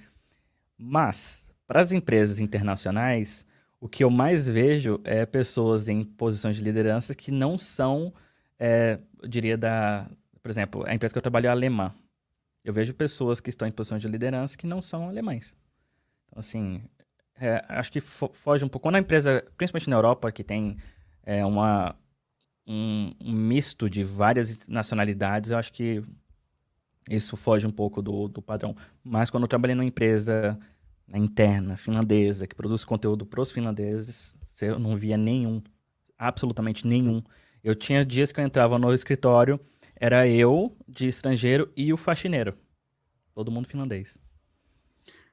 Mas, 0.78 1.46
para 1.66 1.80
as 1.80 1.92
empresas 1.92 2.38
internacionais, 2.38 3.46
o 3.80 3.88
que 3.88 4.05
eu 4.05 4.11
mais 4.11 4.48
vejo 4.48 5.00
é 5.05 5.26
pessoas 5.26 5.88
em 5.88 6.05
posições 6.05 6.57
de 6.57 6.62
liderança 6.62 7.14
que 7.14 7.30
não 7.30 7.59
são, 7.59 8.12
é, 8.59 8.98
eu 9.22 9.28
diria, 9.28 9.59
da. 9.59 10.09
Por 10.42 10.50
exemplo, 10.50 10.84
a 10.86 10.94
empresa 10.94 11.12
que 11.12 11.18
eu 11.18 11.22
trabalho 11.22 11.46
é 11.46 11.50
alemã. 11.50 11.94
Eu 12.64 12.72
vejo 12.72 12.94
pessoas 12.94 13.40
que 13.40 13.50
estão 13.50 13.66
em 13.66 13.72
posições 13.72 14.00
de 14.00 14.09
liderança 14.09 14.57
que 14.57 14.66
não 14.66 14.80
são 14.80 15.09
alemães. 15.09 15.55
Então, 16.26 16.38
assim, 16.38 16.82
é, 17.41 17.64
acho 17.68 17.91
que 17.91 18.01
fo 18.01 18.30
foge 18.32 18.64
um 18.64 18.68
pouco. 18.68 18.85
Quando 18.85 18.97
a 18.97 19.01
empresa, 19.01 19.45
principalmente 19.57 19.91
na 19.91 19.97
Europa, 19.97 20.30
que 20.30 20.45
tem 20.45 20.76
é, 21.24 21.45
uma, 21.45 21.97
um, 22.66 23.12
um, 23.20 23.32
misto 23.32 23.91
de 23.91 24.05
várias 24.05 24.66
nacionalidades, 24.68 25.51
eu 25.51 25.59
acho 25.59 25.72
que 25.72 26.03
isso 27.09 27.37
foge 27.37 27.66
um 27.66 27.72
pouco 27.72 28.01
do, 28.01 28.28
do 28.28 28.41
padrão. 28.41 28.76
Mas 29.03 29.30
quando 29.30 29.45
eu 29.45 29.49
trabalhei 29.49 29.74
numa 29.74 29.85
empresa 29.85 30.59
interna 31.12 31.76
finlandesa 31.76 32.47
que 32.47 32.55
produz 32.55 32.85
conteúdo 32.85 33.26
para 33.26 33.41
os 33.41 33.53
finlandeses, 33.53 34.35
eu 34.62 34.78
não 34.78 34.97
via 34.97 35.16
nenhum, 35.16 35.62
absolutamente 36.18 36.87
nenhum. 36.87 37.22
Eu 37.62 37.74
tinha 37.74 38.05
dias 38.05 38.32
que 38.32 38.41
eu 38.41 38.45
entrava 38.45 38.78
no 38.78 38.93
escritório, 38.93 39.61
era 39.97 40.26
eu 40.26 40.76
de 40.89 41.07
estrangeiro 41.07 41.70
e 41.76 41.93
o 41.93 41.97
faxineiro. 41.97 42.57
Todo 43.35 43.51
mundo 43.51 43.68
finlandês. 43.68 44.18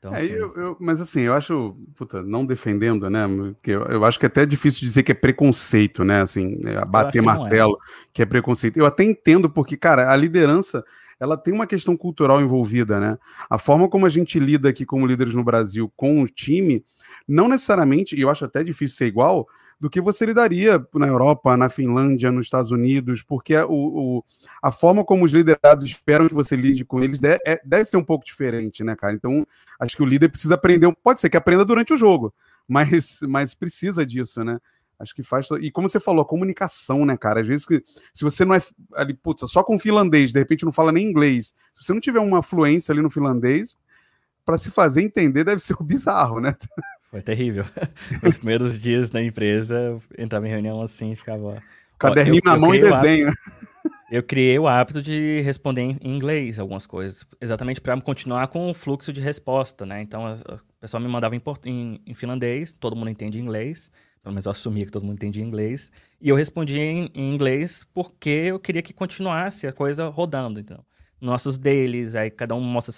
Então, 0.02 0.16
é, 0.16 0.18
assim... 0.18 0.32
eu, 0.32 0.54
eu, 0.56 0.78
mas 0.80 1.00
assim, 1.00 1.22
eu 1.22 1.34
acho, 1.36 1.78
puta, 1.96 2.24
não 2.24 2.44
defendendo, 2.44 3.08
né? 3.08 3.28
Que 3.62 3.70
eu, 3.70 3.84
eu, 3.84 4.04
acho 4.04 4.18
que 4.18 4.26
é 4.26 4.28
até 4.28 4.48
difícil 4.48 4.82
dizer 4.82 5.04
que 5.04 5.12
é 5.12 5.16
preconceito, 5.16 6.04
né? 6.04 6.24
Assim, 6.24 6.60
é, 6.66 6.84
bater 6.84 7.20
que 7.20 7.22
martelo, 7.22 7.74
é. 7.74 8.08
que 8.12 8.22
é 8.24 8.26
preconceito. 8.26 8.78
Eu 8.78 8.88
até 8.88 9.04
entendo, 9.04 9.48
porque, 9.48 9.78
cara, 9.78 10.12
a 10.12 10.16
liderança 10.16 10.84
ela 11.20 11.38
tem 11.38 11.54
uma 11.54 11.68
questão 11.68 11.96
cultural 11.96 12.42
envolvida, 12.42 13.00
né? 13.00 13.16
A 13.48 13.60
forma 13.60 13.88
como 13.88 14.08
a 14.08 14.10
gente 14.10 14.40
lida 14.40 14.70
aqui 14.70 14.88
como 14.88 15.06
líderes 15.06 15.36
no 15.36 15.44
Brasil 15.44 15.94
com 15.96 16.24
o 16.24 16.28
time, 16.28 16.84
não 17.28 17.48
necessariamente, 17.48 18.16
e 18.16 18.22
eu 18.22 18.30
acho 18.32 18.44
até 18.44 18.64
difícil 18.64 18.98
ser 18.98 19.06
igual, 19.06 19.48
do 19.82 19.90
que 19.90 20.00
você 20.00 20.28
lidaria 20.28 20.86
na 20.94 21.08
Europa, 21.08 21.58
na 21.58 21.68
Finlândia, 21.68 22.32
nos 22.32 22.46
Estados 22.46 22.70
Unidos, 22.70 23.24
porque 23.24 23.58
o, 23.58 23.68
o 24.20 24.24
a 24.62 24.70
forma 24.70 25.04
como 25.04 25.26
os 25.26 25.32
liderados 25.32 25.84
esperam 25.84 26.28
que 26.28 26.36
você 26.36 26.56
lide 26.56 26.86
com 26.86 27.02
eles 27.02 27.20
deve, 27.20 27.42
é, 27.44 27.60
deve 27.66 27.86
ser 27.86 27.98
um 27.98 28.04
pouco 28.04 28.24
diferente, 28.24 28.84
né, 28.84 28.96
cara? 28.96 29.16
Então, 29.16 29.46
acho 29.80 29.98
que 29.98 30.04
o 30.04 30.06
líder 30.06 30.30
precisa 30.30 30.54
aprender, 30.54 30.96
pode 31.04 31.20
ser 31.20 31.32
que 31.32 31.36
aprenda 31.36 31.66
durante 31.66 31.92
o 31.92 31.98
jogo, 31.98 32.32
mas, 32.68 33.22
mas 33.28 33.56
precisa 33.56 34.06
disso, 34.06 34.44
né? 34.44 34.60
Acho 35.00 35.16
que 35.16 35.24
faz. 35.24 35.48
E 35.60 35.72
como 35.72 35.90
você 35.90 36.00
falou, 36.00 36.22
a 36.22 36.28
comunicação, 36.28 37.04
né, 37.04 37.18
cara? 37.18 37.42
Às 37.42 37.48
vezes, 37.48 37.66
que, 37.66 37.84
se 38.14 38.24
você 38.24 38.46
não 38.46 38.54
é 38.54 38.62
ali, 38.94 39.16
putz, 39.16 39.50
só 39.50 39.64
com 39.64 39.80
finlandês, 39.80 40.32
de 40.32 40.38
repente 40.38 40.64
não 40.64 40.72
fala 40.72 40.92
nem 40.92 41.10
inglês, 41.10 41.56
se 41.74 41.84
você 41.84 41.92
não 41.92 42.00
tiver 42.00 42.20
uma 42.20 42.44
fluência 42.44 42.92
ali 42.92 43.02
no 43.02 43.10
finlandês, 43.10 43.76
para 44.46 44.60
se 44.60 44.70
fazer 44.70 45.02
entender 45.02 45.44
deve 45.44 45.60
ser 45.60 45.76
bizarro, 45.82 46.40
né? 46.40 46.56
Foi 47.12 47.22
terrível. 47.22 47.66
Os 48.26 48.38
primeiros 48.38 48.82
dias 48.82 49.12
na 49.12 49.22
empresa, 49.22 49.76
eu 49.78 50.02
entrava 50.18 50.48
em 50.48 50.50
reunião 50.50 50.82
assim, 50.82 51.14
ficava. 51.14 51.62
Caderninho 52.00 52.42
na 52.46 52.58
mão 52.58 52.74
e 52.74 52.80
desenho. 52.80 53.32
eu 54.10 54.24
criei 54.24 54.58
o 54.58 54.68
hábito 54.68 55.02
de 55.02 55.42
responder 55.42 55.82
em 55.82 55.98
inglês 56.02 56.58
algumas 56.58 56.88
coisas, 56.88 57.26
exatamente 57.40 57.82
para 57.82 58.00
continuar 58.02 58.48
com 58.48 58.72
o 58.72 58.74
fluxo 58.74 59.12
de 59.12 59.20
resposta, 59.20 59.86
né? 59.86 60.02
Então, 60.02 60.24
o 60.26 60.80
pessoal 60.80 61.04
me 61.04 61.08
mandava 61.10 61.36
em, 61.36 61.42
em, 61.66 62.02
em, 62.08 62.14
finlandês, 62.14 62.74
todo 62.74 62.96
mundo 62.96 63.10
entende 63.10 63.40
inglês, 63.40 63.92
pelo 64.24 64.34
menos 64.34 64.46
eu 64.46 64.52
assumia 64.52 64.86
que 64.86 64.92
todo 64.92 65.04
mundo 65.04 65.16
entendia 65.16 65.44
inglês, 65.44 65.92
e 66.20 66.30
eu 66.30 66.36
respondia 66.36 66.82
em, 66.82 67.10
em 67.14 67.34
inglês 67.34 67.86
porque 67.94 68.30
eu 68.30 68.60
queria 68.60 68.82
que 68.82 68.94
continuasse 68.94 69.68
a 69.68 69.74
coisa 69.74 70.08
rodando, 70.08 70.60
então. 70.60 70.84
Nossos 71.20 71.58
dailies, 71.58 72.16
aí 72.16 72.32
cada 72.32 72.56
um 72.56 72.62
mostra, 72.62 72.96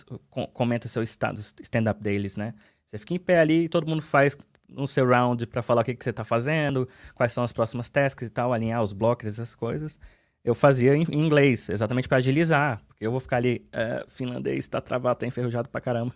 comenta 0.54 0.88
seu 0.88 1.04
status, 1.04 1.54
stand-up 1.62 2.02
dailies, 2.02 2.38
né? 2.38 2.54
Você 2.94 3.00
fica 3.00 3.16
em 3.16 3.20
pé 3.20 3.40
ali 3.40 3.64
e 3.64 3.68
todo 3.68 3.88
mundo 3.88 4.04
faz 4.04 4.38
um 4.70 4.86
seu 4.86 5.08
round 5.08 5.48
para 5.48 5.64
falar 5.64 5.82
o 5.82 5.84
que, 5.84 5.96
que 5.96 6.04
você 6.04 6.12
está 6.12 6.24
fazendo, 6.24 6.88
quais 7.16 7.34
são 7.34 7.44
as 7.44 7.52
próximas 7.52 7.90
tasks 7.90 8.28
e 8.28 8.32
tal, 8.32 8.54
alinhar 8.54 8.84
os 8.84 8.94
blocos, 8.94 9.26
essas 9.26 9.56
coisas. 9.56 9.98
Eu 10.44 10.54
fazia 10.54 10.96
em, 10.96 11.04
inglês, 11.12 11.70
exatamente 11.70 12.08
para 12.08 12.18
agilizar, 12.18 12.84
porque 12.88 13.04
eu 13.04 13.10
vou 13.10 13.20
ficar 13.20 13.38
ali, 13.38 13.68
uh, 13.74 14.08
finlandês, 14.12 14.60
está 14.60 14.80
travado, 14.80 15.16
está 15.16 15.26
enferrujado 15.26 15.70
pra 15.70 15.82
caramba. 15.82 16.14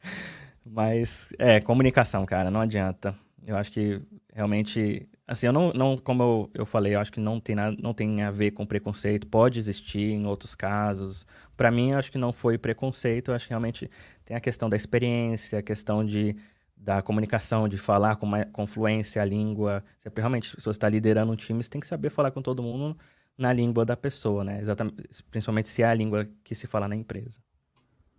Mas, 0.64 1.28
é, 1.38 1.60
comunicação, 1.60 2.24
cara, 2.24 2.50
não 2.50 2.62
adianta. 2.62 3.14
Eu 3.46 3.56
acho 3.56 3.70
que 3.70 4.00
realmente, 4.32 5.06
assim, 5.26 5.46
eu 5.46 5.52
não, 5.52 5.72
não 5.72 5.98
como 5.98 6.22
eu, 6.22 6.50
eu 6.54 6.66
falei, 6.66 6.94
eu 6.94 7.00
acho 7.00 7.12
que 7.12 7.20
não 7.20 7.38
tem, 7.38 7.54
nada, 7.54 7.76
não 7.82 7.92
tem 7.92 8.22
a 8.22 8.30
ver 8.30 8.52
com 8.52 8.64
preconceito, 8.64 9.26
pode 9.26 9.58
existir 9.58 10.12
em 10.12 10.26
outros 10.26 10.54
casos. 10.54 11.26
Para 11.56 11.70
mim, 11.70 11.90
eu 11.90 11.98
acho 11.98 12.12
que 12.12 12.18
não 12.18 12.32
foi 12.32 12.56
preconceito, 12.56 13.30
eu 13.30 13.34
acho 13.34 13.46
que 13.46 13.50
realmente 13.50 13.90
tem 14.28 14.36
a 14.36 14.40
questão 14.40 14.68
da 14.68 14.76
experiência, 14.76 15.58
a 15.58 15.62
questão 15.62 16.04
de, 16.04 16.36
da 16.76 17.00
comunicação, 17.00 17.66
de 17.66 17.78
falar 17.78 18.16
com, 18.16 18.26
uma, 18.26 18.44
com 18.44 18.66
fluência 18.66 19.22
a 19.22 19.24
língua. 19.24 19.82
Você, 19.98 20.10
realmente, 20.14 20.50
se 20.50 20.56
você 20.62 20.68
está 20.68 20.86
liderando 20.86 21.32
um 21.32 21.36
time, 21.36 21.62
você 21.62 21.70
tem 21.70 21.80
que 21.80 21.86
saber 21.86 22.10
falar 22.10 22.30
com 22.30 22.42
todo 22.42 22.62
mundo 22.62 22.94
na 23.38 23.54
língua 23.54 23.86
da 23.86 23.96
pessoa, 23.96 24.44
né? 24.44 24.60
Exatamente, 24.60 25.02
principalmente 25.30 25.68
se 25.68 25.82
é 25.82 25.86
a 25.86 25.94
língua 25.94 26.28
que 26.44 26.54
se 26.54 26.66
fala 26.66 26.86
na 26.86 26.94
empresa. 26.94 27.40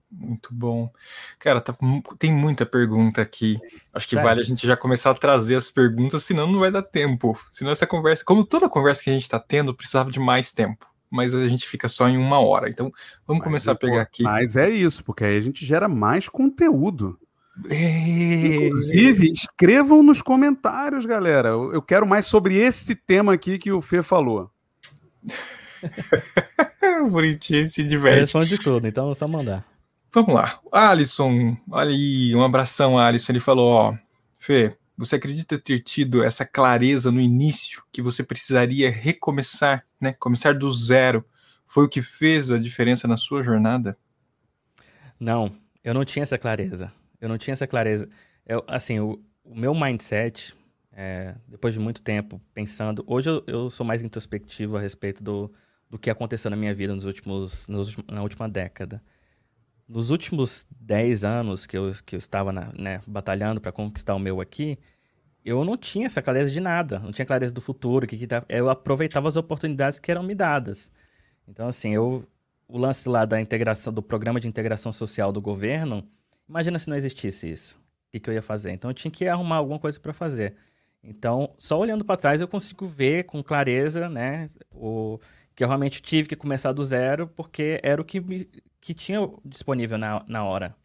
Muito 0.10 0.52
bom. 0.52 0.92
Cara, 1.38 1.62
tá, 1.62 1.78
tem 2.18 2.34
muita 2.34 2.66
pergunta 2.66 3.22
aqui. 3.22 3.60
Acho 3.94 4.08
que 4.08 4.16
vale 4.16 4.42
a 4.42 4.44
gente 4.44 4.66
já 4.66 4.76
começar 4.76 5.12
a 5.12 5.14
trazer 5.14 5.58
as 5.58 5.70
perguntas, 5.70 6.24
senão 6.24 6.52
não 6.52 6.60
vai 6.60 6.72
dar 6.72 6.82
tempo. 6.82 7.40
Senão 7.52 7.70
essa 7.70 7.86
conversa, 7.86 8.26
como 8.26 8.44
toda 8.44 8.68
conversa 8.68 9.04
que 9.04 9.12
a 9.12 9.14
gente 9.14 9.22
está 9.22 9.40
tendo, 9.40 9.76
precisava 9.76 10.10
de 10.10 10.20
mais 10.20 10.52
tempo 10.52 10.90
mas 11.10 11.34
a 11.34 11.48
gente 11.48 11.68
fica 11.68 11.88
só 11.88 12.08
em 12.08 12.18
uma 12.18 12.40
hora. 12.40 12.70
Então, 12.70 12.92
vamos 13.26 13.40
mas, 13.40 13.44
começar 13.44 13.72
a 13.72 13.76
pegar 13.76 14.02
aqui. 14.02 14.24
Mas 14.24 14.56
é 14.56 14.70
isso, 14.70 15.04
porque 15.04 15.24
aí 15.24 15.38
a 15.38 15.42
gente 15.42 15.66
gera 15.66 15.88
mais 15.88 16.30
conteúdo. 16.30 17.18
É... 17.70 18.66
Inclusive, 18.66 19.32
escrevam 19.32 20.04
nos 20.04 20.22
comentários, 20.22 21.06
galera. 21.06 21.50
Eu 21.50 21.82
quero 21.82 22.08
mais 22.08 22.26
sobre 22.26 22.56
esse 22.58 22.96
tema 22.96 23.34
aqui 23.34 23.58
que 23.58 23.72
o 23.72 23.82
Fê 23.82 24.02
falou. 24.04 24.52
Bonitinho, 27.10 27.68
se 27.68 27.84
diverte. 27.84 28.22
Responde 28.22 28.58
tudo, 28.58 28.88
então 28.88 29.12
é 29.12 29.16
só 29.16 29.28
mandar. 29.28 29.66
Vamos 30.12 30.34
lá. 30.34 30.60
Alisson, 30.72 31.56
olha 31.70 31.92
aí, 31.92 32.34
um 32.36 32.44
abração, 32.44 32.98
Alisson. 32.98 33.32
Ele 33.32 33.40
falou: 33.40 33.72
Ó, 33.72 33.96
Fê, 34.38 34.76
você 34.98 35.16
acredita 35.16 35.58
ter 35.58 35.82
tido 35.82 36.24
essa 36.24 36.46
clareza 36.46 37.12
no 37.12 37.22
início 37.22 37.84
que 37.92 38.02
você 38.02 38.24
precisaria 38.24 38.90
recomeçar, 38.90 39.86
né? 40.00 40.14
Começar 40.14 40.54
do 40.54 40.72
zero. 40.72 41.26
Foi 41.66 41.86
o 41.86 41.90
que 41.90 42.02
fez 42.02 42.52
a 42.52 42.58
diferença 42.58 43.08
na 43.08 43.18
sua 43.18 43.44
jornada? 43.44 43.98
Não, 45.20 45.52
eu 45.84 45.94
não 45.94 46.06
tinha 46.06 46.24
essa 46.24 46.38
clareza. 46.38 46.92
Eu 47.20 47.30
não 47.30 47.38
tinha 47.38 47.54
essa 47.54 47.68
clareza. 47.68 48.10
Eu, 48.46 48.64
assim, 48.68 49.00
o, 49.00 49.22
o 49.44 49.56
meu 49.56 49.76
mindset, 49.76 50.56
é, 50.92 51.36
depois 51.48 51.74
de 51.74 51.80
muito 51.80 52.02
tempo 52.02 52.42
pensando, 52.54 53.04
hoje 53.06 53.30
eu, 53.30 53.44
eu, 53.46 53.70
sou 53.70 53.86
mais 53.86 54.02
introspectivo 54.02 54.78
a 54.78 54.82
respeito 54.82 55.24
do, 55.24 55.52
do 55.90 56.00
que 56.00 56.10
aconteceu 56.10 56.50
na 56.50 56.58
minha 56.58 56.74
vida 56.74 56.96
nos 56.96 57.06
últimos, 57.06 57.68
nos, 57.68 57.96
na 58.10 58.22
última 58.22 58.48
década. 58.48 59.02
Nos 59.88 60.12
últimos 60.12 60.66
10 60.80 61.24
anos 61.24 61.66
que 61.66 61.78
eu, 61.78 61.92
que 62.06 62.16
eu 62.16 62.20
estava 62.20 62.52
na, 62.52 62.72
né, 62.74 63.02
batalhando 63.06 63.60
para 63.60 63.72
conquistar 63.72 64.16
o 64.16 64.20
meu 64.20 64.40
aqui, 64.40 64.78
eu 65.50 65.66
não 65.66 65.78
tinha 65.78 66.06
essa 66.06 66.22
clareza 66.22 66.52
de 66.52 66.60
nada, 66.60 67.00
não 67.00 67.12
tinha 67.12 67.26
clareza 67.26 67.54
do 67.54 67.62
futuro, 67.62 68.06
que, 68.08 68.18
que 68.18 68.28
tá, 68.28 68.44
eu 68.50 68.70
aproveitava 68.70 69.28
as 69.28 69.36
oportunidades 69.36 70.00
que 70.00 70.12
eram 70.12 70.24
me 70.24 70.36
dadas. 70.36 70.92
Então, 71.48 71.68
assim, 71.68 71.94
eu, 71.94 72.26
o 72.68 72.78
lance 72.78 73.10
lá 73.10 73.26
da 73.26 73.42
integração, 73.42 73.92
do 73.92 74.02
programa 74.02 74.40
de 74.40 74.48
integração 74.48 74.92
social 74.92 75.32
do 75.32 75.42
governo, 75.42 76.08
imagina 76.48 76.78
se 76.80 76.90
não 76.90 76.96
existisse 76.98 77.50
isso, 77.52 77.78
o 77.78 78.12
que, 78.12 78.20
que 78.20 78.30
eu 78.30 78.34
ia 78.34 78.42
fazer? 78.42 78.72
Então, 78.72 78.90
eu 78.90 78.94
tinha 78.94 79.12
que 79.12 79.28
arrumar 79.28 79.58
alguma 79.58 79.80
coisa 79.80 80.00
para 80.00 80.14
fazer. 80.14 80.56
Então, 81.04 81.54
só 81.58 81.80
olhando 81.80 82.04
para 82.06 82.18
trás 82.18 82.42
eu 82.42 82.48
consigo 82.48 82.86
ver 82.86 83.24
com 83.24 83.42
clareza, 83.44 84.10
né, 84.10 84.48
o 84.72 85.20
que 85.56 85.64
eu 85.64 85.68
realmente 85.68 86.02
tive 86.02 86.30
que 86.30 86.36
começar 86.36 86.72
do 86.72 86.84
zero, 86.84 87.28
porque 87.28 87.80
era 87.84 88.02
o 88.02 88.06
que 88.06 88.22
me, 88.22 88.50
que 88.80 88.94
tinha 88.94 89.20
disponível 89.44 89.98
na, 89.98 90.24
na 90.28 90.44
hora. 90.44 90.76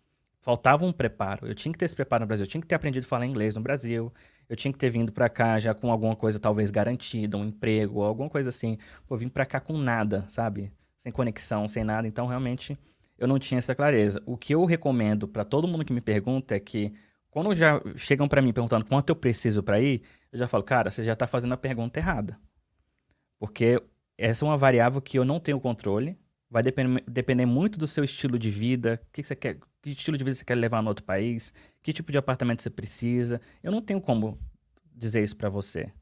Faltava 0.41 0.85
um 0.85 0.93
preparo. 0.93 1.47
Eu 1.47 1.55
tinha 1.55 1.73
que 1.73 1.79
ter 1.79 1.85
esse 1.87 1.95
preparo 1.95 2.23
no 2.23 2.27
Brasil. 2.27 2.45
Eu 2.45 2.51
tinha 2.51 2.61
que 2.61 2.67
ter 2.67 2.75
aprendido 2.75 3.05
a 3.05 3.07
falar 3.07 3.25
inglês 3.25 3.55
no 3.55 3.61
Brasil. 3.61 4.13
Eu 4.49 4.57
tinha 4.57 4.73
que 4.73 4.79
ter 4.79 4.91
vindo 4.91 5.13
para 5.13 5.29
cá 5.29 5.59
já 5.59 5.75
com 5.75 5.91
alguma 5.91 6.15
coisa 6.15 6.39
talvez 6.39 6.71
garantida, 6.71 7.37
um 7.37 7.47
emprego, 7.47 8.03
alguma 8.03 8.29
coisa 8.29 8.51
assim. 8.51 8.79
Pô, 9.07 9.15
eu 9.15 9.19
vim 9.19 9.29
para 9.29 9.47
cá 9.47 9.61
com 9.61 9.77
nada, 9.79 10.25
sabe? 10.29 10.73
Sem 10.97 11.11
conexão, 11.11 11.67
sem 11.67 11.83
nada. 11.83 12.07
Então, 12.07 12.27
realmente, 12.27 12.79
eu 13.19 13.27
não 13.27 13.39
tinha 13.39 13.59
essa 13.59 13.75
clareza. 13.75 14.23
O 14.27 14.37
que 14.37 14.55
eu 14.55 14.65
recomendo 14.65 15.27
para 15.27 15.45
todo 15.45 15.69
mundo 15.69 15.85
que 15.85 15.93
me 15.93 16.01
pergunta 16.01 16.55
é 16.55 16.61
que 16.61 16.93
quando 17.31 17.55
já 17.55 17.81
chegam 17.97 18.29
para 18.29 18.43
mim 18.43 18.53
perguntando 18.53 18.85
quanto 18.85 19.11
eu 19.11 19.17
preciso 19.17 19.63
para 19.63 19.81
ir, 19.81 20.03
eu 20.31 20.39
já 20.39 20.47
falo, 20.47 20.63
cara, 20.63 20.91
você 20.91 21.03
já 21.03 21.15
está 21.15 21.27
fazendo 21.27 21.55
a 21.55 21.57
pergunta 21.57 21.99
errada. 21.99 22.39
Porque 23.39 23.83
essa 24.17 24.45
é 24.45 24.49
uma 24.49 24.57
variável 24.57 25.01
que 25.01 25.19
eu 25.19 25.25
não 25.25 25.41
tenho 25.41 25.61
controle 25.61 26.17
vai 26.55 26.63
depender, 26.63 27.03
depender 27.09 27.47
muito 27.47 27.77
do 27.77 27.87
seu 27.89 28.05
estilo 28.05 28.39
de 28.39 28.49
vida, 28.49 29.01
o 29.09 29.13
que, 29.13 29.25
você 29.25 29.35
quer, 29.35 29.59
que 29.85 29.99
estilo 29.99 30.17
de 30.17 30.25
vida 30.25 30.35
você 30.35 30.45
quer 30.45 30.55
levar 30.55 30.83
no 30.83 30.89
outro 30.89 31.05
país, 31.05 31.53
que 31.83 31.93
tipo 31.93 32.11
de 32.11 32.17
apartamento 32.17 32.63
você 32.63 32.71
precisa. 32.71 33.41
Eu 33.63 33.71
não 33.71 33.83
tenho 33.83 34.01
como 34.01 34.39
dizer 34.95 35.23
isso 35.23 35.37
para 35.37 35.49
você. 35.49 35.93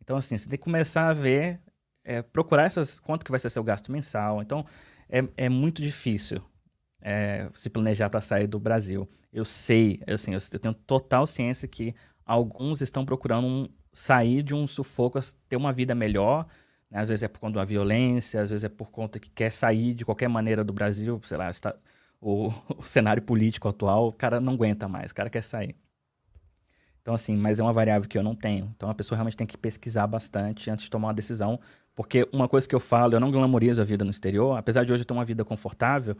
Então, 0.00 0.16
assim, 0.16 0.36
você 0.36 0.48
tem 0.48 0.58
que 0.58 0.64
começar 0.64 1.08
a 1.08 1.12
ver, 1.12 1.60
é, 2.04 2.22
procurar 2.22 2.64
essas, 2.64 3.00
quanto 3.00 3.24
que 3.24 3.30
vai 3.30 3.40
ser 3.40 3.50
seu 3.50 3.64
gasto 3.64 3.90
mensal. 3.90 4.40
Então, 4.40 4.64
é, 5.08 5.24
é 5.36 5.48
muito 5.48 5.82
difícil 5.82 6.40
é, 7.00 7.48
se 7.54 7.68
planejar 7.68 8.08
para 8.08 8.20
sair 8.20 8.46
do 8.46 8.60
Brasil. 8.60 9.08
Eu 9.32 9.44
sei, 9.44 10.00
assim, 10.06 10.32
eu 10.32 10.60
tenho 10.60 10.74
total 10.74 11.26
ciência 11.26 11.66
que 11.66 11.92
alguns 12.24 12.82
estão 12.82 13.04
procurando 13.04 13.46
um, 13.46 13.68
sair 13.92 14.42
de 14.44 14.54
um 14.54 14.66
sufoco, 14.66 15.18
ter 15.48 15.56
uma 15.56 15.72
vida 15.72 15.92
melhor. 15.94 16.46
Né? 16.88 17.00
Às 17.00 17.08
vezes 17.08 17.24
é 17.24 17.28
por 17.28 17.40
conta 17.40 17.58
da 17.58 17.64
violência, 17.64 18.40
às 18.40 18.50
vezes 18.50 18.62
é 18.62 18.68
por 18.68 18.92
conta 18.92 19.18
que 19.18 19.28
quer 19.28 19.50
sair 19.50 19.92
de 19.92 20.04
qualquer 20.04 20.28
maneira 20.28 20.62
do 20.62 20.72
Brasil, 20.72 21.20
sei 21.24 21.36
lá, 21.36 21.50
está, 21.50 21.74
o, 22.24 22.52
o 22.78 22.82
cenário 22.82 23.22
político 23.22 23.68
atual, 23.68 24.08
o 24.08 24.12
cara 24.12 24.40
não 24.40 24.54
aguenta 24.54 24.88
mais, 24.88 25.10
o 25.10 25.14
cara 25.14 25.28
quer 25.28 25.42
sair. 25.42 25.76
Então, 27.02 27.12
assim, 27.12 27.36
mas 27.36 27.60
é 27.60 27.62
uma 27.62 27.72
variável 27.72 28.08
que 28.08 28.16
eu 28.16 28.22
não 28.22 28.34
tenho. 28.34 28.72
Então, 28.74 28.88
a 28.88 28.94
pessoa 28.94 29.16
realmente 29.16 29.36
tem 29.36 29.46
que 29.46 29.58
pesquisar 29.58 30.06
bastante 30.06 30.70
antes 30.70 30.86
de 30.86 30.90
tomar 30.90 31.08
uma 31.08 31.14
decisão. 31.14 31.60
Porque 31.94 32.26
uma 32.32 32.48
coisa 32.48 32.66
que 32.66 32.74
eu 32.74 32.80
falo, 32.80 33.14
eu 33.14 33.20
não 33.20 33.30
glamorizo 33.30 33.82
a 33.82 33.84
vida 33.84 34.04
no 34.04 34.10
exterior, 34.10 34.56
apesar 34.56 34.84
de 34.84 34.92
hoje 34.92 35.02
eu 35.02 35.06
ter 35.06 35.12
uma 35.12 35.24
vida 35.24 35.44
confortável, 35.44 36.16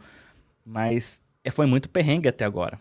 mas 0.63 1.19
é, 1.43 1.49
foi 1.49 1.65
muito 1.65 1.89
perrengue 1.89 2.29
até 2.29 2.45
agora. 2.45 2.79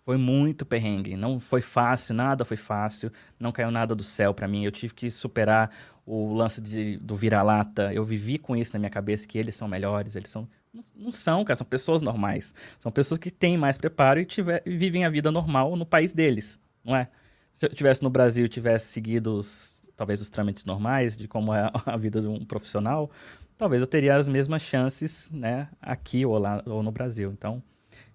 Foi 0.00 0.16
muito 0.16 0.66
perrengue. 0.66 1.16
Não 1.16 1.38
foi 1.38 1.60
fácil, 1.60 2.14
nada 2.14 2.44
foi 2.44 2.56
fácil. 2.56 3.10
Não 3.38 3.52
caiu 3.52 3.70
nada 3.70 3.94
do 3.94 4.04
céu 4.04 4.34
para 4.34 4.48
mim. 4.48 4.64
Eu 4.64 4.72
tive 4.72 4.94
que 4.94 5.10
superar 5.10 5.70
o 6.04 6.34
lance 6.34 6.60
de, 6.60 6.98
do 6.98 7.14
vira-lata. 7.14 7.92
Eu 7.92 8.04
vivi 8.04 8.38
com 8.38 8.56
isso 8.56 8.72
na 8.74 8.78
minha 8.78 8.90
cabeça, 8.90 9.26
que 9.26 9.38
eles 9.38 9.54
são 9.54 9.68
melhores. 9.68 10.16
Eles 10.16 10.28
são. 10.28 10.46
Não, 10.94 11.10
são, 11.10 11.44
cara. 11.44 11.56
São 11.56 11.66
pessoas 11.66 12.02
normais. 12.02 12.54
São 12.80 12.90
pessoas 12.90 13.18
que 13.18 13.30
têm 13.30 13.56
mais 13.56 13.78
preparo 13.78 14.20
e, 14.20 14.24
tiver, 14.24 14.62
vivem 14.66 15.04
a 15.04 15.10
vida 15.10 15.30
normal 15.30 15.76
no 15.76 15.86
país 15.86 16.12
deles. 16.12 16.58
Não 16.84 16.96
é? 16.96 17.08
Se 17.52 17.66
eu 17.66 17.70
tivesse 17.70 18.02
no 18.02 18.10
Brasil 18.10 18.48
tivesse 18.48 18.86
seguido 18.86 19.38
os, 19.38 19.80
talvez 19.96 20.20
os 20.20 20.28
trâmites 20.28 20.64
normais 20.64 21.16
de 21.16 21.28
como 21.28 21.54
é 21.54 21.70
a 21.86 21.96
vida 21.96 22.20
de 22.20 22.26
um 22.26 22.44
profissional, 22.44 23.10
talvez 23.56 23.80
eu 23.80 23.86
teria 23.86 24.16
as 24.16 24.28
mesmas 24.28 24.62
chances, 24.62 25.30
né, 25.30 25.68
aqui 25.80 26.26
ou 26.26 26.36
lá 26.38 26.62
ou 26.66 26.82
no 26.82 26.90
Brasil. 26.90 27.30
Então, 27.30 27.62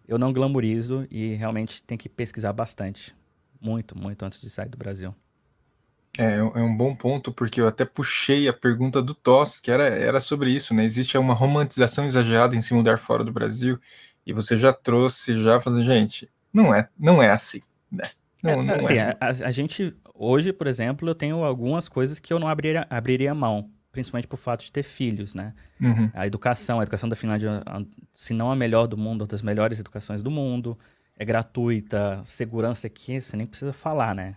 eu 0.07 0.17
não 0.17 0.33
glamorizo 0.33 1.07
e 1.09 1.35
realmente 1.35 1.81
tem 1.83 1.97
que 1.97 2.09
pesquisar 2.09 2.51
bastante, 2.51 3.15
muito, 3.61 3.97
muito 3.97 4.23
antes 4.25 4.41
de 4.41 4.49
sair 4.49 4.69
do 4.69 4.77
Brasil. 4.77 5.15
É, 6.21 6.35
é 6.35 6.61
um 6.61 6.75
bom 6.75 6.93
ponto, 6.93 7.31
porque 7.31 7.61
eu 7.61 7.67
até 7.67 7.85
puxei 7.85 8.49
a 8.49 8.53
pergunta 8.53 9.01
do 9.01 9.13
Toss, 9.13 9.59
que 9.59 9.71
era, 9.71 9.85
era 9.85 10.19
sobre 10.19 10.51
isso, 10.51 10.73
né? 10.73 10.83
Existe 10.83 11.17
uma 11.17 11.33
romantização 11.33 12.05
exagerada 12.05 12.55
em 12.55 12.61
se 12.61 12.73
mudar 12.73 12.97
fora 12.97 13.23
do 13.23 13.31
Brasil, 13.31 13.79
e 14.25 14.33
você 14.33 14.57
já 14.57 14.73
trouxe, 14.73 15.41
já 15.41 15.61
fazendo, 15.61 15.85
gente, 15.85 16.29
não 16.53 16.75
é, 16.75 16.89
não 16.99 17.23
é 17.23 17.29
assim, 17.29 17.61
né? 17.89 18.09
Não, 18.43 18.51
é, 18.51 18.63
não 18.63 18.75
assim, 18.75 18.95
é. 18.95 19.15
A, 19.19 19.27
a, 19.29 19.51
gente, 19.51 19.95
hoje, 20.13 20.51
por 20.51 20.67
exemplo, 20.67 21.07
eu 21.07 21.15
tenho 21.15 21.43
algumas 21.43 21.87
coisas 21.87 22.19
que 22.19 22.33
eu 22.33 22.39
não 22.39 22.49
abriria, 22.49 22.85
abriria 22.89 23.33
mão 23.33 23.71
principalmente 23.91 24.27
por 24.27 24.37
fato 24.37 24.63
de 24.63 24.71
ter 24.71 24.83
filhos, 24.83 25.33
né? 25.33 25.53
Uhum. 25.81 26.11
A 26.13 26.27
educação, 26.27 26.79
a 26.79 26.83
educação 26.83 27.09
da 27.09 27.15
Finlândia, 27.15 27.63
se 28.13 28.33
não 28.33 28.51
a 28.51 28.55
melhor 28.55 28.87
do 28.87 28.95
mundo, 28.95 29.21
uma 29.21 29.27
das 29.27 29.41
melhores 29.41 29.79
educações 29.79 30.21
do 30.21 30.29
mundo, 30.29 30.77
é 31.17 31.25
gratuita, 31.25 32.21
segurança 32.23 32.87
aqui, 32.87 33.19
você 33.19 33.35
nem 33.35 33.47
precisa 33.47 33.73
falar, 33.73 34.13
né? 34.13 34.35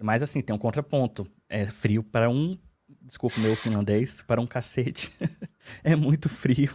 Mas 0.00 0.22
assim, 0.22 0.40
tem 0.40 0.54
um 0.54 0.58
contraponto, 0.58 1.26
é 1.48 1.66
frio 1.66 2.02
para 2.02 2.28
um, 2.28 2.58
desculpa 3.02 3.40
meu 3.40 3.56
finlandês, 3.56 4.22
para 4.22 4.40
um 4.40 4.46
cacete, 4.46 5.12
é 5.82 5.96
muito 5.96 6.28
frio. 6.28 6.74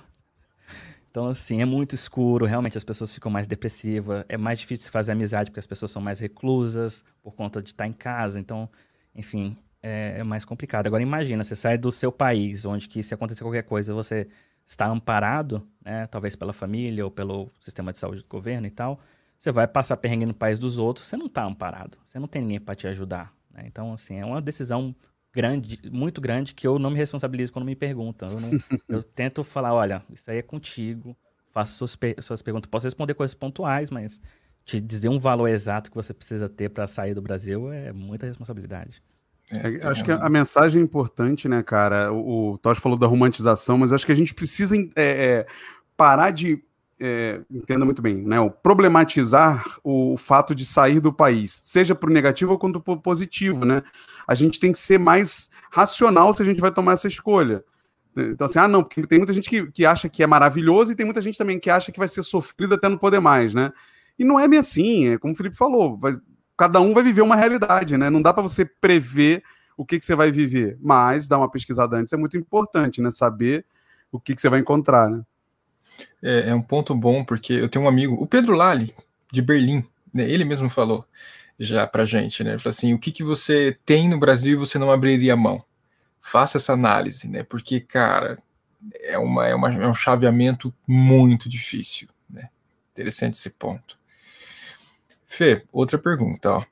Então, 1.10 1.28
assim, 1.28 1.62
é 1.62 1.66
muito 1.66 1.94
escuro, 1.94 2.46
realmente 2.48 2.76
as 2.76 2.84
pessoas 2.84 3.14
ficam 3.14 3.32
mais 3.32 3.46
depressivas, 3.46 4.26
é 4.28 4.36
mais 4.36 4.60
difícil 4.60 4.92
fazer 4.92 5.12
amizade 5.12 5.52
porque 5.52 5.60
as 5.60 5.68
pessoas 5.68 5.92
são 5.92 6.02
mais 6.02 6.20
reclusas 6.20 7.06
por 7.22 7.36
conta 7.36 7.62
de 7.62 7.70
estar 7.70 7.86
em 7.86 7.94
casa, 7.94 8.40
então, 8.40 8.68
enfim, 9.14 9.56
é, 9.82 10.16
é, 10.18 10.24
mais 10.24 10.44
complicado. 10.44 10.88
Agora 10.88 11.04
imagina, 11.04 11.44
você 11.44 11.56
sai 11.56 11.78
do 11.78 11.92
seu 11.92 12.12
país, 12.12 12.66
onde 12.66 12.90
que 12.90 13.04
se 13.04 13.14
acontecer 13.14 13.44
qualquer 13.44 13.62
coisa, 13.62 13.94
você 13.94 14.28
está 14.66 14.88
amparado, 14.88 15.68
né, 15.86 16.08
talvez 16.08 16.36
pela 16.36 16.52
família 16.52 17.06
ou 17.06 17.12
pelo 17.12 17.52
sistema 17.60 17.92
de 17.92 18.00
saúde 18.00 18.24
do 18.24 18.28
governo 18.28 18.66
e 18.66 18.72
tal, 18.72 19.00
você 19.44 19.52
vai 19.52 19.68
passar 19.68 19.98
perrengue 19.98 20.26
no 20.26 20.34
país 20.34 20.58
dos 20.58 20.78
outros, 20.78 21.06
você 21.06 21.18
não 21.18 21.26
está 21.26 21.44
amparado, 21.44 21.98
você 22.06 22.18
não 22.18 22.30
tem 22.30 22.42
ninguém 22.42 22.62
para 22.62 22.76
te 22.76 22.88
ajudar. 22.88 23.34
Né? 23.52 23.66
Então, 23.68 23.92
assim, 23.92 24.16
é 24.16 24.26
uma 24.26 24.42
decisão 24.42 24.96
grande, 25.34 25.78
muito 25.92 26.22
grande, 26.22 26.54
que 26.54 26.66
eu 26.66 26.80
não 26.80 26.90
me 26.90 26.96
responsabilizo 26.96 27.52
quando 27.52 27.66
me 27.66 27.76
perguntam. 27.76 28.30
Eu, 28.30 28.40
não, 28.40 28.52
eu 28.88 29.04
tento 29.04 29.44
falar, 29.44 29.74
olha, 29.74 30.02
isso 30.10 30.32
aí 30.32 30.38
é 30.38 30.42
contigo, 30.42 31.14
faço 31.52 31.76
suas, 31.76 31.98
suas 32.22 32.42
perguntas. 32.42 32.70
Posso 32.70 32.88
responder 32.88 33.16
coisas 33.16 33.36
pontuais, 33.36 33.90
mas 33.90 34.22
te 34.64 34.80
dizer 34.80 35.10
um 35.10 35.20
valor 35.20 35.50
exato 35.50 35.90
que 35.90 35.96
você 35.98 36.14
precisa 36.14 36.48
ter 36.48 36.70
para 36.70 36.88
sair 36.88 37.14
do 37.14 37.22
Brasil 37.22 37.70
é 37.70 37.92
muita 37.92 38.26
responsabilidade. 38.26 39.04
É, 39.52 39.86
é 39.86 39.88
acho 39.88 40.06
que 40.06 40.12
a, 40.14 40.26
a, 40.26 40.30
mensagem 40.30 40.80
é 40.80 40.84
importante, 40.86 41.50
né, 41.50 41.62
cara? 41.62 42.14
O, 42.14 42.54
o 42.54 42.58
Tosh 42.58 42.80
falou 42.80 42.98
da 42.98 43.08
romantização, 43.08 43.78
mas 43.78 43.92
acho 43.92 44.06
que 44.06 44.12
a 44.14 44.16
gente 44.16 44.34
precisa 44.34 44.74
é, 44.78 44.88
é, 44.96 45.48
parar 45.98 46.32
de. 46.32 46.64
É, 47.06 47.42
entenda 47.52 47.84
muito 47.84 48.02
bem, 48.02 48.16
né? 48.16 48.40
O 48.40 48.50
problematizar 48.50 49.78
o, 49.84 50.16
fato 50.16 50.56
de 50.56 50.66
sair 50.66 51.02
do 51.02 51.12
país, 51.12 51.52
seja 51.66 51.94
para 51.94 52.10
o 52.10 52.14
negativo 52.14 52.54
ou 52.54 52.58
quanto 52.58 52.80
para 52.80 52.94
o 52.94 53.02
positivo, 53.02 53.66
né? 53.66 53.84
A 54.26 54.34
gente 54.34 54.58
tem 54.58 54.72
que 54.72 54.80
ser 54.80 54.98
mais 54.98 55.50
racional 55.70 56.32
se 56.32 56.42
a 56.42 56.46
gente 56.46 56.62
vai 56.62 56.72
tomar 56.72 56.94
essa 56.94 57.06
escolha. 57.06 57.62
Então, 58.16 58.46
assim, 58.46 58.58
ah, 58.58 58.70
não, 58.70 58.82
porque 58.82 59.06
tem 59.06 59.18
muita 59.18 59.34
gente 59.34 59.50
que, 59.50 59.70
que 59.70 59.86
acha 59.86 60.08
que 60.08 60.24
é 60.24 60.28
maravilhoso 60.28 60.94
e 60.94 60.96
tem 60.96 61.06
muita 61.06 61.22
gente 61.22 61.38
também 61.38 61.60
que 61.60 61.70
acha 61.70 61.92
que 61.92 62.00
vai 62.00 62.08
ser 62.08 62.24
sofrido 62.24 62.76
até 62.76 62.88
não 62.88 62.98
poder 62.98 63.20
mais, 63.20 63.54
né? 63.54 63.74
E 64.18 64.24
não 64.24 64.40
é 64.40 64.48
bem 64.48 64.60
assim, 64.60 65.10
é 65.10 65.18
como 65.18 65.34
o 65.34 65.36
Felipe 65.36 65.58
falou, 65.58 65.98
vai, 65.98 66.14
cada 66.58 66.80
um 66.80 66.94
vai 66.94 67.04
viver 67.04 67.22
uma 67.22 67.36
realidade, 67.36 67.98
né? 67.98 68.10
Não 68.10 68.22
dá 68.22 68.34
para 68.34 68.44
você 68.44 68.64
prever 68.64 69.44
o 69.76 69.86
que, 69.86 70.00
que 70.00 70.06
você 70.06 70.16
vai 70.16 70.32
viver, 70.32 70.78
mas 70.82 71.28
dar 71.28 71.38
uma 71.38 71.52
pesquisada 71.52 71.98
antes 71.98 72.14
é 72.14 72.18
muito 72.18 72.38
importante, 72.38 73.02
né? 73.02 73.12
Saber 73.12 73.66
o 74.10 74.22
que, 74.22 74.34
que 74.34 74.40
você 74.40 74.48
vai 74.48 74.62
encontrar, 74.62 75.10
né? 75.10 75.22
É, 76.22 76.50
é 76.50 76.56
um 76.56 76.62
ponto 76.62 76.96
bom, 76.96 77.24
porque 77.24 77.54
eu 77.54 77.70
tenho 77.70 77.86
um 77.86 77.88
amigo, 77.88 78.16
o 78.16 78.26
Pedro 78.26 78.56
Lali, 78.56 78.94
de 79.32 79.42
Berlim, 79.42 79.84
né? 80.14 80.24
ele 80.30 80.46
mesmo 80.46 80.70
falou 80.70 81.06
já 81.60 81.86
pra 81.86 82.06
gente, 82.06 82.44
né? 82.44 82.52
Ele 82.52 82.60
falou 82.60 82.72
assim: 82.72 82.94
o 82.94 83.00
que, 83.00 83.12
que 83.12 83.24
você 83.24 83.78
tem 83.86 84.10
no 84.10 84.20
Brasil 84.20 84.54
e 84.54 84.56
você 84.56 84.78
não 84.78 84.92
abriria 84.92 85.36
mão? 85.36 85.64
Faça 86.22 86.58
essa 86.58 86.74
análise, 86.74 87.28
né? 87.28 87.44
Porque, 87.44 87.80
cara, 87.80 88.40
é, 89.02 89.18
uma, 89.18 89.48
é, 89.48 89.56
uma, 89.56 89.74
é 89.74 89.88
um 89.88 89.94
chaveamento 89.94 90.74
muito 90.88 91.50
difícil, 91.50 92.08
né? 92.30 92.50
Interessante 92.92 93.36
esse 93.36 93.50
ponto. 93.50 93.98
Fê, 95.26 95.64
outra 95.72 95.98
pergunta, 95.98 96.52
ó. 96.52 96.66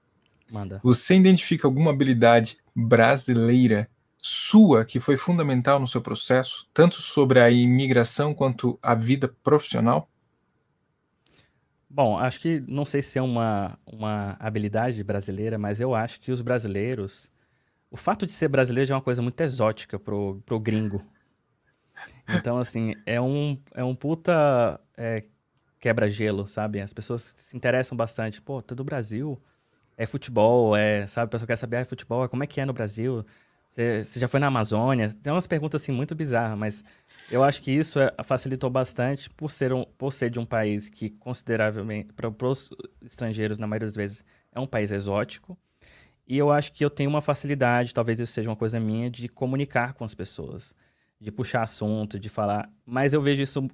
Manda. 0.50 0.80
Você 0.84 1.16
identifica 1.16 1.68
alguma 1.68 1.92
habilidade 1.92 2.58
brasileira 2.76 3.90
sua 4.22 4.86
que 4.86 5.00
foi 5.00 5.18
fundamental 5.18 5.80
no 5.80 5.88
seu 5.88 6.02
processo, 6.02 6.68
tanto 6.74 7.02
sobre 7.02 7.40
a 7.40 7.50
imigração 7.50 8.34
quanto 8.34 8.78
a 8.82 8.94
vida 8.94 9.28
profissional? 9.44 10.08
Bom, 11.90 12.18
acho 12.18 12.40
que 12.40 12.64
não 12.68 12.86
sei 12.86 13.02
se 13.02 13.20
é 13.20 13.22
uma, 13.22 13.78
uma 13.86 14.38
habilidade 14.40 15.04
brasileira, 15.04 15.58
mas 15.58 15.80
eu 15.80 15.94
acho 15.94 16.20
que 16.20 16.32
os 16.32 16.42
brasileiros. 16.42 17.32
O 17.90 17.98
fato 17.98 18.26
de 18.26 18.32
ser 18.32 18.48
brasileiro 18.48 18.88
já 18.88 18.94
é 18.94 18.98
uma 18.98 19.04
coisa 19.04 19.22
muito 19.22 19.42
exótica 19.42 20.00
pro, 20.00 20.42
pro 20.46 20.60
gringo. 20.60 21.04
Então, 22.28 22.58
assim, 22.58 22.96
é 23.06 23.20
um, 23.20 23.58
é 23.76 23.84
um 23.84 23.94
puta 23.94 24.80
é, 24.96 25.26
quebra-gelo, 25.80 26.48
sabe? 26.48 26.80
As 26.80 26.94
pessoas 26.94 27.34
se 27.36 27.58
interessam 27.58 27.96
bastante. 27.98 28.42
Pô, 28.42 28.62
tu 28.62 28.74
é 28.74 28.76
do 28.76 28.84
Brasil, 28.84 29.40
é 29.98 30.06
futebol, 30.06 30.76
é, 30.76 31.06
sabe? 31.08 31.26
A 31.26 31.28
pessoa 31.30 31.48
quer 31.48 31.58
saber, 31.58 31.78
ah, 31.78 31.80
é 31.82 31.84
futebol, 31.84 32.30
como 32.30 32.44
é 32.44 32.48
que 32.48 32.62
é 32.62 32.66
no 32.66 32.74
Brasil? 32.74 33.26
Você, 33.72 34.04
já 34.20 34.28
foi 34.28 34.42
na 34.42 34.48
Amazônia? 34.48 35.16
Tem 35.24 35.32
umas 35.32 35.48
perguntas, 35.48 35.82
assim, 35.82 35.94
muito 35.94 36.14
bizarras, 36.14 36.58
mas 36.58 36.84
eu 37.32 37.42
acho 37.42 37.62
que 37.62 37.72
isso 37.72 38.02
é, 38.02 38.14
facilitou 38.22 38.70
bastante 38.70 39.30
por 39.30 39.50
ser, 39.50 39.72
um, 39.72 39.86
por 39.98 40.12
ser 40.12 40.30
de 40.30 40.38
um 40.40 40.46
país 40.46 40.90
que, 40.90 41.10
consideravelmente, 41.10 42.12
para 42.12 42.28
os 42.50 42.70
estrangeiros, 43.02 43.58
na 43.58 43.66
maioria 43.66 43.88
das 43.88 43.96
vezes, 43.96 44.26
é 44.52 44.60
um 44.60 44.68
país 44.68 44.92
exótico. 44.92 45.58
E 46.28 46.38
eu 46.38 46.52
acho 46.52 46.74
que 46.74 46.84
eu 46.84 46.90
tenho 46.90 47.10
uma 47.10 47.22
facilidade, 47.22 47.94
talvez 47.94 48.20
isso 48.20 48.34
seja 48.34 48.50
uma 48.50 48.58
coisa 48.58 48.78
minha, 48.78 49.10
de 49.10 49.30
comunicar 49.30 49.94
com 49.94 50.04
as 50.04 50.14
pessoas, 50.14 50.76
de 51.18 51.32
puxar 51.32 51.64
assunto, 51.64 52.20
de 52.20 52.28
falar. 52.28 52.70
Mas 52.86 53.14
eu 53.14 53.22
vejo 53.22 53.42
isso 53.42 53.66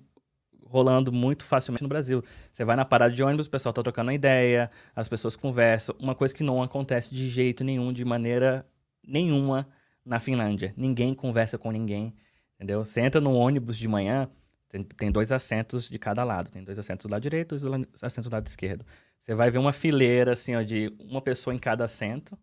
rolando 0.63 1.11
muito 1.11 1.43
facilmente 1.43 1.81
no 1.81 1.89
Brasil. 1.89 2.23
Você 2.51 2.63
vai 2.63 2.75
na 2.75 2.85
parada 2.85 3.15
de 3.15 3.23
ônibus, 3.23 3.47
o 3.47 3.49
pessoal 3.49 3.73
tá 3.73 3.81
trocando 3.81 4.09
uma 4.09 4.13
ideia, 4.13 4.69
as 4.95 5.07
pessoas 5.07 5.35
conversam, 5.35 5.95
uma 5.97 6.13
coisa 6.13 6.35
que 6.35 6.43
não 6.43 6.61
acontece 6.61 7.15
de 7.15 7.27
jeito 7.27 7.63
nenhum, 7.63 7.91
de 7.91 8.05
maneira 8.05 8.63
nenhuma 9.03 9.67
na 10.07 10.19
Finlândia. 10.19 10.73
Ninguém 10.75 11.13
conversa 11.13 11.57
com 11.57 11.69
ninguém, 11.71 12.13
entendeu? 12.55 12.83
Você 12.83 13.01
entra 13.01 13.19
no 13.19 13.33
ônibus 13.33 13.77
de 13.77 13.87
manhã, 13.87 14.29
tem, 14.69 14.83
tem 14.83 15.11
dois 15.11 15.31
assentos 15.31 15.89
de 15.89 15.99
cada 15.99 16.23
lado, 16.23 16.49
tem 16.49 16.63
dois 16.63 16.79
assentos 16.79 17.05
do 17.05 17.11
lado 17.11 17.21
direito 17.21 17.55
e 17.55 17.59
dois 17.59 18.03
assentos 18.03 18.29
do 18.29 18.33
lado 18.33 18.47
esquerdo. 18.47 18.85
Você 19.19 19.35
vai 19.35 19.51
ver 19.51 19.57
uma 19.59 19.73
fileira 19.73 20.33
assim, 20.33 20.55
ó, 20.55 20.61
de 20.61 20.93
uma 20.99 21.21
pessoa 21.21 21.53
em 21.53 21.59
cada 21.59 21.83
assento, 21.85 22.37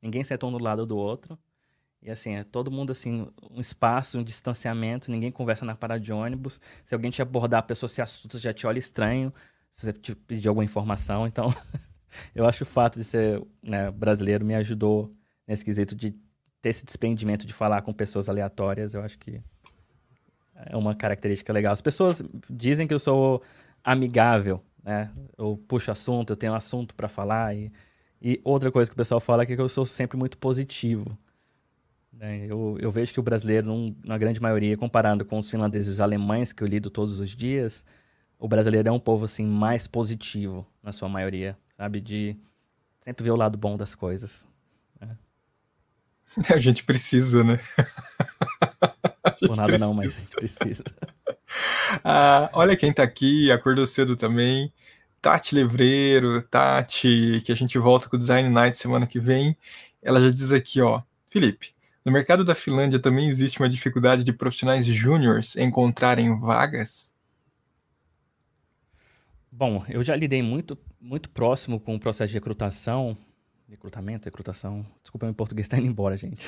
ninguém 0.00 0.24
senta 0.24 0.46
um 0.46 0.52
do 0.52 0.58
lado 0.58 0.86
do 0.86 0.96
outro. 0.96 1.38
E 2.02 2.10
assim, 2.10 2.34
é 2.36 2.44
todo 2.44 2.70
mundo 2.70 2.92
assim, 2.92 3.30
um 3.50 3.60
espaço, 3.60 4.18
um 4.18 4.24
distanciamento, 4.24 5.10
ninguém 5.10 5.30
conversa 5.30 5.66
na 5.66 5.74
parada 5.74 6.00
de 6.00 6.10
ônibus. 6.10 6.58
Se 6.82 6.94
alguém 6.94 7.10
te 7.10 7.20
abordar, 7.20 7.60
a 7.60 7.62
pessoa 7.62 7.88
se 7.88 8.00
assusta, 8.00 8.38
já 8.38 8.54
te 8.54 8.66
olha 8.66 8.78
estranho, 8.78 9.32
se 9.70 9.82
você 9.82 9.92
te 9.92 10.14
pedir 10.14 10.48
alguma 10.48 10.64
informação. 10.64 11.26
Então, 11.26 11.54
eu 12.34 12.46
acho 12.46 12.64
o 12.64 12.66
fato 12.66 12.98
de 12.98 13.04
ser 13.04 13.42
né, 13.62 13.90
brasileiro 13.90 14.46
me 14.46 14.54
ajudou 14.54 15.14
nesse 15.46 15.62
quesito 15.62 15.94
de 15.94 16.12
ter 16.60 16.70
esse 16.70 16.84
desprendimento 16.84 17.46
de 17.46 17.52
falar 17.52 17.82
com 17.82 17.92
pessoas 17.92 18.28
aleatórias, 18.28 18.94
eu 18.94 19.02
acho 19.02 19.18
que 19.18 19.40
é 20.66 20.76
uma 20.76 20.94
característica 20.94 21.52
legal. 21.52 21.72
As 21.72 21.80
pessoas 21.80 22.22
dizem 22.48 22.86
que 22.86 22.92
eu 22.92 22.98
sou 22.98 23.42
amigável, 23.82 24.62
né? 24.82 25.10
Eu 25.36 25.56
puxo 25.68 25.90
assunto, 25.90 26.32
eu 26.32 26.36
tenho 26.36 26.54
assunto 26.54 26.94
para 26.94 27.08
falar. 27.08 27.54
E, 27.54 27.72
e 28.20 28.40
outra 28.44 28.70
coisa 28.70 28.90
que 28.90 28.94
o 28.94 28.96
pessoal 28.96 29.20
fala 29.20 29.42
é 29.42 29.46
que 29.46 29.54
eu 29.54 29.68
sou 29.68 29.86
sempre 29.86 30.16
muito 30.18 30.36
positivo. 30.38 31.16
Né? 32.12 32.46
Eu, 32.46 32.76
eu 32.80 32.90
vejo 32.90 33.12
que 33.12 33.20
o 33.20 33.22
brasileiro, 33.22 33.66
num, 33.66 33.96
na 34.04 34.18
grande 34.18 34.40
maioria, 34.40 34.76
comparando 34.76 35.24
com 35.24 35.38
os 35.38 35.48
finlandeses 35.48 35.90
e 35.90 35.92
os 35.92 36.00
alemães 36.00 36.52
que 36.52 36.62
eu 36.62 36.68
lido 36.68 36.90
todos 36.90 37.18
os 37.18 37.30
dias, 37.30 37.84
o 38.38 38.48
brasileiro 38.48 38.88
é 38.88 38.92
um 38.92 39.00
povo 39.00 39.24
assim 39.24 39.46
mais 39.46 39.86
positivo 39.86 40.66
na 40.82 40.92
sua 40.92 41.08
maioria, 41.08 41.56
sabe? 41.76 42.00
De 42.00 42.36
sempre 43.00 43.24
ver 43.24 43.30
o 43.30 43.36
lado 43.36 43.56
bom 43.56 43.76
das 43.76 43.94
coisas. 43.94 44.46
Né? 45.00 45.16
A 46.48 46.58
gente 46.58 46.84
precisa, 46.84 47.42
né? 47.42 47.58
Por 49.40 49.56
nada 49.56 49.68
precisa. 49.68 49.86
não, 49.86 49.94
mas 49.94 50.16
a 50.16 50.20
gente 50.20 50.36
precisa. 50.36 50.84
Ah, 52.04 52.48
olha 52.52 52.76
quem 52.76 52.92
tá 52.92 53.02
aqui, 53.02 53.50
acordou 53.50 53.84
cedo 53.84 54.14
também. 54.14 54.72
Tati 55.20 55.56
Levreiro, 55.56 56.40
Tati, 56.42 57.42
que 57.44 57.50
a 57.50 57.56
gente 57.56 57.76
volta 57.76 58.08
com 58.08 58.14
o 58.14 58.18
Design 58.18 58.48
Night 58.48 58.76
semana 58.76 59.04
que 59.04 59.18
vem. 59.18 59.56
Ela 60.00 60.20
já 60.20 60.30
diz 60.30 60.52
aqui, 60.52 60.80
ó, 60.80 61.02
Felipe, 61.28 61.74
no 62.04 62.12
mercado 62.12 62.44
da 62.44 62.54
Finlândia 62.54 62.98
também 62.98 63.28
existe 63.28 63.60
uma 63.60 63.68
dificuldade 63.68 64.24
de 64.24 64.32
profissionais 64.32 64.86
júniores 64.86 65.56
encontrarem 65.56 66.38
vagas? 66.38 67.12
Bom, 69.52 69.84
eu 69.88 70.02
já 70.02 70.16
lidei 70.16 70.42
muito, 70.42 70.78
muito 71.00 71.28
próximo 71.28 71.78
com 71.78 71.94
o 71.96 72.00
processo 72.00 72.28
de 72.28 72.34
recrutação, 72.34 73.18
recrutamento, 73.70 74.24
recrutação, 74.24 74.84
desculpa, 75.00 75.26
meu 75.26 75.34
português 75.34 75.66
está 75.66 75.78
indo 75.78 75.86
embora, 75.86 76.16
gente. 76.16 76.44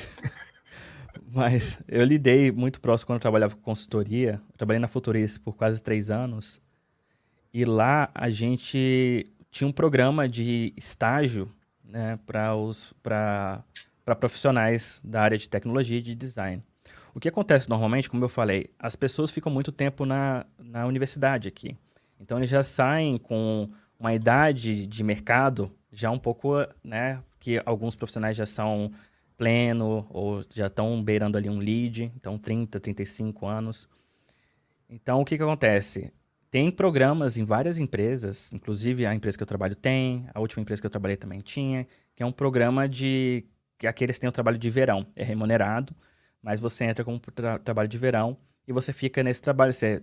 Mas 1.31 1.79
eu 1.87 2.05
lidei 2.05 2.51
muito 2.51 2.81
próximo 2.81 3.07
quando 3.07 3.17
eu 3.17 3.21
trabalhava 3.21 3.55
com 3.55 3.63
consultoria. 3.63 4.41
Eu 4.51 4.57
trabalhei 4.57 4.81
na 4.81 4.89
Futuris 4.89 5.39
por 5.39 5.57
quase 5.57 5.81
três 5.81 6.11
anos. 6.11 6.61
E 7.53 7.65
lá 7.65 8.11
a 8.15 8.29
gente 8.29 9.27
tinha 9.51 9.69
um 9.69 9.73
programa 9.73 10.29
de 10.29 10.73
estágio 10.77 11.51
né, 11.85 12.19
para 12.27 13.63
profissionais 14.19 15.01
da 15.05 15.23
área 15.23 15.39
de 15.39 15.49
tecnologia 15.49 15.99
e 15.99 16.03
de 16.03 16.15
design. 16.15 16.63
O 17.15 17.21
que 17.21 17.29
acontece 17.29 17.69
normalmente, 17.69 18.09
como 18.09 18.25
eu 18.25 18.29
falei, 18.29 18.71
as 18.79 18.97
pessoas 18.97 19.31
ficam 19.31 19.53
muito 19.53 19.71
tempo 19.71 20.07
na, 20.07 20.47
na 20.59 20.87
universidade 20.87 21.47
aqui. 21.47 21.77
Então 22.19 22.39
eles 22.39 22.49
já 22.49 22.63
saem 22.63 23.19
com 23.19 23.71
uma 24.01 24.15
idade 24.15 24.87
de 24.87 25.05
mercado 25.05 25.71
já 25.93 26.11
um 26.11 26.19
pouco, 26.19 26.55
né, 26.83 27.23
que 27.39 27.61
alguns 27.67 27.95
profissionais 27.95 28.37
já 28.37 28.47
são 28.47 28.91
pleno 29.37 30.07
ou 30.11 30.45
já 30.55 30.69
estão 30.69 31.03
beirando 31.03 31.37
ali 31.37 31.51
um 31.51 31.59
lead, 31.59 32.11
então 32.17 32.39
30, 32.39 32.81
35 32.81 33.47
anos. 33.47 33.89
Então, 34.89 35.21
o 35.21 35.25
que, 35.25 35.37
que 35.37 35.43
acontece? 35.43 36.13
Tem 36.51 36.71
programas 36.71 37.37
em 37.37 37.45
várias 37.45 37.79
empresas, 37.79 38.53
inclusive 38.53 39.07
a 39.07 39.15
empresa 39.15 39.37
que 39.37 39.43
eu 39.43 39.47
trabalho 39.47 39.75
tem, 39.75 40.27
a 40.35 40.41
última 40.41 40.63
empresa 40.63 40.81
que 40.81 40.87
eu 40.87 40.91
trabalhei 40.91 41.17
também 41.17 41.41
tinha, 41.41 41.87
que 42.15 42.23
é 42.23 42.27
um 42.27 42.33
programa 42.33 42.89
de 42.89 43.45
que 43.79 43.87
aqueles 43.87 44.19
têm 44.19 44.29
o 44.29 44.33
trabalho 44.33 44.59
de 44.59 44.71
verão, 44.71 45.07
é 45.17 45.25
remunerado, 45.25 45.95
mas 46.43 46.61
você 46.61 46.85
entra 46.85 47.05
com 47.05 47.19
tra 47.19 47.59
trabalho 47.59 47.89
de 47.89 47.99
verão 47.99 48.37
e 48.69 48.73
você 48.73 48.93
fica 48.93 49.23
nesse 49.23 49.43
trabalho, 49.43 49.73
você 49.73 50.03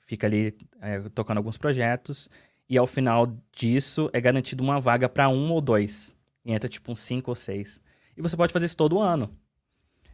fica 0.00 0.26
ali 0.26 0.56
é, 0.80 1.00
tocando 1.14 1.38
alguns 1.38 1.56
projetos 1.56 2.28
e 2.68 2.76
ao 2.76 2.86
final 2.86 3.32
disso 3.52 4.10
é 4.12 4.20
garantido 4.20 4.62
uma 4.62 4.80
vaga 4.80 5.08
para 5.08 5.28
um 5.28 5.52
ou 5.52 5.60
dois. 5.60 6.16
E 6.44 6.52
entra 6.52 6.68
tipo 6.68 6.90
uns 6.90 7.00
cinco 7.00 7.30
ou 7.30 7.34
seis. 7.34 7.80
E 8.16 8.22
você 8.22 8.36
pode 8.36 8.52
fazer 8.52 8.66
isso 8.66 8.76
todo 8.76 8.98
ano. 9.00 9.30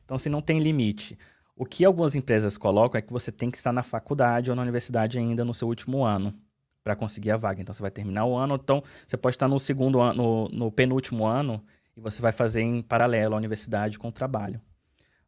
Então, 0.05 0.17
assim, 0.17 0.29
não 0.29 0.43
tem 0.43 0.59
limite. 0.59 1.19
O 1.57 1.65
que 1.65 1.85
algumas 1.85 2.15
empresas 2.15 2.57
colocam 2.57 2.99
é 2.99 3.03
que 3.03 3.13
você 3.13 3.31
tem 3.31 3.51
que 3.51 3.57
estar 3.57 3.73
na 3.73 3.83
faculdade 3.83 4.51
ou 4.51 4.57
na 4.57 4.63
universidade 4.63 5.19
ainda 5.19 5.45
no 5.45 5.55
seu 5.55 5.69
último 5.69 6.05
ano 6.05 6.35
para 6.83 6.97
conseguir 6.97 7.31
a 7.31 7.37
vaga. 7.37 7.63
Então, 7.63 7.73
você 7.73 7.83
vai 7.83 7.91
terminar 7.91 8.25
o 8.25 8.37
ano, 8.37 8.57
então 8.63 8.83
você 9.07 9.17
pode 9.17 9.37
estar 9.37 9.49
no 9.49 9.59
segundo 9.59 10.01
ano, 10.01 10.23
no, 10.23 10.49
no 10.49 10.73
penúltimo 10.73 11.25
ano 11.25 11.65
e 11.97 12.01
você 12.01 12.21
vai 12.21 12.33
fazer 12.33 12.63
em 12.63 12.83
paralelo 12.83 13.35
a 13.35 13.39
universidade 13.39 13.99
com 13.99 14.09
o 14.09 14.13
trabalho. 14.13 14.61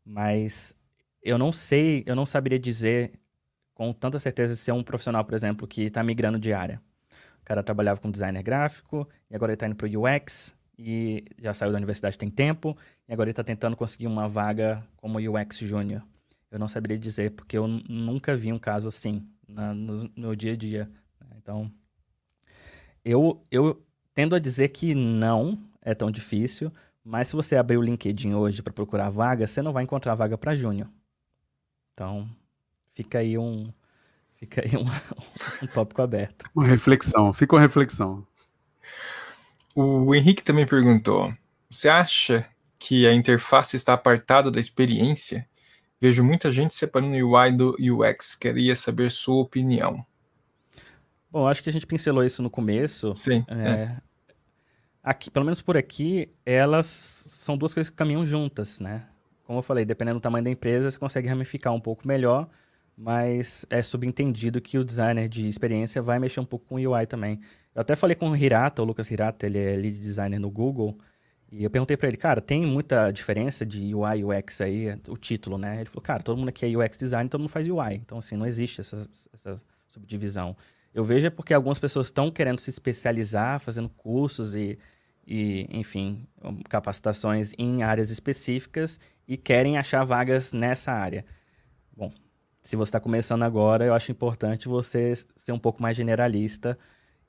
Mas 0.04 0.76
eu 1.22 1.38
não 1.38 1.52
sei, 1.52 2.02
eu 2.06 2.16
não 2.16 2.26
saberia 2.26 2.58
dizer 2.58 3.12
com 3.72 3.92
tanta 3.92 4.18
certeza 4.18 4.54
se 4.54 4.70
é 4.70 4.74
um 4.74 4.82
profissional, 4.82 5.24
por 5.24 5.34
exemplo, 5.34 5.66
que 5.66 5.82
está 5.82 6.02
migrando 6.02 6.38
de 6.38 6.52
área. 6.52 6.80
O 7.44 7.46
cara 7.46 7.62
trabalhava 7.62 8.00
como 8.00 8.10
designer 8.10 8.42
gráfico 8.42 9.06
e 9.30 9.36
agora 9.36 9.52
ele 9.52 9.56
está 9.56 9.66
indo 9.66 9.76
para 9.76 9.86
o 9.86 10.02
UX 10.02 10.56
e 10.78 11.24
já 11.38 11.52
saiu 11.52 11.70
da 11.70 11.76
universidade 11.76 12.16
tem 12.16 12.30
tempo, 12.30 12.74
e 13.06 13.12
agora 13.12 13.28
ele 13.28 13.32
está 13.32 13.44
tentando 13.44 13.76
conseguir 13.76 14.06
uma 14.06 14.26
vaga 14.26 14.82
como 14.96 15.18
UX 15.18 15.58
Júnior. 15.58 16.02
Eu 16.50 16.58
não 16.58 16.66
saberia 16.66 16.98
dizer, 16.98 17.32
porque 17.32 17.56
eu 17.56 17.68
nunca 17.68 18.34
vi 18.34 18.50
um 18.50 18.58
caso 18.58 18.88
assim 18.88 19.26
na, 19.46 19.74
no, 19.74 20.10
no, 20.16 20.34
dia 20.34 20.54
a 20.54 20.56
dia. 20.56 20.90
Né? 21.20 21.36
Então, 21.36 21.64
eu, 23.04 23.44
eu 23.50 23.84
tendo 24.14 24.34
a 24.34 24.38
dizer 24.38 24.68
que 24.68 24.94
não 24.94 25.58
é 25.82 25.94
tão 25.94 26.10
difícil, 26.10 26.72
mas 27.04 27.28
se 27.28 27.36
você 27.36 27.56
abrir 27.56 27.76
o 27.76 27.82
LinkedIn 27.82 28.32
hoje 28.34 28.62
para 28.62 28.72
procurar 28.72 29.10
vaga, 29.10 29.46
você 29.46 29.60
não 29.60 29.72
vai 29.72 29.84
encontrar 29.84 30.14
vaga 30.14 30.38
para 30.38 30.54
Júnior. 30.54 30.88
Então, 31.92 32.28
fica 32.94 33.18
aí 33.18 33.36
um, 33.36 33.62
fica 34.44 34.62
aí 34.64 34.76
um, 34.76 34.84
um 35.64 35.66
tópico 35.66 36.02
aberto. 36.02 36.44
Uma 36.54 36.66
reflexão, 36.66 37.32
fica 37.32 37.56
uma 37.56 37.62
reflexão. 37.62 38.26
O 39.74 40.14
Henrique 40.14 40.44
também 40.44 40.66
perguntou: 40.66 41.34
você 41.68 41.88
acha 41.88 42.46
que 42.78 43.06
a 43.06 43.12
interface 43.12 43.76
está 43.76 43.94
apartada 43.94 44.50
da 44.50 44.60
experiência? 44.60 45.48
Vejo 46.00 46.22
muita 46.22 46.52
gente 46.52 46.74
separando 46.74 47.16
o 47.16 47.32
UI 47.32 47.52
do 47.52 47.76
UX. 47.80 48.34
Queria 48.34 48.76
saber 48.76 49.10
sua 49.10 49.36
opinião. 49.36 50.04
Bom, 51.30 51.48
acho 51.48 51.62
que 51.62 51.68
a 51.68 51.72
gente 51.72 51.86
pincelou 51.86 52.22
isso 52.22 52.42
no 52.42 52.50
começo. 52.50 53.14
Sim. 53.14 53.44
É, 53.48 53.70
é. 53.70 53.96
Aqui, 55.02 55.30
pelo 55.30 55.44
menos 55.44 55.62
por 55.62 55.76
aqui, 55.76 56.30
elas 56.44 56.86
são 56.86 57.56
duas 57.56 57.72
coisas 57.72 57.90
que 57.90 57.96
caminham 57.96 58.24
juntas, 58.24 58.80
né? 58.80 59.06
Como 59.44 59.58
eu 59.58 59.62
falei, 59.62 59.84
dependendo 59.84 60.18
do 60.18 60.22
tamanho 60.22 60.44
da 60.44 60.50
empresa, 60.50 60.90
você 60.90 60.98
consegue 60.98 61.28
ramificar 61.28 61.72
um 61.72 61.80
pouco 61.80 62.06
melhor, 62.06 62.48
mas 62.96 63.66
é 63.70 63.82
subentendido 63.82 64.60
que 64.60 64.78
o 64.78 64.84
designer 64.84 65.28
de 65.28 65.46
experiência 65.46 66.00
vai 66.00 66.18
mexer 66.18 66.40
um 66.40 66.44
pouco 66.44 66.66
com 66.66 66.76
o 66.76 66.92
UI 66.92 67.06
também. 67.06 67.40
Eu 67.74 67.82
até 67.82 67.96
falei 67.96 68.14
com 68.14 68.30
o 68.30 68.36
Hirata, 68.36 68.82
o 68.82 68.84
Lucas 68.84 69.10
Hirata, 69.10 69.46
ele 69.46 69.58
é 69.58 69.76
lead 69.76 69.98
designer 69.98 70.38
no 70.38 70.50
Google, 70.50 70.96
e 71.50 71.62
eu 71.62 71.70
perguntei 71.70 71.96
para 71.96 72.08
ele, 72.08 72.16
cara, 72.16 72.40
tem 72.40 72.66
muita 72.66 73.12
diferença 73.12 73.64
de 73.64 73.94
UI 73.94 74.18
e 74.18 74.24
UX 74.24 74.60
aí, 74.60 74.98
o 75.08 75.16
título, 75.16 75.56
né? 75.56 75.76
Ele 75.76 75.84
falou, 75.84 76.02
cara, 76.02 76.20
todo 76.20 76.36
mundo 76.36 76.48
aqui 76.48 76.66
é 76.66 76.76
UX 76.76 76.98
design, 76.98 77.28
todo 77.28 77.42
mundo 77.42 77.50
faz 77.50 77.68
UI. 77.68 77.94
Então, 77.94 78.18
assim, 78.18 78.36
não 78.36 78.44
existe 78.44 78.80
essa, 78.80 79.08
essa 79.32 79.62
subdivisão. 79.88 80.56
Eu 80.92 81.04
vejo 81.04 81.28
é 81.28 81.30
porque 81.30 81.54
algumas 81.54 81.78
pessoas 81.78 82.06
estão 82.06 82.28
querendo 82.28 82.58
se 82.58 82.70
especializar, 82.70 83.60
fazendo 83.60 83.88
cursos 83.88 84.56
e, 84.56 84.76
e, 85.24 85.68
enfim, 85.70 86.26
capacitações 86.68 87.52
em 87.56 87.84
áreas 87.84 88.10
específicas 88.10 88.98
e 89.26 89.36
querem 89.36 89.78
achar 89.78 90.02
vagas 90.02 90.52
nessa 90.52 90.90
área. 90.90 91.24
Bom, 91.96 92.12
se 92.64 92.76
você 92.76 92.88
está 92.88 92.98
começando 92.98 93.42
agora, 93.42 93.84
eu 93.84 93.94
acho 93.94 94.10
importante 94.10 94.66
você 94.66 95.12
ser 95.36 95.52
um 95.52 95.58
pouco 95.58 95.80
mais 95.80 95.96
generalista 95.96 96.76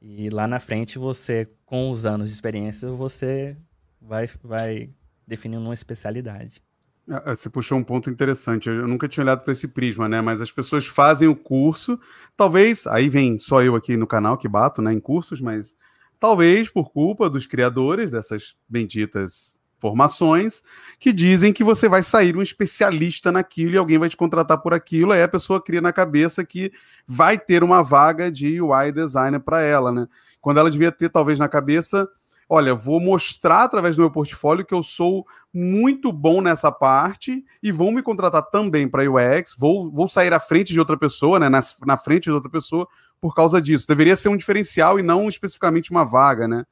e 0.02 0.30
lá 0.30 0.48
na 0.48 0.60
frente, 0.60 0.98
você, 0.98 1.50
com 1.66 1.92
os 1.92 2.06
anos 2.06 2.30
de 2.30 2.34
experiência, 2.34 2.90
você 2.90 3.58
vai, 4.02 4.30
vai 4.44 4.90
definindo 5.28 5.64
uma 5.64 5.74
especialidade. 5.74 6.62
É, 7.10 7.32
é, 7.32 7.36
você 7.36 7.50
puxou 7.50 7.78
um 7.78 7.84
ponto 7.84 8.10
interessante. 8.10 8.70
Eu 8.70 8.88
nunca 8.88 9.08
tinha 9.08 9.24
olhado 9.24 9.44
para 9.44 9.52
esse 9.52 9.68
prisma, 9.68 10.08
né? 10.08 10.22
Mas 10.22 10.42
as 10.42 10.52
pessoas 10.52 10.86
fazem 10.86 11.28
o 11.28 11.36
curso, 11.36 12.00
talvez, 12.38 12.88
aí 12.88 13.10
vem 13.10 13.38
só 13.40 13.62
eu 13.62 13.76
aqui 13.76 13.98
no 13.98 14.08
canal 14.08 14.38
que 14.38 14.48
bato, 14.48 14.82
né, 14.82 14.94
em 14.94 15.00
cursos, 15.00 15.42
mas 15.42 15.76
talvez 16.20 16.70
por 16.70 16.92
culpa 16.92 17.30
dos 17.30 17.46
criadores 17.46 18.10
dessas 18.10 18.56
benditas 18.70 19.64
formações 19.86 20.64
que 21.00 21.14
dizem 21.14 21.54
que 21.54 21.64
você 21.64 21.88
vai 21.88 22.02
sair 22.02 22.36
um 22.36 22.42
especialista 22.42 23.32
naquilo 23.32 23.76
e 23.76 23.78
alguém 23.78 24.00
vai 24.00 24.10
te 24.10 24.18
contratar 24.18 24.58
por 24.58 24.74
aquilo, 24.74 25.12
aí 25.12 25.22
a 25.22 25.28
pessoa 25.28 25.62
cria 25.62 25.80
na 25.80 25.94
cabeça 25.94 26.44
que 26.44 26.72
vai 27.08 27.38
ter 27.38 27.64
uma 27.64 27.84
vaga 27.84 28.32
de 28.32 28.60
UI 28.60 28.92
designer 28.92 29.40
para 29.40 29.62
ela, 29.62 29.92
né? 29.92 30.08
Quando 30.42 30.60
ela 30.60 30.72
devia 30.72 30.92
ter 30.92 31.12
talvez 31.12 31.38
na 31.38 31.48
cabeça, 31.48 32.10
olha, 32.50 32.74
vou 32.74 33.00
mostrar 33.00 33.66
através 33.66 33.96
do 33.96 34.02
meu 34.02 34.10
portfólio 34.10 34.66
que 34.66 34.74
eu 34.74 34.82
sou 34.82 35.24
muito 35.54 36.12
bom 36.12 36.42
nessa 36.42 36.72
parte 36.72 37.46
e 37.62 37.72
vão 37.72 37.92
me 37.92 38.02
contratar 38.02 38.42
também 38.50 38.88
para 38.88 39.04
UX, 39.04 39.54
vou, 39.56 39.92
vou 39.92 40.10
sair 40.10 40.34
à 40.34 40.40
frente 40.40 40.74
de 40.74 40.80
outra 40.80 40.98
pessoa, 40.98 41.38
né, 41.38 41.48
na, 41.48 41.60
na 41.86 41.96
frente 41.96 42.24
de 42.24 42.32
outra 42.32 42.50
pessoa 42.50 42.88
por 43.22 43.36
causa 43.36 43.62
disso. 43.62 43.88
Deveria 43.88 44.16
ser 44.16 44.30
um 44.30 44.38
diferencial 44.38 45.00
e 45.00 45.04
não 45.04 45.30
especificamente 45.30 45.92
uma 45.92 46.04
vaga, 46.04 46.48
né? 46.48 46.66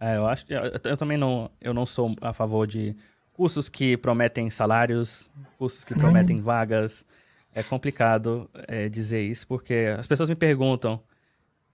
É, 0.00 0.16
eu 0.16 0.26
acho 0.26 0.46
eu, 0.48 0.62
eu, 0.82 0.96
também 0.96 1.18
não, 1.18 1.50
eu 1.60 1.74
não 1.74 1.84
sou 1.84 2.16
a 2.22 2.32
favor 2.32 2.66
de 2.66 2.96
cursos 3.34 3.68
que 3.68 3.96
prometem 3.98 4.48
salários, 4.48 5.30
cursos 5.58 5.84
que 5.84 5.94
prometem 5.94 6.38
hum. 6.38 6.42
vagas. 6.42 7.04
É 7.52 7.62
complicado 7.62 8.48
é, 8.68 8.88
dizer 8.88 9.22
isso, 9.22 9.46
porque 9.46 9.94
as 9.98 10.06
pessoas 10.06 10.28
me 10.28 10.36
perguntam, 10.36 11.02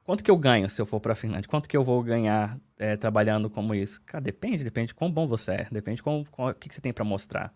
quanto 0.05 0.25
que 0.25 0.31
eu 0.31 0.39
ganho 0.39 0.71
se 0.71 0.81
eu 0.81 0.87
for 0.87 1.01
para 1.01 1.13
a 1.13 1.15
Finlândia? 1.15 1.49
Quanto 1.49 1.69
que 1.69 1.77
eu 1.77 1.85
vou 1.85 2.03
ganhar 2.03 2.59
é, 2.79 2.97
trabalhando 2.97 3.51
como 3.51 3.75
isso? 3.75 4.01
Cara, 4.07 4.23
depende, 4.23 4.65
depende 4.65 4.89
de 4.89 4.95
quão 4.95 5.11
bom 5.13 5.27
você 5.27 5.53
é, 5.53 5.69
depende 5.71 6.03
de 6.03 6.09
o 6.09 6.55
que, 6.55 6.69
que 6.69 6.75
você 6.75 6.81
tem 6.81 6.95
para 6.95 7.05
mostrar. 7.05 7.53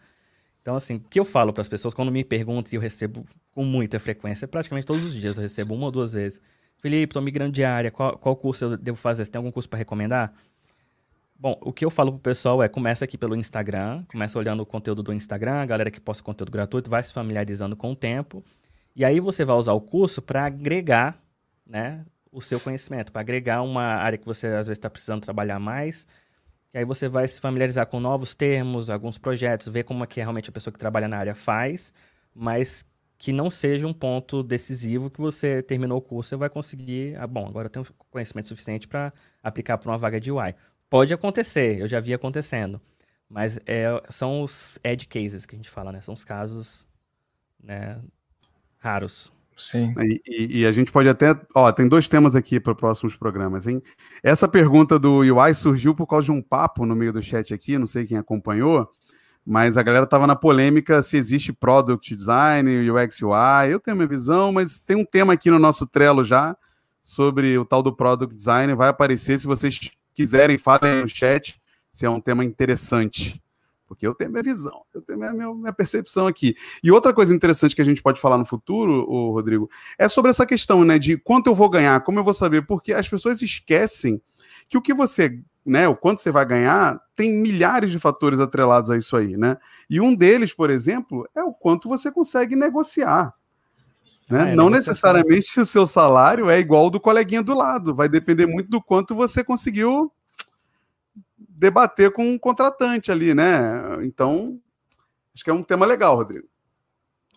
Então, 0.60 0.76
assim, 0.76 0.96
o 0.96 1.00
que 1.00 1.18
eu 1.18 1.24
falo 1.24 1.52
para 1.52 1.62
as 1.62 1.68
pessoas 1.68 1.94
quando 1.94 2.12
me 2.12 2.22
perguntam 2.22 2.70
e 2.72 2.76
eu 2.76 2.80
recebo 2.80 3.24
com 3.54 3.64
muita 3.64 3.98
frequência, 3.98 4.46
praticamente 4.46 4.86
todos 4.86 5.04
os 5.04 5.14
dias 5.14 5.38
eu 5.38 5.42
recebo 5.42 5.74
uma 5.74 5.86
ou 5.86 5.90
duas 5.90 6.12
vezes. 6.12 6.40
Felipe, 6.78 7.10
estou 7.10 7.22
migrando 7.22 7.52
de 7.52 7.64
área, 7.64 7.90
qual, 7.90 8.16
qual 8.18 8.36
curso 8.36 8.64
eu 8.66 8.76
devo 8.76 8.96
fazer? 8.96 9.24
Você 9.24 9.30
tem 9.30 9.38
algum 9.38 9.50
curso 9.50 9.68
para 9.68 9.78
recomendar? 9.78 10.32
Bom, 11.40 11.56
o 11.62 11.72
que 11.72 11.86
eu 11.86 11.90
falo 11.90 12.12
pro 12.12 12.20
pessoal 12.20 12.62
é 12.62 12.68
começa 12.68 13.06
aqui 13.06 13.16
pelo 13.16 13.34
Instagram, 13.34 14.04
começa 14.08 14.38
olhando 14.38 14.60
o 14.62 14.66
conteúdo 14.66 15.02
do 15.02 15.10
Instagram, 15.10 15.54
a 15.54 15.64
galera 15.64 15.90
que 15.90 15.98
posta 15.98 16.22
conteúdo 16.22 16.52
gratuito 16.52 16.90
vai 16.90 17.02
se 17.02 17.14
familiarizando 17.14 17.74
com 17.74 17.92
o 17.92 17.96
tempo, 17.96 18.44
e 18.94 19.06
aí 19.06 19.20
você 19.20 19.42
vai 19.42 19.56
usar 19.56 19.72
o 19.72 19.80
curso 19.80 20.20
para 20.20 20.44
agregar, 20.44 21.18
né, 21.66 22.04
o 22.30 22.42
seu 22.42 22.60
conhecimento, 22.60 23.10
para 23.10 23.22
agregar 23.22 23.62
uma 23.62 23.82
área 23.82 24.18
que 24.18 24.26
você 24.26 24.48
às 24.48 24.66
vezes 24.66 24.72
está 24.72 24.90
precisando 24.90 25.22
trabalhar 25.22 25.58
mais, 25.58 26.06
e 26.74 26.78
aí 26.78 26.84
você 26.84 27.08
vai 27.08 27.26
se 27.26 27.40
familiarizar 27.40 27.86
com 27.86 27.98
novos 28.00 28.34
termos, 28.34 28.90
alguns 28.90 29.16
projetos, 29.16 29.66
ver 29.68 29.84
como 29.84 30.04
é 30.04 30.06
que 30.06 30.20
realmente 30.20 30.50
a 30.50 30.52
pessoa 30.52 30.70
que 30.70 30.78
trabalha 30.78 31.08
na 31.08 31.16
área 31.16 31.34
faz, 31.34 31.90
mas 32.34 32.84
que 33.16 33.32
não 33.32 33.50
seja 33.50 33.86
um 33.86 33.92
ponto 33.92 34.42
decisivo 34.42 35.10
que 35.10 35.20
você 35.20 35.62
terminou 35.62 35.98
o 35.98 36.02
curso 36.02 36.34
e 36.34 36.38
vai 36.38 36.48
conseguir, 36.48 37.16
ah, 37.18 37.26
bom, 37.26 37.46
agora 37.46 37.66
eu 37.66 37.70
tenho 37.70 37.86
conhecimento 38.10 38.48
suficiente 38.48 38.88
para 38.88 39.12
aplicar 39.42 39.76
para 39.76 39.90
uma 39.90 39.98
vaga 39.98 40.18
de 40.18 40.32
UI. 40.32 40.54
Pode 40.90 41.14
acontecer, 41.14 41.78
eu 41.78 41.86
já 41.86 42.00
vi 42.00 42.12
acontecendo, 42.12 42.80
mas 43.28 43.60
é, 43.64 44.02
são 44.08 44.42
os 44.42 44.76
edge 44.82 45.06
cases 45.06 45.46
que 45.46 45.54
a 45.54 45.58
gente 45.58 45.70
fala, 45.70 45.92
né? 45.92 46.00
São 46.00 46.12
os 46.12 46.24
casos 46.24 46.84
né, 47.62 47.96
raros. 48.76 49.32
Sim. 49.56 49.94
E, 49.98 50.22
e, 50.26 50.60
e, 50.60 50.66
a 50.66 50.72
gente 50.72 50.90
pode 50.90 51.08
até. 51.08 51.38
Ó, 51.54 51.70
tem 51.70 51.86
dois 51.86 52.08
temas 52.08 52.34
aqui 52.34 52.58
para 52.58 52.74
próximos 52.74 53.14
programas, 53.14 53.68
hein? 53.68 53.80
Essa 54.22 54.48
pergunta 54.48 54.98
do 54.98 55.18
UI 55.18 55.54
surgiu 55.54 55.94
por 55.94 56.06
causa 56.06 56.24
de 56.24 56.32
um 56.32 56.42
papo 56.42 56.84
no 56.84 56.96
meio 56.96 57.12
do 57.12 57.22
chat 57.22 57.54
aqui, 57.54 57.78
não 57.78 57.86
sei 57.86 58.04
quem 58.04 58.16
acompanhou, 58.16 58.90
mas 59.46 59.76
a 59.78 59.82
galera 59.82 60.06
tava 60.06 60.26
na 60.26 60.34
polêmica 60.34 61.02
se 61.02 61.16
existe 61.16 61.52
product 61.52 62.16
design, 62.16 62.90
UX 62.90 63.22
UI. 63.22 63.70
Eu 63.70 63.78
tenho 63.78 63.96
minha 63.96 64.08
visão, 64.08 64.50
mas 64.50 64.80
tem 64.80 64.96
um 64.96 65.04
tema 65.04 65.34
aqui 65.34 65.50
no 65.50 65.58
nosso 65.58 65.86
Trello 65.86 66.24
já 66.24 66.56
sobre 67.02 67.56
o 67.58 67.64
tal 67.64 67.82
do 67.82 67.94
product 67.94 68.34
design. 68.34 68.74
Vai 68.74 68.88
aparecer. 68.88 69.38
Se 69.38 69.46
vocês 69.46 69.78
quiserem, 70.20 70.58
falem 70.58 71.02
no 71.02 71.08
chat 71.08 71.58
se 71.90 72.04
é 72.04 72.10
um 72.10 72.20
tema 72.20 72.44
interessante. 72.44 73.42
Porque 73.86 74.06
eu 74.06 74.14
tenho 74.14 74.30
minha 74.30 74.42
visão, 74.42 74.82
eu 74.94 75.02
tenho 75.02 75.18
minha, 75.18 75.32
minha, 75.32 75.52
minha 75.52 75.72
percepção 75.72 76.26
aqui. 76.26 76.54
E 76.82 76.92
outra 76.92 77.12
coisa 77.12 77.34
interessante 77.34 77.74
que 77.74 77.82
a 77.82 77.84
gente 77.84 78.00
pode 78.00 78.20
falar 78.20 78.38
no 78.38 78.44
futuro, 78.44 79.04
o 79.10 79.32
Rodrigo, 79.32 79.68
é 79.98 80.08
sobre 80.08 80.30
essa 80.30 80.46
questão, 80.46 80.84
né, 80.84 80.96
de 80.98 81.16
quanto 81.16 81.48
eu 81.48 81.54
vou 81.54 81.68
ganhar, 81.68 82.00
como 82.02 82.18
eu 82.18 82.24
vou 82.24 82.34
saber, 82.34 82.64
porque 82.66 82.92
as 82.92 83.08
pessoas 83.08 83.42
esquecem 83.42 84.20
que 84.68 84.78
o 84.78 84.82
que 84.82 84.94
você 84.94 85.40
né, 85.64 85.86
o 85.86 85.94
quanto 85.94 86.20
você 86.20 86.30
vai 86.30 86.44
ganhar, 86.46 86.98
tem 87.14 87.30
milhares 87.32 87.90
de 87.90 87.98
fatores 87.98 88.40
atrelados 88.40 88.90
a 88.90 88.96
isso 88.96 89.14
aí, 89.16 89.36
né? 89.36 89.58
E 89.90 90.00
um 90.00 90.14
deles, 90.14 90.54
por 90.54 90.70
exemplo, 90.70 91.28
é 91.34 91.42
o 91.42 91.52
quanto 91.52 91.88
você 91.88 92.10
consegue 92.10 92.56
negociar. 92.56 93.34
Né? 94.30 94.42
Ah, 94.42 94.48
é, 94.50 94.54
Não 94.54 94.70
necessariamente 94.70 95.58
o 95.58 95.66
seu 95.66 95.86
salário 95.86 96.48
é 96.48 96.58
igual 96.58 96.84
ao 96.84 96.90
do 96.90 97.00
coleguinha 97.00 97.42
do 97.42 97.54
lado, 97.54 97.94
vai 97.94 98.08
depender 98.08 98.46
muito 98.46 98.70
do 98.70 98.80
quanto 98.80 99.14
você 99.14 99.42
conseguiu 99.42 100.12
debater 101.36 102.12
com 102.12 102.24
um 102.24 102.38
contratante 102.38 103.10
ali, 103.10 103.34
né? 103.34 103.82
Então, 104.02 104.58
acho 105.34 105.42
que 105.42 105.50
é 105.50 105.52
um 105.52 105.62
tema 105.62 105.84
legal, 105.84 106.16
Rodrigo. 106.16 106.46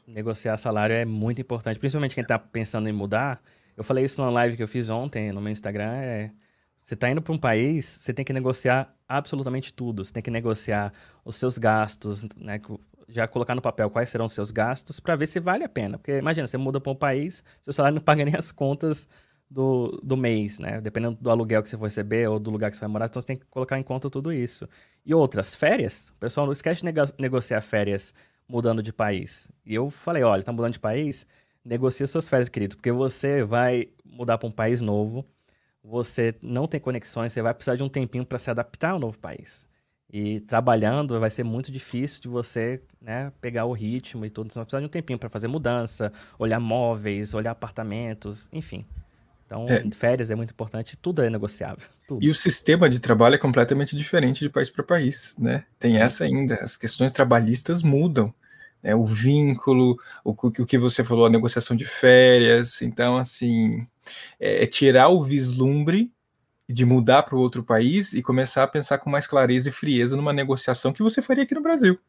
Negociar 0.05 0.55
salário 0.57 0.95
é 0.95 1.03
muito 1.03 1.41
importante, 1.41 1.79
principalmente 1.79 2.13
quem 2.13 2.21
está 2.21 2.37
pensando 2.37 2.87
em 2.87 2.93
mudar. 2.93 3.41
Eu 3.75 3.83
falei 3.83 4.05
isso 4.05 4.21
numa 4.21 4.31
live 4.31 4.55
que 4.55 4.63
eu 4.63 4.67
fiz 4.67 4.89
ontem 4.89 5.31
no 5.31 5.41
meu 5.41 5.51
Instagram, 5.51 5.93
é 5.93 6.31
você 6.83 6.95
está 6.95 7.09
indo 7.09 7.21
para 7.21 7.33
um 7.33 7.37
país, 7.37 7.85
você 7.85 8.13
tem 8.13 8.25
que 8.25 8.33
negociar 8.33 8.93
absolutamente 9.07 9.73
tudo. 9.73 10.03
Você 10.03 10.11
tem 10.11 10.21
que 10.21 10.29
negociar 10.29 10.91
os 11.23 11.37
seus 11.37 11.57
gastos, 11.57 12.25
né? 12.35 12.59
Já 13.07 13.27
colocar 13.27 13.55
no 13.55 13.61
papel 13.61 13.89
quais 13.89 14.09
serão 14.09 14.25
os 14.25 14.31
seus 14.31 14.51
gastos 14.51 14.99
para 14.99 15.15
ver 15.15 15.25
se 15.25 15.39
vale 15.39 15.63
a 15.63 15.69
pena. 15.69 15.97
Porque 15.97 16.17
imagina, 16.17 16.47
você 16.47 16.57
muda 16.57 16.79
para 16.79 16.91
um 16.91 16.95
país, 16.95 17.43
seu 17.61 17.73
salário 17.73 17.95
não 17.95 18.01
paga 18.01 18.23
nem 18.25 18.35
as 18.35 18.51
contas 18.51 19.07
do, 19.49 19.99
do 20.03 20.17
mês, 20.17 20.59
né? 20.59 20.81
Dependendo 20.81 21.17
do 21.19 21.29
aluguel 21.29 21.61
que 21.61 21.69
você 21.69 21.77
for 21.77 21.85
receber 21.85 22.27
ou 22.29 22.39
do 22.39 22.49
lugar 22.49 22.71
que 22.71 22.77
você 22.77 22.81
vai 22.81 22.89
morar, 22.89 23.05
então 23.05 23.21
você 23.21 23.27
tem 23.27 23.37
que 23.37 23.45
colocar 23.45 23.77
em 23.77 23.83
conta 23.83 24.09
tudo 24.09 24.31
isso. 24.31 24.67
E 25.05 25.13
outras, 25.13 25.55
férias. 25.55 26.09
O 26.09 26.19
pessoal 26.19 26.45
não 26.45 26.53
esquece 26.53 26.81
de 26.81 26.85
nego 26.85 27.01
negociar 27.19 27.61
férias 27.61 28.13
mudando 28.47 28.81
de 28.81 28.91
país. 28.91 29.49
E 29.65 29.73
eu 29.75 29.89
falei, 29.89 30.23
olha, 30.23 30.43
tá 30.43 30.51
mudando 30.51 30.73
de 30.73 30.79
país? 30.79 31.25
Negocia 31.63 32.05
suas 32.07 32.27
férias, 32.27 32.49
querido, 32.49 32.75
porque 32.75 32.91
você 32.91 33.43
vai 33.43 33.87
mudar 34.03 34.37
para 34.37 34.47
um 34.47 34.51
país 34.51 34.81
novo 34.81 35.25
você 35.83 36.33
não 36.41 36.65
tem 36.65 36.79
conexões, 36.79 37.33
você 37.33 37.41
vai 37.41 37.53
precisar 37.53 37.75
de 37.75 37.83
um 37.83 37.89
tempinho 37.89 38.25
para 38.25 38.39
se 38.39 38.49
adaptar 38.49 38.91
ao 38.91 38.99
novo 38.99 39.19
país. 39.19 39.67
E 40.13 40.41
trabalhando 40.41 41.19
vai 41.19 41.31
ser 41.31 41.43
muito 41.43 41.71
difícil 41.71 42.21
de 42.21 42.27
você 42.27 42.79
né, 43.01 43.31
pegar 43.41 43.65
o 43.65 43.73
ritmo 43.73 44.23
e 44.23 44.29
tudo. 44.29 44.53
Você 44.53 44.59
vai 44.59 44.65
precisar 44.65 44.79
de 44.79 44.85
um 44.85 44.89
tempinho 44.89 45.17
para 45.17 45.27
fazer 45.27 45.47
mudança, 45.47 46.13
olhar 46.37 46.59
móveis, 46.59 47.33
olhar 47.33 47.49
apartamentos, 47.49 48.47
enfim. 48.53 48.85
Então, 49.47 49.67
é. 49.67 49.83
férias 49.91 50.29
é 50.29 50.35
muito 50.35 50.51
importante, 50.51 50.95
tudo 50.95 51.23
é 51.23 51.31
negociável. 51.31 51.87
Tudo. 52.05 52.21
E 52.21 52.29
o 52.29 52.35
sistema 52.35 52.89
de 52.89 52.99
trabalho 52.99 53.35
é 53.35 53.37
completamente 53.37 53.95
diferente 53.95 54.41
de 54.41 54.49
país 54.49 54.69
para 54.69 54.83
país, 54.83 55.37
né? 55.39 55.63
Tem 55.79 55.95
essa 55.97 56.25
ainda, 56.25 56.55
as 56.55 56.75
questões 56.75 57.13
trabalhistas 57.13 57.81
mudam 57.81 58.33
né, 58.83 58.93
o 58.93 59.05
vínculo, 59.05 59.97
o, 60.21 60.31
o 60.31 60.65
que 60.65 60.77
você 60.77 61.01
falou, 61.01 61.25
a 61.25 61.29
negociação 61.29 61.77
de 61.77 61.85
férias. 61.85 62.81
Então, 62.81 63.15
assim, 63.15 63.87
é, 64.37 64.63
é 64.63 64.67
tirar 64.67 65.07
o 65.07 65.23
vislumbre 65.23 66.11
de 66.69 66.85
mudar 66.85 67.23
para 67.23 67.37
outro 67.37 67.63
país 67.63 68.13
e 68.13 68.21
começar 68.21 68.63
a 68.63 68.67
pensar 68.67 68.97
com 68.97 69.09
mais 69.09 69.27
clareza 69.27 69.69
e 69.69 69.71
frieza 69.71 70.15
numa 70.15 70.33
negociação 70.33 70.93
que 70.93 71.03
você 71.03 71.21
faria 71.21 71.43
aqui 71.43 71.53
no 71.53 71.61
Brasil. 71.61 71.99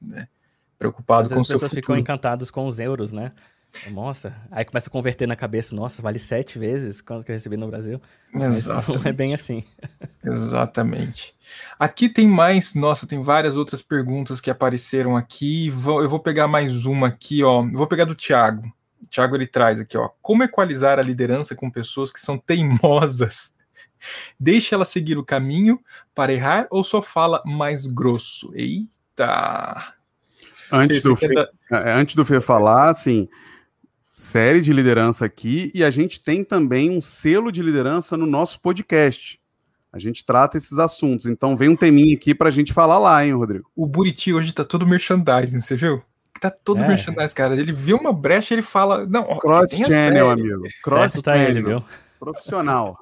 Né? 0.00 0.28
Preocupado 0.78 1.28
com 1.28 1.40
o 1.40 1.44
seu 1.44 1.56
futuro. 1.56 1.66
As 1.66 1.70
pessoas 1.70 1.72
ficam 1.72 1.96
encantadas 1.96 2.50
com 2.50 2.66
os 2.66 2.78
euros, 2.78 3.12
né? 3.12 3.32
Nossa, 3.90 4.34
aí 4.50 4.64
começa 4.64 4.88
a 4.88 4.90
converter 4.90 5.28
na 5.28 5.36
cabeça, 5.36 5.74
nossa, 5.74 6.00
vale 6.00 6.18
sete 6.18 6.58
vezes 6.58 7.02
quanto 7.02 7.24
que 7.24 7.30
eu 7.30 7.34
recebi 7.34 7.56
no 7.56 7.68
Brasil. 7.68 8.00
Mas 8.32 8.66
não 8.66 9.02
é 9.04 9.12
bem 9.12 9.34
assim. 9.34 9.62
Exatamente. 10.24 11.34
Aqui 11.78 12.08
tem 12.08 12.26
mais, 12.26 12.74
nossa, 12.74 13.06
tem 13.06 13.22
várias 13.22 13.56
outras 13.56 13.82
perguntas 13.82 14.40
que 14.40 14.50
apareceram 14.50 15.16
aqui. 15.16 15.68
Eu 15.68 16.08
vou 16.08 16.20
pegar 16.20 16.48
mais 16.48 16.86
uma 16.86 17.08
aqui, 17.08 17.42
ó. 17.42 17.62
Eu 17.62 17.76
vou 17.76 17.86
pegar 17.86 18.04
do 18.04 18.14
Thiago. 18.14 18.72
O 19.02 19.06
Thiago 19.06 19.36
ele 19.36 19.46
traz 19.46 19.80
aqui, 19.80 19.98
ó. 19.98 20.08
Como 20.22 20.42
equalizar 20.42 20.98
a 20.98 21.02
liderança 21.02 21.54
com 21.54 21.70
pessoas 21.70 22.10
que 22.10 22.20
são 22.20 22.38
teimosas? 22.38 23.54
Deixa 24.38 24.74
ela 24.74 24.84
seguir 24.84 25.18
o 25.18 25.24
caminho 25.24 25.80
para 26.14 26.32
errar 26.32 26.66
ou 26.70 26.82
só 26.82 27.02
fala 27.02 27.42
mais 27.44 27.86
grosso? 27.86 28.52
Eita! 28.54 29.94
Antes 30.70 31.02
do, 31.02 31.16
Fê, 31.16 31.28
da... 31.28 31.48
É, 31.70 31.92
antes 31.92 32.14
do 32.14 32.24
Fê 32.24 32.40
falar, 32.40 32.90
assim, 32.90 33.28
série 34.12 34.60
de 34.60 34.72
liderança 34.72 35.24
aqui 35.24 35.70
e 35.74 35.82
a 35.82 35.90
gente 35.90 36.22
tem 36.22 36.44
também 36.44 36.90
um 36.90 37.00
selo 37.00 37.50
de 37.50 37.62
liderança 37.62 38.16
no 38.16 38.26
nosso 38.26 38.60
podcast. 38.60 39.40
A 39.92 39.98
gente 39.98 40.24
trata 40.24 40.56
esses 40.56 40.78
assuntos. 40.78 41.26
Então 41.26 41.56
vem 41.56 41.68
um 41.68 41.76
teminho 41.76 42.16
aqui 42.16 42.34
para 42.34 42.48
a 42.48 42.52
gente 42.52 42.72
falar 42.72 42.98
lá, 42.98 43.24
hein, 43.24 43.32
Rodrigo? 43.32 43.70
O 43.74 43.86
Buriti 43.86 44.34
hoje 44.34 44.52
tá 44.52 44.64
todo 44.64 44.86
merchandising, 44.86 45.60
você 45.60 45.76
viu? 45.76 46.02
Tá 46.40 46.50
todo 46.50 46.82
é. 46.82 46.88
merchandising, 46.88 47.34
cara. 47.34 47.56
Ele 47.56 47.72
viu 47.72 47.96
uma 47.96 48.12
brecha 48.12 48.54
ele 48.54 48.62
fala. 48.62 49.06
Não, 49.06 49.24
Cross 49.38 49.70
channel, 49.70 50.30
amigo. 50.30 50.62
Cross 50.82 51.22
tá 51.22 51.38
ele, 51.38 51.62
viu? 51.62 51.82
Profissional. 52.20 52.98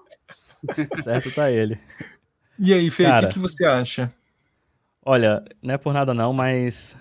certo 1.03 1.31
tá 1.33 1.51
ele. 1.51 1.79
E 2.59 2.73
aí, 2.73 2.91
Fê, 2.91 3.07
o 3.07 3.19
que, 3.21 3.27
que 3.29 3.39
você 3.39 3.65
acha? 3.65 4.13
Olha, 5.05 5.45
não 5.63 5.75
é 5.75 5.79
por 5.79 5.93
nada 5.93 6.13
não, 6.13 6.33
mas 6.33 6.97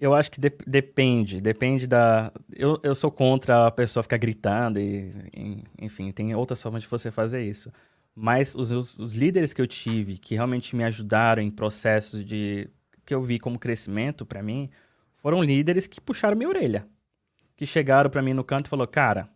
eu 0.00 0.14
acho 0.14 0.30
que 0.30 0.40
de 0.40 0.50
depende, 0.66 1.40
depende 1.40 1.86
da. 1.86 2.32
Eu, 2.50 2.80
eu 2.82 2.94
sou 2.94 3.10
contra 3.10 3.66
a 3.66 3.70
pessoa 3.70 4.02
ficar 4.02 4.16
gritando 4.16 4.80
e, 4.80 5.12
enfim, 5.78 6.10
tem 6.10 6.34
outras 6.34 6.62
formas 6.62 6.82
de 6.82 6.88
você 6.88 7.10
fazer 7.10 7.42
isso. 7.42 7.70
Mas 8.14 8.54
os, 8.54 8.70
os, 8.70 8.98
os, 8.98 9.12
líderes 9.12 9.52
que 9.52 9.60
eu 9.60 9.66
tive, 9.66 10.16
que 10.16 10.34
realmente 10.34 10.74
me 10.74 10.84
ajudaram 10.84 11.42
em 11.42 11.50
processos 11.50 12.24
de 12.24 12.68
que 13.04 13.14
eu 13.14 13.22
vi 13.22 13.38
como 13.38 13.58
crescimento 13.58 14.24
para 14.24 14.42
mim, 14.42 14.70
foram 15.16 15.42
líderes 15.42 15.86
que 15.86 16.00
puxaram 16.00 16.36
minha 16.36 16.48
orelha, 16.48 16.86
que 17.54 17.66
chegaram 17.66 18.08
para 18.08 18.22
mim 18.22 18.32
no 18.32 18.42
canto 18.42 18.66
e 18.66 18.70
falou, 18.70 18.86
cara, 18.86 19.28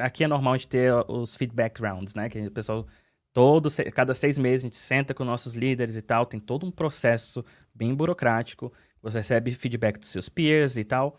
aqui 0.00 0.24
é 0.24 0.28
normal 0.28 0.54
a 0.54 0.56
gente 0.56 0.68
ter 0.68 0.92
os 1.08 1.36
feedback 1.36 1.80
rounds, 1.80 2.14
né? 2.14 2.28
Que 2.28 2.46
o 2.46 2.50
pessoal 2.50 2.86
todo 3.32 3.68
cada 3.92 4.14
seis 4.14 4.38
meses 4.38 4.64
a 4.64 4.66
gente 4.68 4.78
senta 4.78 5.12
com 5.12 5.24
nossos 5.24 5.54
líderes 5.54 5.96
e 5.96 6.02
tal, 6.02 6.24
tem 6.24 6.38
todo 6.38 6.64
um 6.64 6.70
processo 6.70 7.44
bem 7.74 7.92
burocrático 7.94 8.72
você 9.04 9.18
recebe 9.18 9.52
feedback 9.52 9.98
dos 9.98 10.08
seus 10.08 10.30
peers 10.30 10.78
e 10.78 10.84
tal. 10.84 11.18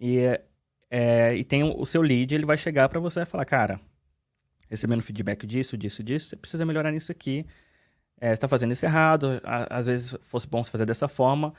E, 0.00 0.20
é, 0.90 1.34
e 1.34 1.44
tem 1.44 1.62
o, 1.62 1.84
seu 1.84 2.00
lead, 2.00 2.34
ele 2.34 2.46
vai 2.46 2.56
chegar 2.56 2.88
para 2.88 2.98
você 2.98 3.20
e 3.20 3.26
falar, 3.26 3.44
cara, 3.44 3.78
recebendo 4.68 5.02
feedback 5.02 5.46
disso, 5.46 5.76
disso, 5.76 6.02
disso, 6.02 6.30
você 6.30 6.36
precisa 6.36 6.64
melhorar 6.64 6.90
nisso 6.90 7.12
aqui. 7.12 7.44
É, 8.18 8.32
está 8.32 8.48
fazendo 8.48 8.72
isso 8.72 8.86
errado, 8.86 9.40
a, 9.44 9.78
às 9.78 9.86
vezes 9.86 10.16
fosse 10.22 10.48
bom 10.48 10.64
se 10.64 10.70
fazer 10.70 10.86
dessa 10.86 11.08
forma. 11.08 11.52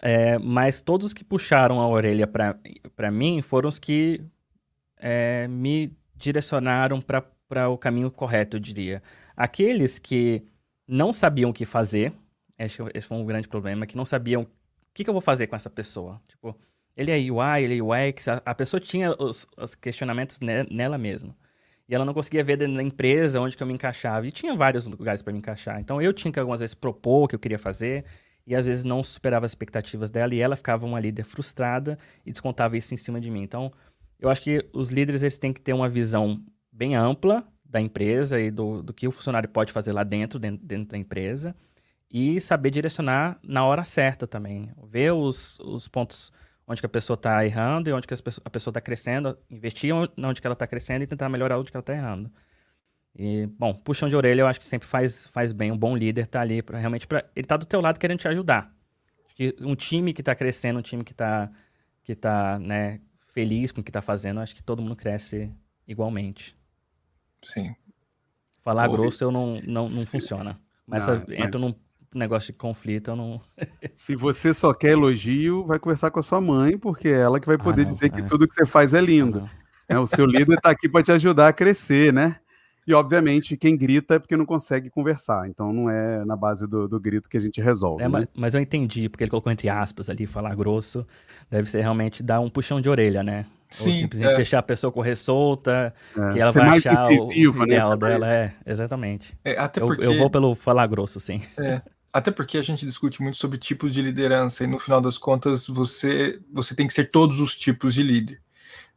É, 0.00 0.38
mas 0.38 0.80
todos 0.80 1.12
que 1.12 1.24
puxaram 1.24 1.80
a 1.80 1.88
orelha 1.88 2.26
para 2.26 3.10
mim 3.10 3.42
foram 3.42 3.68
os 3.68 3.78
que 3.78 4.22
é, 5.00 5.46
me 5.48 5.96
direcionaram 6.16 7.00
para 7.00 7.68
o 7.68 7.78
caminho 7.78 8.10
correto, 8.10 8.56
eu 8.56 8.60
diria. 8.60 9.02
Aqueles 9.36 9.98
que 9.98 10.42
não 10.86 11.12
sabiam 11.12 11.50
o 11.50 11.52
que 11.52 11.64
fazer, 11.64 12.12
esse, 12.58 12.78
esse 12.94 13.06
foi 13.06 13.18
um 13.18 13.24
grande 13.24 13.48
problema, 13.48 13.86
que 13.86 13.96
não 13.96 14.04
sabiam 14.04 14.42
o 14.42 14.48
que, 14.92 15.04
que 15.04 15.10
eu 15.10 15.14
vou 15.14 15.20
fazer 15.20 15.46
com 15.46 15.54
essa 15.54 15.70
pessoa. 15.70 16.20
Tipo, 16.26 16.56
ele 16.96 17.10
é 17.10 17.30
UI, 17.30 17.62
ele 17.62 17.78
é 17.78 18.08
UX, 18.08 18.28
a, 18.28 18.42
a 18.44 18.54
pessoa 18.54 18.80
tinha 18.80 19.14
os, 19.18 19.46
os 19.56 19.74
questionamentos 19.74 20.40
ne, 20.40 20.64
nela 20.70 20.98
mesma. 20.98 21.36
E 21.88 21.94
ela 21.94 22.04
não 22.04 22.12
conseguia 22.12 22.44
ver 22.44 22.56
da 22.56 22.82
empresa 22.82 23.40
onde 23.40 23.56
que 23.56 23.62
eu 23.62 23.66
me 23.66 23.72
encaixava. 23.72 24.26
E 24.26 24.32
tinha 24.32 24.54
vários 24.54 24.86
lugares 24.86 25.22
para 25.22 25.32
me 25.32 25.38
encaixar. 25.38 25.80
Então 25.80 26.02
eu 26.02 26.12
tinha 26.12 26.30
que 26.30 26.38
algumas 26.38 26.60
vezes 26.60 26.74
propor 26.74 27.24
o 27.24 27.28
que 27.28 27.34
eu 27.34 27.38
queria 27.38 27.58
fazer 27.58 28.04
e 28.46 28.54
às 28.54 28.66
vezes 28.66 28.84
não 28.84 29.02
superava 29.02 29.46
as 29.46 29.52
expectativas 29.52 30.10
dela 30.10 30.34
e 30.34 30.40
ela 30.40 30.54
ficava 30.54 30.84
uma 30.84 31.00
líder 31.00 31.22
frustrada 31.22 31.98
e 32.26 32.32
descontava 32.32 32.76
isso 32.76 32.92
em 32.92 32.96
cima 32.96 33.20
de 33.20 33.30
mim. 33.30 33.42
Então, 33.42 33.72
eu 34.18 34.28
acho 34.28 34.42
que 34.42 34.68
os 34.72 34.90
líderes 34.90 35.22
eles 35.22 35.38
têm 35.38 35.52
que 35.52 35.60
ter 35.60 35.72
uma 35.72 35.88
visão 35.88 36.42
bem 36.72 36.96
ampla 36.96 37.46
da 37.64 37.80
empresa 37.80 38.40
e 38.40 38.50
do, 38.50 38.82
do 38.82 38.92
que 38.92 39.06
o 39.06 39.12
funcionário 39.12 39.48
pode 39.48 39.72
fazer 39.72 39.92
lá 39.92 40.02
dentro, 40.02 40.38
dentro, 40.38 40.66
dentro 40.66 40.88
da 40.88 40.98
empresa 40.98 41.54
e 42.10 42.40
saber 42.40 42.70
direcionar 42.70 43.38
na 43.42 43.64
hora 43.64 43.84
certa 43.84 44.26
também. 44.26 44.70
Ver 44.84 45.12
os, 45.12 45.58
os 45.60 45.86
pontos 45.88 46.32
onde 46.66 46.80
que 46.80 46.86
a 46.86 46.88
pessoa 46.88 47.14
está 47.14 47.44
errando 47.44 47.88
e 47.88 47.92
onde 47.92 48.06
que 48.06 48.14
a 48.14 48.50
pessoa 48.50 48.70
está 48.70 48.80
crescendo, 48.80 49.38
investir 49.50 49.94
onde 49.94 50.40
que 50.40 50.46
ela 50.46 50.54
está 50.54 50.66
crescendo 50.66 51.02
e 51.02 51.06
tentar 51.06 51.28
melhorar 51.28 51.58
onde 51.58 51.70
que 51.70 51.76
ela 51.76 51.82
está 51.82 51.94
errando. 51.94 52.30
E, 53.16 53.46
bom, 53.58 53.74
puxão 53.74 54.08
de 54.08 54.16
orelha 54.16 54.42
eu 54.42 54.46
acho 54.46 54.60
que 54.60 54.66
sempre 54.66 54.86
faz, 54.86 55.26
faz 55.28 55.52
bem. 55.52 55.72
Um 55.72 55.78
bom 55.78 55.96
líder 55.96 56.26
tá 56.26 56.40
ali 56.40 56.62
para 56.62 56.78
realmente 56.78 57.06
para 57.06 57.24
ele 57.34 57.46
tá 57.46 57.56
do 57.56 57.66
teu 57.66 57.80
lado 57.80 57.98
querendo 57.98 58.18
te 58.18 58.28
ajudar. 58.28 58.72
um 59.60 59.74
time 59.74 60.12
que 60.12 60.20
está 60.20 60.34
crescendo, 60.34 60.78
um 60.78 60.82
time 60.82 61.04
que 61.04 61.12
está 61.12 61.50
que 62.02 62.14
tá, 62.14 62.58
né, 62.58 63.00
feliz 63.38 63.70
com 63.70 63.80
o 63.80 63.84
que 63.84 63.90
está 63.90 64.02
fazendo, 64.02 64.40
acho 64.40 64.52
que 64.52 64.62
todo 64.62 64.82
mundo 64.82 64.96
cresce 64.96 65.48
igualmente. 65.86 66.58
Sim. 67.44 67.72
Falar 68.58 68.88
grosso 68.88 69.22
eu 69.22 69.30
não, 69.30 69.60
não, 69.64 69.88
não 69.88 70.02
funciona. 70.02 70.60
Mas 70.84 71.06
não, 71.06 71.22
mas... 71.28 71.38
entra 71.38 71.60
num 71.60 71.72
negócio 72.12 72.52
de 72.52 72.58
conflito, 72.58 73.12
eu 73.12 73.16
não. 73.16 73.40
Se 73.94 74.16
você 74.16 74.52
só 74.52 74.74
quer 74.74 74.90
elogio, 74.90 75.64
vai 75.64 75.78
conversar 75.78 76.10
com 76.10 76.18
a 76.18 76.22
sua 76.22 76.40
mãe, 76.40 76.76
porque 76.76 77.06
é 77.06 77.20
ela 77.20 77.38
que 77.38 77.46
vai 77.46 77.56
poder 77.56 77.82
ah, 77.82 77.84
não, 77.84 77.92
dizer 77.92 78.06
é. 78.06 78.08
que 78.08 78.22
tudo 78.24 78.48
que 78.48 78.54
você 78.54 78.66
faz 78.66 78.92
é 78.92 79.00
lindo. 79.00 79.48
Ah, 79.88 79.94
é, 79.94 79.98
o 80.00 80.06
seu 80.06 80.26
líder 80.26 80.56
está 80.56 80.70
aqui 80.70 80.88
para 80.88 81.04
te 81.04 81.12
ajudar 81.12 81.46
a 81.46 81.52
crescer, 81.52 82.12
né? 82.12 82.40
E, 82.88 82.94
obviamente, 82.94 83.54
quem 83.54 83.76
grita 83.76 84.14
é 84.14 84.18
porque 84.18 84.34
não 84.34 84.46
consegue 84.46 84.88
conversar. 84.88 85.46
Então, 85.46 85.74
não 85.74 85.90
é 85.90 86.24
na 86.24 86.34
base 86.34 86.66
do, 86.66 86.88
do 86.88 86.98
grito 86.98 87.28
que 87.28 87.36
a 87.36 87.40
gente 87.40 87.60
resolve. 87.60 88.02
É, 88.02 88.08
né? 88.08 88.20
mas, 88.20 88.28
mas, 88.34 88.54
eu 88.54 88.62
entendi, 88.62 89.10
porque 89.10 89.24
ele 89.24 89.30
colocou 89.30 89.52
entre 89.52 89.68
aspas 89.68 90.08
ali, 90.08 90.24
falar 90.24 90.54
grosso. 90.54 91.06
Deve 91.50 91.68
ser 91.68 91.82
realmente 91.82 92.22
dar 92.22 92.40
um 92.40 92.48
puxão 92.48 92.80
de 92.80 92.88
orelha, 92.88 93.22
né? 93.22 93.44
Sim, 93.70 93.90
Ou 93.90 93.94
simplesmente 93.94 94.32
é. 94.32 94.36
deixar 94.36 94.60
a 94.60 94.62
pessoa 94.62 94.90
correr 94.90 95.16
solta, 95.16 95.92
é. 96.16 96.32
que 96.32 96.40
ela 96.40 96.50
Ser 96.50 96.60
vai 96.60 96.78
achar 96.78 97.10
o, 97.10 97.26
o 97.26 97.52
né, 97.58 97.64
ideal 97.66 97.94
dela. 97.94 98.26
É, 98.26 98.54
exatamente. 98.64 99.38
É, 99.44 99.58
até 99.58 99.82
porque... 99.82 100.06
eu, 100.06 100.12
eu 100.12 100.18
vou 100.18 100.30
pelo 100.30 100.54
falar 100.54 100.86
grosso, 100.86 101.20
sim. 101.20 101.42
É. 101.58 101.82
Até 102.10 102.30
porque 102.30 102.56
a 102.56 102.62
gente 102.62 102.86
discute 102.86 103.20
muito 103.20 103.36
sobre 103.36 103.58
tipos 103.58 103.92
de 103.92 104.00
liderança 104.00 104.64
e 104.64 104.66
no 104.66 104.78
final 104.78 104.98
das 104.98 105.18
contas 105.18 105.66
você 105.66 106.40
você 106.50 106.74
tem 106.74 106.86
que 106.86 106.94
ser 106.94 107.10
todos 107.10 107.38
os 107.38 107.54
tipos 107.54 107.92
de 107.92 108.02
líder, 108.02 108.40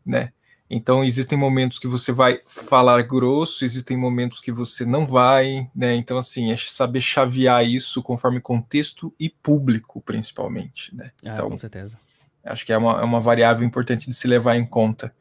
né? 0.05 0.31
Então 0.73 1.03
existem 1.03 1.37
momentos 1.37 1.77
que 1.77 1.87
você 1.87 2.13
vai 2.13 2.39
falar 2.47 3.01
grosso, 3.01 3.65
existem 3.65 3.97
momentos 3.97 4.39
que 4.39 4.53
você 4.53 4.85
não 4.85 5.05
vai, 5.05 5.69
né? 5.75 5.95
Então 5.95 6.17
assim, 6.17 6.49
é 6.49 6.55
saber 6.55 7.01
chavear 7.01 7.65
isso 7.65 8.01
conforme 8.01 8.39
contexto 8.39 9.13
e 9.19 9.29
público, 9.29 9.99
principalmente, 9.99 10.95
né? 10.95 11.11
Ah, 11.25 11.33
então, 11.33 11.49
com 11.49 11.57
certeza. 11.57 11.97
Acho 12.41 12.65
que 12.65 12.71
é 12.71 12.77
uma, 12.77 13.01
é 13.01 13.03
uma 13.03 13.19
variável 13.19 13.67
importante 13.67 14.09
de 14.09 14.15
se 14.15 14.27
levar 14.29 14.55
em 14.55 14.65
conta. 14.65 15.13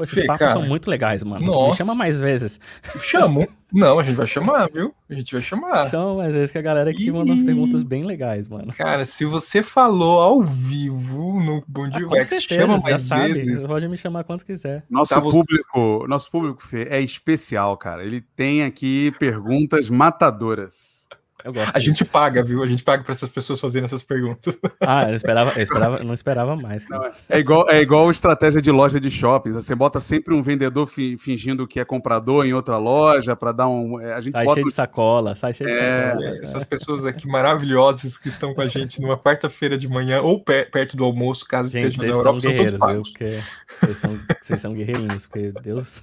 Pô, 0.00 0.04
esses 0.04 0.18
Fê, 0.18 0.24
papos 0.24 0.38
cara, 0.38 0.52
são 0.52 0.62
muito 0.62 0.88
legais, 0.88 1.22
mano. 1.22 1.44
Nossa. 1.44 1.70
Me 1.72 1.76
chama 1.76 1.94
mais 1.94 2.18
vezes. 2.18 2.58
Chamo. 3.02 3.46
Não, 3.70 3.98
a 3.98 4.02
gente 4.02 4.16
vai 4.16 4.26
chamar, 4.26 4.68
viu? 4.72 4.94
A 5.10 5.14
gente 5.14 5.30
vai 5.30 5.42
chamar. 5.42 5.90
Chama 5.90 6.14
mais 6.14 6.32
vezes 6.32 6.50
que 6.50 6.56
a 6.56 6.62
galera 6.62 6.90
aqui 6.90 7.08
e... 7.08 7.12
manda 7.12 7.30
umas 7.30 7.42
perguntas 7.42 7.82
bem 7.82 8.02
legais, 8.02 8.48
mano. 8.48 8.72
Cara, 8.72 9.04
se 9.04 9.26
você 9.26 9.62
falou 9.62 10.22
ao 10.22 10.42
vivo 10.42 11.38
no 11.38 11.62
Bom 11.68 11.86
Dia 11.88 12.06
ah, 12.10 12.40
chama 12.40 12.78
mais 12.78 13.02
sabe. 13.02 13.34
vezes. 13.34 13.66
Pode 13.66 13.86
me 13.88 13.96
chamar 13.98 14.24
quanto 14.24 14.44
quiser. 14.44 14.84
Nosso 14.88 15.14
tá, 15.14 15.20
público, 15.20 15.98
você... 16.00 16.08
nosso 16.08 16.30
público, 16.30 16.66
Fê, 16.66 16.88
é 16.88 17.00
especial, 17.02 17.76
cara. 17.76 18.02
Ele 18.02 18.22
tem 18.34 18.64
aqui 18.64 19.12
perguntas 19.18 19.90
matadoras. 19.90 20.99
Eu 21.44 21.52
gosto. 21.52 21.68
A 21.68 21.78
disso. 21.78 21.86
gente 21.86 22.04
paga, 22.04 22.42
viu? 22.42 22.62
A 22.62 22.66
gente 22.66 22.82
paga 22.82 23.02
para 23.02 23.12
essas 23.12 23.28
pessoas 23.28 23.60
fazerem 23.60 23.84
essas 23.84 24.02
perguntas. 24.02 24.58
Ah, 24.80 25.08
eu 25.08 25.14
esperava, 25.14 25.52
eu 25.56 25.62
esperava, 25.62 25.98
não 26.04 26.14
esperava 26.14 26.56
mais. 26.56 26.88
Não, 26.88 27.00
é 27.28 27.38
igual, 27.38 27.68
é 27.70 27.80
igual 27.80 28.10
estratégia 28.10 28.60
de 28.60 28.70
loja 28.70 29.00
de 29.00 29.10
shopping. 29.10 29.52
Você 29.52 29.74
bota 29.74 30.00
sempre 30.00 30.34
um 30.34 30.42
vendedor 30.42 30.86
fi, 30.86 31.16
fingindo 31.16 31.66
que 31.66 31.78
é 31.78 31.84
comprador 31.84 32.46
em 32.46 32.52
outra 32.52 32.78
loja 32.78 33.36
para 33.36 33.52
dar 33.52 33.68
um. 33.68 34.00
É, 34.00 34.14
a 34.14 34.20
gente 34.20 34.32
sai 34.32 34.44
bota... 34.44 34.54
cheio 34.54 34.66
de 34.66 34.74
sacola, 34.74 35.34
sai 35.34 35.52
cheio 35.52 35.70
de 35.70 35.76
é, 35.76 36.10
sacola. 36.10 36.26
É, 36.26 36.42
essas 36.42 36.64
pessoas 36.64 37.06
aqui 37.06 37.26
maravilhosas 37.26 38.18
que 38.18 38.28
estão 38.28 38.54
com 38.54 38.60
a 38.60 38.68
gente 38.68 39.00
numa 39.00 39.18
quarta-feira 39.18 39.76
de 39.76 39.88
manhã 39.88 40.20
ou 40.20 40.42
per, 40.42 40.70
perto 40.70 40.96
do 40.96 41.04
almoço, 41.04 41.46
caso 41.46 41.68
gente, 41.68 41.92
esteja 41.92 42.12
na 42.12 42.18
Europa, 42.18 42.40
são 42.40 42.50
guerreiros, 42.50 42.80
viu? 42.80 43.02
Porque 43.02 43.40
vocês 43.80 43.98
são, 43.98 44.20
vocês 44.42 44.60
são 44.60 44.74
guerreirinhos, 44.74 45.26
porque 45.26 45.52
Deus. 45.62 46.02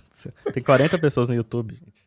Tem 0.53 0.63
40 0.63 0.97
pessoas 0.97 1.27
no 1.27 1.35
YouTube, 1.35 1.75
gente. 1.75 2.06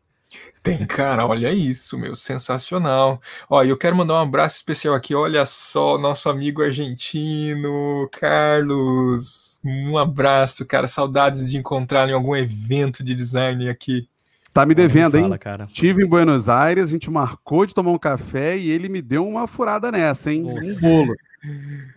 Tem, 0.63 0.85
cara, 0.85 1.25
olha 1.25 1.51
isso, 1.51 1.97
meu, 1.97 2.15
sensacional. 2.15 3.19
Ó, 3.49 3.63
eu 3.63 3.77
quero 3.77 3.95
mandar 3.95 4.15
um 4.15 4.21
abraço 4.21 4.57
especial 4.57 4.93
aqui, 4.93 5.15
olha 5.15 5.45
só, 5.45 5.97
nosso 5.97 6.29
amigo 6.29 6.61
argentino, 6.61 8.07
Carlos. 8.11 9.59
Um 9.65 9.97
abraço, 9.97 10.65
cara, 10.65 10.87
saudades 10.87 11.49
de 11.49 11.57
encontrar 11.57 12.07
em 12.09 12.13
algum 12.13 12.35
evento 12.35 13.03
de 13.03 13.15
design 13.15 13.67
aqui. 13.69 14.07
Tá 14.53 14.65
me 14.65 14.75
devendo, 14.75 15.13
fala, 15.13 15.35
hein? 15.35 15.39
Cara. 15.39 15.67
Tive 15.67 16.03
em 16.03 16.07
Buenos 16.07 16.49
Aires, 16.49 16.89
a 16.89 16.91
gente 16.91 17.09
marcou 17.09 17.65
de 17.65 17.73
tomar 17.73 17.91
um 17.91 17.97
café 17.97 18.57
e 18.57 18.69
ele 18.69 18.89
me 18.89 19.01
deu 19.01 19.25
uma 19.25 19.47
furada 19.47 19.91
nessa, 19.91 20.31
hein? 20.31 20.41
Nossa. 20.41 20.77
Um 20.77 20.81
bolo. 20.81 21.15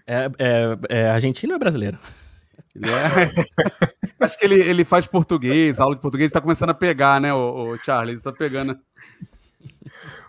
É, 0.07 0.31
é, 0.39 0.79
é 0.89 1.11
argentino 1.11 1.53
ou 1.53 1.57
é 1.57 1.59
brasileiro? 1.59 1.99
Ele 2.75 2.91
é... 2.91 3.31
Acho 4.21 4.39
que 4.39 4.45
ele, 4.45 4.61
ele 4.61 4.85
faz 4.85 5.07
português, 5.07 5.79
aula 5.79 5.95
de 5.95 6.01
português, 6.01 6.29
está 6.29 6.41
começando 6.41 6.71
a 6.71 6.75
pegar, 6.75 7.21
né, 7.21 7.33
o, 7.33 7.75
o 7.75 7.79
Charles? 7.79 8.19
Está 8.19 8.33
pegando. 8.33 8.79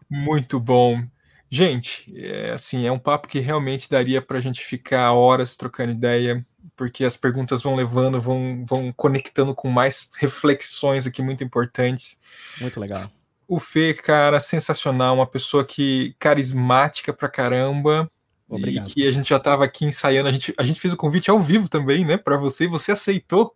Muito 0.09 0.59
bom. 0.59 1.03
Gente, 1.49 2.13
é, 2.17 2.51
assim, 2.51 2.85
é 2.85 2.91
um 2.91 2.99
papo 2.99 3.27
que 3.27 3.39
realmente 3.39 3.89
daria 3.89 4.21
para 4.21 4.37
a 4.37 4.41
gente 4.41 4.63
ficar 4.63 5.13
horas 5.13 5.55
trocando 5.55 5.91
ideia, 5.91 6.45
porque 6.75 7.05
as 7.05 7.15
perguntas 7.15 7.61
vão 7.61 7.75
levando, 7.75 8.21
vão, 8.21 8.65
vão 8.65 8.91
conectando 8.91 9.53
com 9.55 9.69
mais 9.69 10.09
reflexões 10.17 11.07
aqui 11.07 11.21
muito 11.21 11.43
importantes. 11.43 12.19
Muito 12.59 12.79
legal. 12.79 13.09
O 13.47 13.59
Fê, 13.59 13.93
cara, 13.93 14.39
sensacional, 14.39 15.15
uma 15.15 15.27
pessoa 15.27 15.63
que 15.63 16.15
carismática 16.19 17.13
pra 17.13 17.29
caramba, 17.29 18.09
Obrigado. 18.47 18.87
E 18.87 18.93
que 18.93 19.07
a 19.07 19.11
gente 19.11 19.29
já 19.29 19.37
estava 19.37 19.65
aqui 19.65 19.85
ensaiando, 19.85 20.29
a 20.29 20.31
gente, 20.31 20.53
a 20.57 20.63
gente 20.63 20.79
fez 20.79 20.93
o 20.93 20.97
convite 20.97 21.29
ao 21.29 21.39
vivo 21.39 21.67
também, 21.67 22.05
né, 22.05 22.17
para 22.17 22.37
você, 22.37 22.65
e 22.65 22.67
você 22.67 22.91
aceitou 22.91 23.55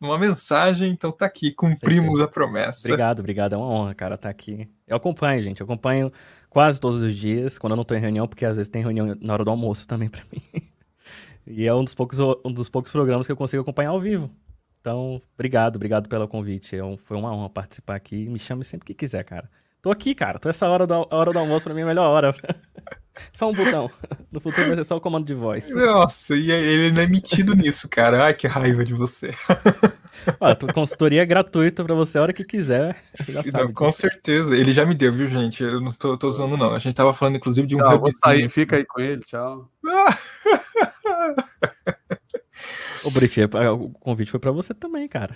uma 0.00 0.18
mensagem, 0.18 0.90
então 0.90 1.10
tá 1.10 1.24
aqui, 1.24 1.52
cumprimos 1.52 2.20
a 2.20 2.28
promessa. 2.28 2.86
Obrigado, 2.86 3.20
obrigado, 3.20 3.54
é 3.54 3.56
uma 3.56 3.66
honra, 3.66 3.94
cara, 3.94 4.14
estar 4.14 4.28
tá 4.28 4.30
aqui. 4.30 4.68
Eu 4.86 4.96
acompanho, 4.96 5.42
gente, 5.42 5.60
eu 5.60 5.64
acompanho 5.64 6.12
quase 6.50 6.78
todos 6.78 7.02
os 7.02 7.14
dias, 7.14 7.58
quando 7.58 7.72
eu 7.72 7.76
não 7.76 7.84
tô 7.84 7.94
em 7.94 8.00
reunião, 8.00 8.28
porque 8.28 8.44
às 8.44 8.56
vezes 8.56 8.68
tem 8.68 8.82
reunião 8.82 9.16
na 9.20 9.32
hora 9.32 9.44
do 9.44 9.50
almoço 9.50 9.88
também 9.88 10.08
para 10.08 10.22
mim. 10.30 10.42
e 11.46 11.66
é 11.66 11.74
um 11.74 11.82
dos, 11.82 11.94
poucos, 11.94 12.18
um 12.18 12.52
dos 12.52 12.68
poucos 12.68 12.92
programas 12.92 13.26
que 13.26 13.32
eu 13.32 13.36
consigo 13.36 13.62
acompanhar 13.62 13.90
ao 13.90 14.00
vivo. 14.00 14.30
Então, 14.80 15.20
obrigado, 15.34 15.76
obrigado 15.76 16.08
pelo 16.08 16.28
convite. 16.28 16.76
É 16.76 16.84
um, 16.84 16.96
foi 16.96 17.16
uma 17.16 17.34
honra 17.34 17.50
participar 17.50 17.96
aqui. 17.96 18.28
Me 18.28 18.38
chame 18.38 18.62
sempre 18.62 18.86
que 18.86 18.94
quiser, 18.94 19.24
cara. 19.24 19.50
Tô 19.82 19.90
aqui, 19.90 20.14
cara. 20.14 20.38
Tô 20.38 20.48
essa 20.48 20.68
hora, 20.68 20.86
da, 20.86 20.98
hora 21.10 21.32
do 21.32 21.38
almoço 21.38 21.64
pra 21.64 21.74
mim 21.74 21.80
é 21.80 21.84
a 21.84 21.86
melhor 21.86 22.08
hora. 22.08 22.34
Só 23.32 23.50
um 23.50 23.52
botão. 23.52 23.90
No 24.30 24.40
futuro 24.40 24.66
vai 24.66 24.76
ser 24.76 24.84
só 24.84 24.96
o 24.96 25.00
comando 25.00 25.24
de 25.24 25.32
voz. 25.32 25.74
Nossa, 25.74 26.36
e 26.36 26.50
ele 26.50 26.92
não 26.92 27.00
é 27.00 27.06
metido 27.06 27.54
nisso, 27.54 27.88
cara. 27.88 28.24
Ai, 28.24 28.34
que 28.34 28.46
raiva 28.46 28.84
de 28.84 28.92
você. 28.92 29.30
Ó, 30.38 30.54
consultoria 30.74 31.22
é 31.22 31.26
gratuita 31.26 31.82
pra 31.82 31.94
você 31.94 32.18
a 32.18 32.22
hora 32.22 32.34
que 32.34 32.44
quiser. 32.44 32.96
Não, 33.54 33.72
com 33.72 33.90
certeza. 33.92 34.54
Ele 34.54 34.74
já 34.74 34.84
me 34.84 34.94
deu, 34.94 35.10
viu, 35.12 35.26
gente? 35.26 35.62
Eu 35.62 35.80
não 35.80 35.92
tô, 35.92 36.18
tô 36.18 36.30
zoando, 36.30 36.58
não. 36.58 36.74
A 36.74 36.78
gente 36.78 36.94
tava 36.94 37.14
falando, 37.14 37.36
inclusive, 37.36 37.66
de 37.66 37.76
um. 37.76 37.78
Tchau, 37.78 37.98
vou 37.98 38.12
sair, 38.12 38.46
fica 38.50 38.76
aí 38.76 38.84
com 38.84 39.00
ele, 39.00 39.22
tchau. 39.22 39.70
Ô, 43.02 43.10
Brit, 43.10 43.40
o 43.40 43.90
convite 44.00 44.30
foi 44.30 44.40
pra 44.40 44.50
você 44.50 44.74
também, 44.74 45.08
cara. 45.08 45.34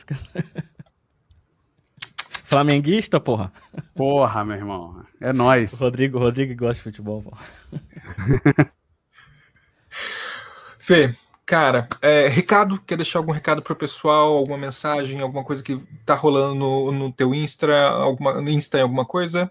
Flamenguista, 2.51 3.20
porra. 3.20 3.53
Porra, 3.94 4.44
meu 4.44 4.57
irmão. 4.57 5.05
É 5.20 5.32
nós. 5.32 5.72
Rodrigo, 5.80 6.18
Rodrigo 6.18 6.53
gosta 6.57 6.74
de 6.74 6.82
futebol, 6.82 7.22
porra. 7.22 7.40
Fê, 10.76 11.14
cara, 11.46 11.88
é, 12.03 12.26
recado, 12.26 12.80
quer 12.80 12.96
deixar 12.96 13.20
algum 13.20 13.30
recado 13.30 13.62
pro 13.62 13.76
pessoal, 13.76 14.36
alguma 14.36 14.59
mensagem, 14.59 15.20
alguma 15.20 15.44
coisa 15.44 15.62
que 15.62 15.76
tá 16.05 16.16
rolando 16.16 16.57
no, 16.57 16.90
no 16.90 17.12
teu 17.12 17.32
Insta, 17.32 17.72
alguma, 17.88 18.40
no 18.40 18.51
Insta 18.51 18.82
alguma 18.82 19.05
coisa? 19.05 19.48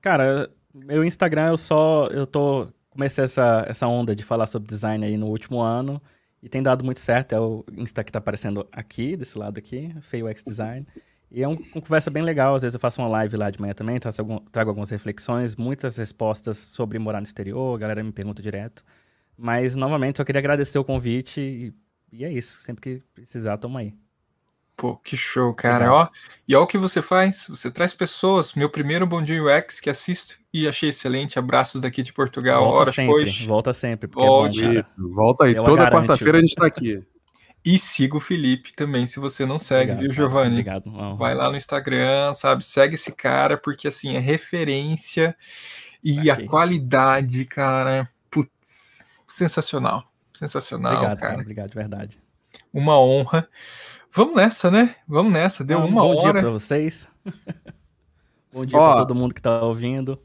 Cara, 0.00 0.50
meu 0.72 1.04
Instagram 1.04 1.48
eu 1.48 1.58
só, 1.58 2.06
eu 2.06 2.26
tô, 2.26 2.68
comecei 2.88 3.24
essa, 3.24 3.66
essa 3.68 3.86
onda 3.86 4.16
de 4.16 4.24
falar 4.24 4.46
sobre 4.46 4.68
design 4.68 5.04
aí 5.04 5.18
no 5.18 5.26
último 5.26 5.60
ano, 5.60 6.00
E 6.42 6.48
tem 6.48 6.62
dado 6.62 6.82
muito 6.82 7.00
certo. 7.00 7.34
É 7.34 7.40
o 7.40 7.62
Insta 7.76 8.02
que 8.02 8.10
tá 8.10 8.20
aparecendo 8.20 8.66
aqui, 8.72 9.18
desse 9.18 9.36
lado 9.36 9.58
aqui, 9.58 9.94
Feio 10.00 10.26
X 10.28 10.42
Design. 10.42 10.86
E 11.30 11.42
é 11.42 11.48
um, 11.48 11.52
uma 11.52 11.82
conversa 11.82 12.10
bem 12.10 12.22
legal. 12.22 12.54
Às 12.54 12.62
vezes 12.62 12.74
eu 12.74 12.80
faço 12.80 13.00
uma 13.00 13.08
live 13.08 13.36
lá 13.36 13.50
de 13.50 13.60
manhã 13.60 13.72
também, 13.72 13.98
trago, 13.98 14.16
algum, 14.18 14.38
trago 14.50 14.70
algumas 14.70 14.90
reflexões, 14.90 15.54
muitas 15.54 15.96
respostas 15.96 16.58
sobre 16.58 16.98
morar 16.98 17.20
no 17.20 17.26
exterior. 17.26 17.76
A 17.76 17.78
galera 17.78 18.02
me 18.02 18.12
pergunta 18.12 18.42
direto. 18.42 18.84
Mas, 19.36 19.76
novamente, 19.76 20.18
só 20.18 20.24
queria 20.24 20.40
agradecer 20.40 20.78
o 20.78 20.84
convite 20.84 21.40
e, 21.40 21.72
e 22.12 22.24
é 22.24 22.32
isso. 22.32 22.60
Sempre 22.60 22.82
que 22.82 23.02
precisar, 23.14 23.56
toma 23.58 23.80
aí. 23.80 23.94
Pô, 24.76 24.96
que 24.96 25.14
show, 25.14 25.52
cara. 25.52 25.92
Ó, 25.92 26.08
e 26.48 26.54
olha 26.54 26.64
o 26.64 26.66
que 26.66 26.78
você 26.78 27.02
faz. 27.02 27.46
Você 27.50 27.70
traz 27.70 27.92
pessoas. 27.92 28.54
Meu 28.54 28.70
primeiro 28.70 29.06
Bom 29.06 29.22
Dia 29.22 29.42
UX 29.42 29.78
que 29.78 29.90
assisto 29.90 30.38
e 30.52 30.66
achei 30.66 30.88
excelente. 30.88 31.38
Abraços 31.38 31.82
daqui 31.82 32.02
de 32.02 32.14
Portugal. 32.14 32.64
Volta 32.64 32.80
Horas 32.80 32.94
sempre, 32.94 33.14
hoje. 33.14 33.46
volta 33.46 33.74
sempre. 33.74 34.08
Volte. 34.10 34.64
É 34.64 34.82
bom, 34.96 35.14
Volta 35.14 35.44
aí. 35.44 35.54
Eu 35.54 35.64
Toda 35.64 35.90
quarta-feira 35.90 36.38
a 36.38 36.40
gente 36.40 36.54
tá 36.54 36.66
aqui. 36.66 37.04
E 37.64 37.78
siga 37.78 38.16
o 38.16 38.20
Felipe 38.20 38.72
também, 38.72 39.04
se 39.06 39.20
você 39.20 39.44
não 39.44 39.58
segue, 39.60 39.92
Obrigado, 39.92 40.00
viu. 40.00 40.12
Giovanni? 40.14 40.50
Obrigado. 40.52 41.16
Vai 41.16 41.34
lá 41.34 41.50
no 41.50 41.56
Instagram, 41.56 42.32
sabe? 42.34 42.64
Segue 42.64 42.94
esse 42.94 43.12
cara, 43.12 43.58
porque 43.58 43.86
assim, 43.88 44.16
é 44.16 44.18
referência 44.18 45.36
e 46.02 46.30
Ah, 46.30 46.34
a 46.36 46.40
isso. 46.40 46.46
qualidade, 46.50 47.44
cara, 47.44 48.08
putz, 48.30 49.06
sensacional. 49.28 50.10
Sensacional, 50.32 50.94
Obrigado, 50.94 51.18
cara. 51.18 51.30
cara. 51.32 51.42
Obrigado, 51.42 51.68
de 51.68 51.74
verdade. 51.74 52.18
Uma 52.72 52.98
honra. 52.98 53.46
Vamos 54.10 54.34
nessa, 54.36 54.70
né? 54.70 54.96
Vamos 55.06 55.30
nessa. 55.32 55.62
Deu 55.62 55.78
Um 55.80 55.86
uma 55.86 56.00
bom 56.02 56.14
dia 56.18 56.28
hora. 56.30 56.40
pra 56.40 56.50
vocês. 56.50 57.06
bom 58.52 58.64
dia 58.64 58.78
Ó. 58.78 58.92
pra 58.94 59.02
todo 59.04 59.14
mundo 59.14 59.34
que 59.34 59.42
tá 59.42 59.60
ouvindo. 59.62 60.18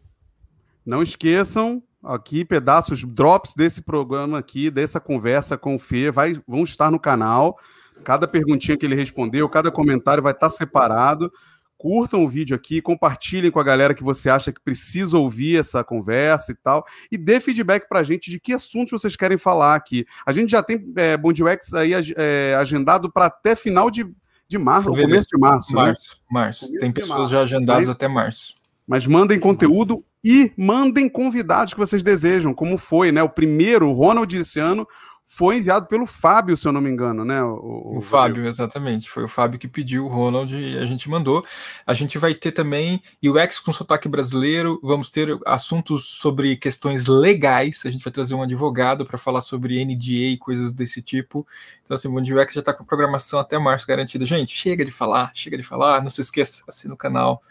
Não 0.86 1.02
esqueçam, 1.02 1.84
aqui 2.06 2.46
pedaços, 2.46 3.04
drops 3.04 3.54
desse 3.56 3.82
programa 3.82 4.40
aqui, 4.40 4.70
dessa 4.70 5.00
conversa 5.00 5.58
com 5.58 5.76
o 5.76 5.80
Fê, 5.80 6.12
vai, 6.12 6.40
vão 6.48 6.64
estar 6.64 6.92
no 6.92 7.00
canal. 7.00 7.58
Cada 8.04 8.28
perguntinha 8.28 8.78
que 8.78 8.86
ele 8.86 8.96
respondeu, 8.96 9.48
cada 9.50 9.72
comentário 9.72 10.22
vai 10.22 10.34
estar 10.34 10.50
separado. 10.50 11.32
Curtam 11.78 12.24
o 12.24 12.28
vídeo 12.28 12.56
aqui, 12.56 12.82
compartilhem 12.82 13.52
com 13.52 13.60
a 13.60 13.64
galera 13.64 13.94
que 13.94 14.04
você 14.04 14.30
acha 14.30 14.52
que 14.52 14.62
precisa 14.62 15.18
ouvir 15.18 15.60
essa 15.60 15.84
conversa 15.84 16.52
e 16.52 16.56
tal. 16.56 16.86
E 17.12 17.18
dê 17.18 17.40
feedback 17.40 17.88
pra 17.88 18.02
gente 18.02 18.32
de 18.32 18.40
que 18.40 18.54
assuntos 18.54 18.92
vocês 18.92 19.16
querem 19.16 19.38
falar 19.38 19.76
aqui. 19.76 20.06
A 20.26 20.32
gente 20.32 20.52
já 20.52 20.64
tem 20.64 20.94
é, 20.96 21.16
UX 21.22 21.74
aí 21.74 21.92
é, 22.16 22.56
agendado 22.58 23.12
para 23.12 23.26
até 23.26 23.56
final 23.56 23.92
de, 23.92 24.06
de 24.48 24.58
março, 24.58 24.86
Fevereiro. 24.90 25.10
começo 25.12 25.28
de 25.30 25.38
março, 25.38 25.76
né? 25.76 25.82
Março, 25.82 26.18
março. 26.32 26.66
Começo 26.68 26.80
Tem 26.80 26.92
pessoas 26.92 27.18
março. 27.20 27.34
já 27.34 27.42
agendadas 27.42 27.88
Mas- 27.88 27.96
até 27.96 28.08
março. 28.08 28.56
Mas 28.88 29.08
mandem 29.08 29.40
conteúdo 29.40 30.04
e 30.24 30.52
mandem 30.58 31.10
convidados 31.10 31.74
que 31.74 31.80
vocês 31.80 32.04
desejam, 32.04 32.54
como 32.54 32.78
foi, 32.78 33.12
né? 33.12 33.22
O 33.24 33.30
primeiro, 33.30 33.90
o 33.90 33.94
Ronald 33.94 34.36
esse 34.38 34.60
ano, 34.60 34.88
foi 35.28 35.58
enviado 35.58 35.88
pelo 35.88 36.06
Fábio, 36.06 36.56
se 36.56 36.68
eu 36.68 36.72
não 36.72 36.80
me 36.80 36.90
engano, 36.90 37.26
né? 37.26 37.42
O, 37.44 38.00
Fábio, 38.00 38.46
exatamente. 38.46 39.10
Foi 39.10 39.24
o 39.24 39.28
Fábio 39.28 39.58
que 39.58 39.68
pediu 39.68 40.06
o 40.06 40.08
Ronald 40.08 40.54
e 40.54 40.78
a 40.78 40.86
gente 40.86 41.10
mandou. 41.10 41.44
A 41.86 41.96
gente 41.96 42.20
vai 42.20 42.36
ter 42.36 42.52
também 42.52 43.02
UX 43.24 43.60
com 43.60 43.74
sotaque 43.74 44.08
brasileiro. 44.08 44.80
Vamos 44.84 45.10
ter 45.10 45.36
assuntos 45.46 46.06
sobre 46.20 46.56
questões 46.56 47.08
legais. 47.08 47.82
A 47.86 47.90
gente 47.90 48.04
vai 48.04 48.14
trazer 48.14 48.36
um 48.36 48.44
advogado 48.44 49.04
para 49.04 49.18
falar 49.18 49.42
sobre 49.42 49.84
NDA 49.84 50.34
e 50.34 50.38
coisas 50.38 50.72
desse 50.72 51.02
tipo. 51.02 51.46
Então, 51.84 51.96
assim, 51.96 52.08
o 52.08 52.12
Bom 52.12 52.22
UX 52.22 52.54
já 52.54 52.60
está 52.60 52.72
com 52.72 52.84
a 52.84 52.86
programação 52.86 53.40
até 53.40 53.58
março 53.58 53.88
garantida. 53.88 54.28
Gente, 54.28 54.56
chega 54.56 54.86
de 54.86 54.92
falar, 54.92 55.32
chega 55.34 55.58
de 55.58 55.64
falar. 55.64 56.04
Não 56.04 56.12
se 56.12 56.22
esqueça, 56.22 56.64
assina 56.68 56.94
o 56.94 56.98
canal 56.98 57.42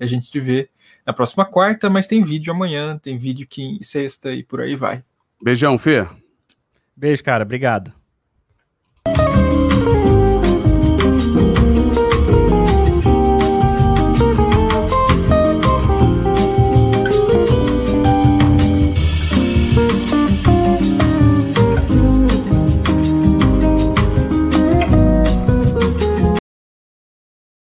e 0.00 0.04
a 0.04 0.06
gente 0.06 0.30
te 0.30 0.40
vê 0.40 0.70
na 1.08 1.14
próxima 1.14 1.46
quarta. 1.46 1.88
Mas 1.88 2.06
tem 2.06 2.22
vídeo 2.22 2.52
amanhã, 2.52 2.98
tem 2.98 3.16
vídeo 3.16 3.46
quinta, 3.48 3.82
sexta 3.82 4.30
e 4.30 4.42
por 4.42 4.60
aí 4.60 4.76
vai. 4.76 5.02
Beijão, 5.42 5.78
Fê. 5.78 6.06
Beijo, 6.94 7.24
cara. 7.24 7.44
Obrigado. 7.44 7.97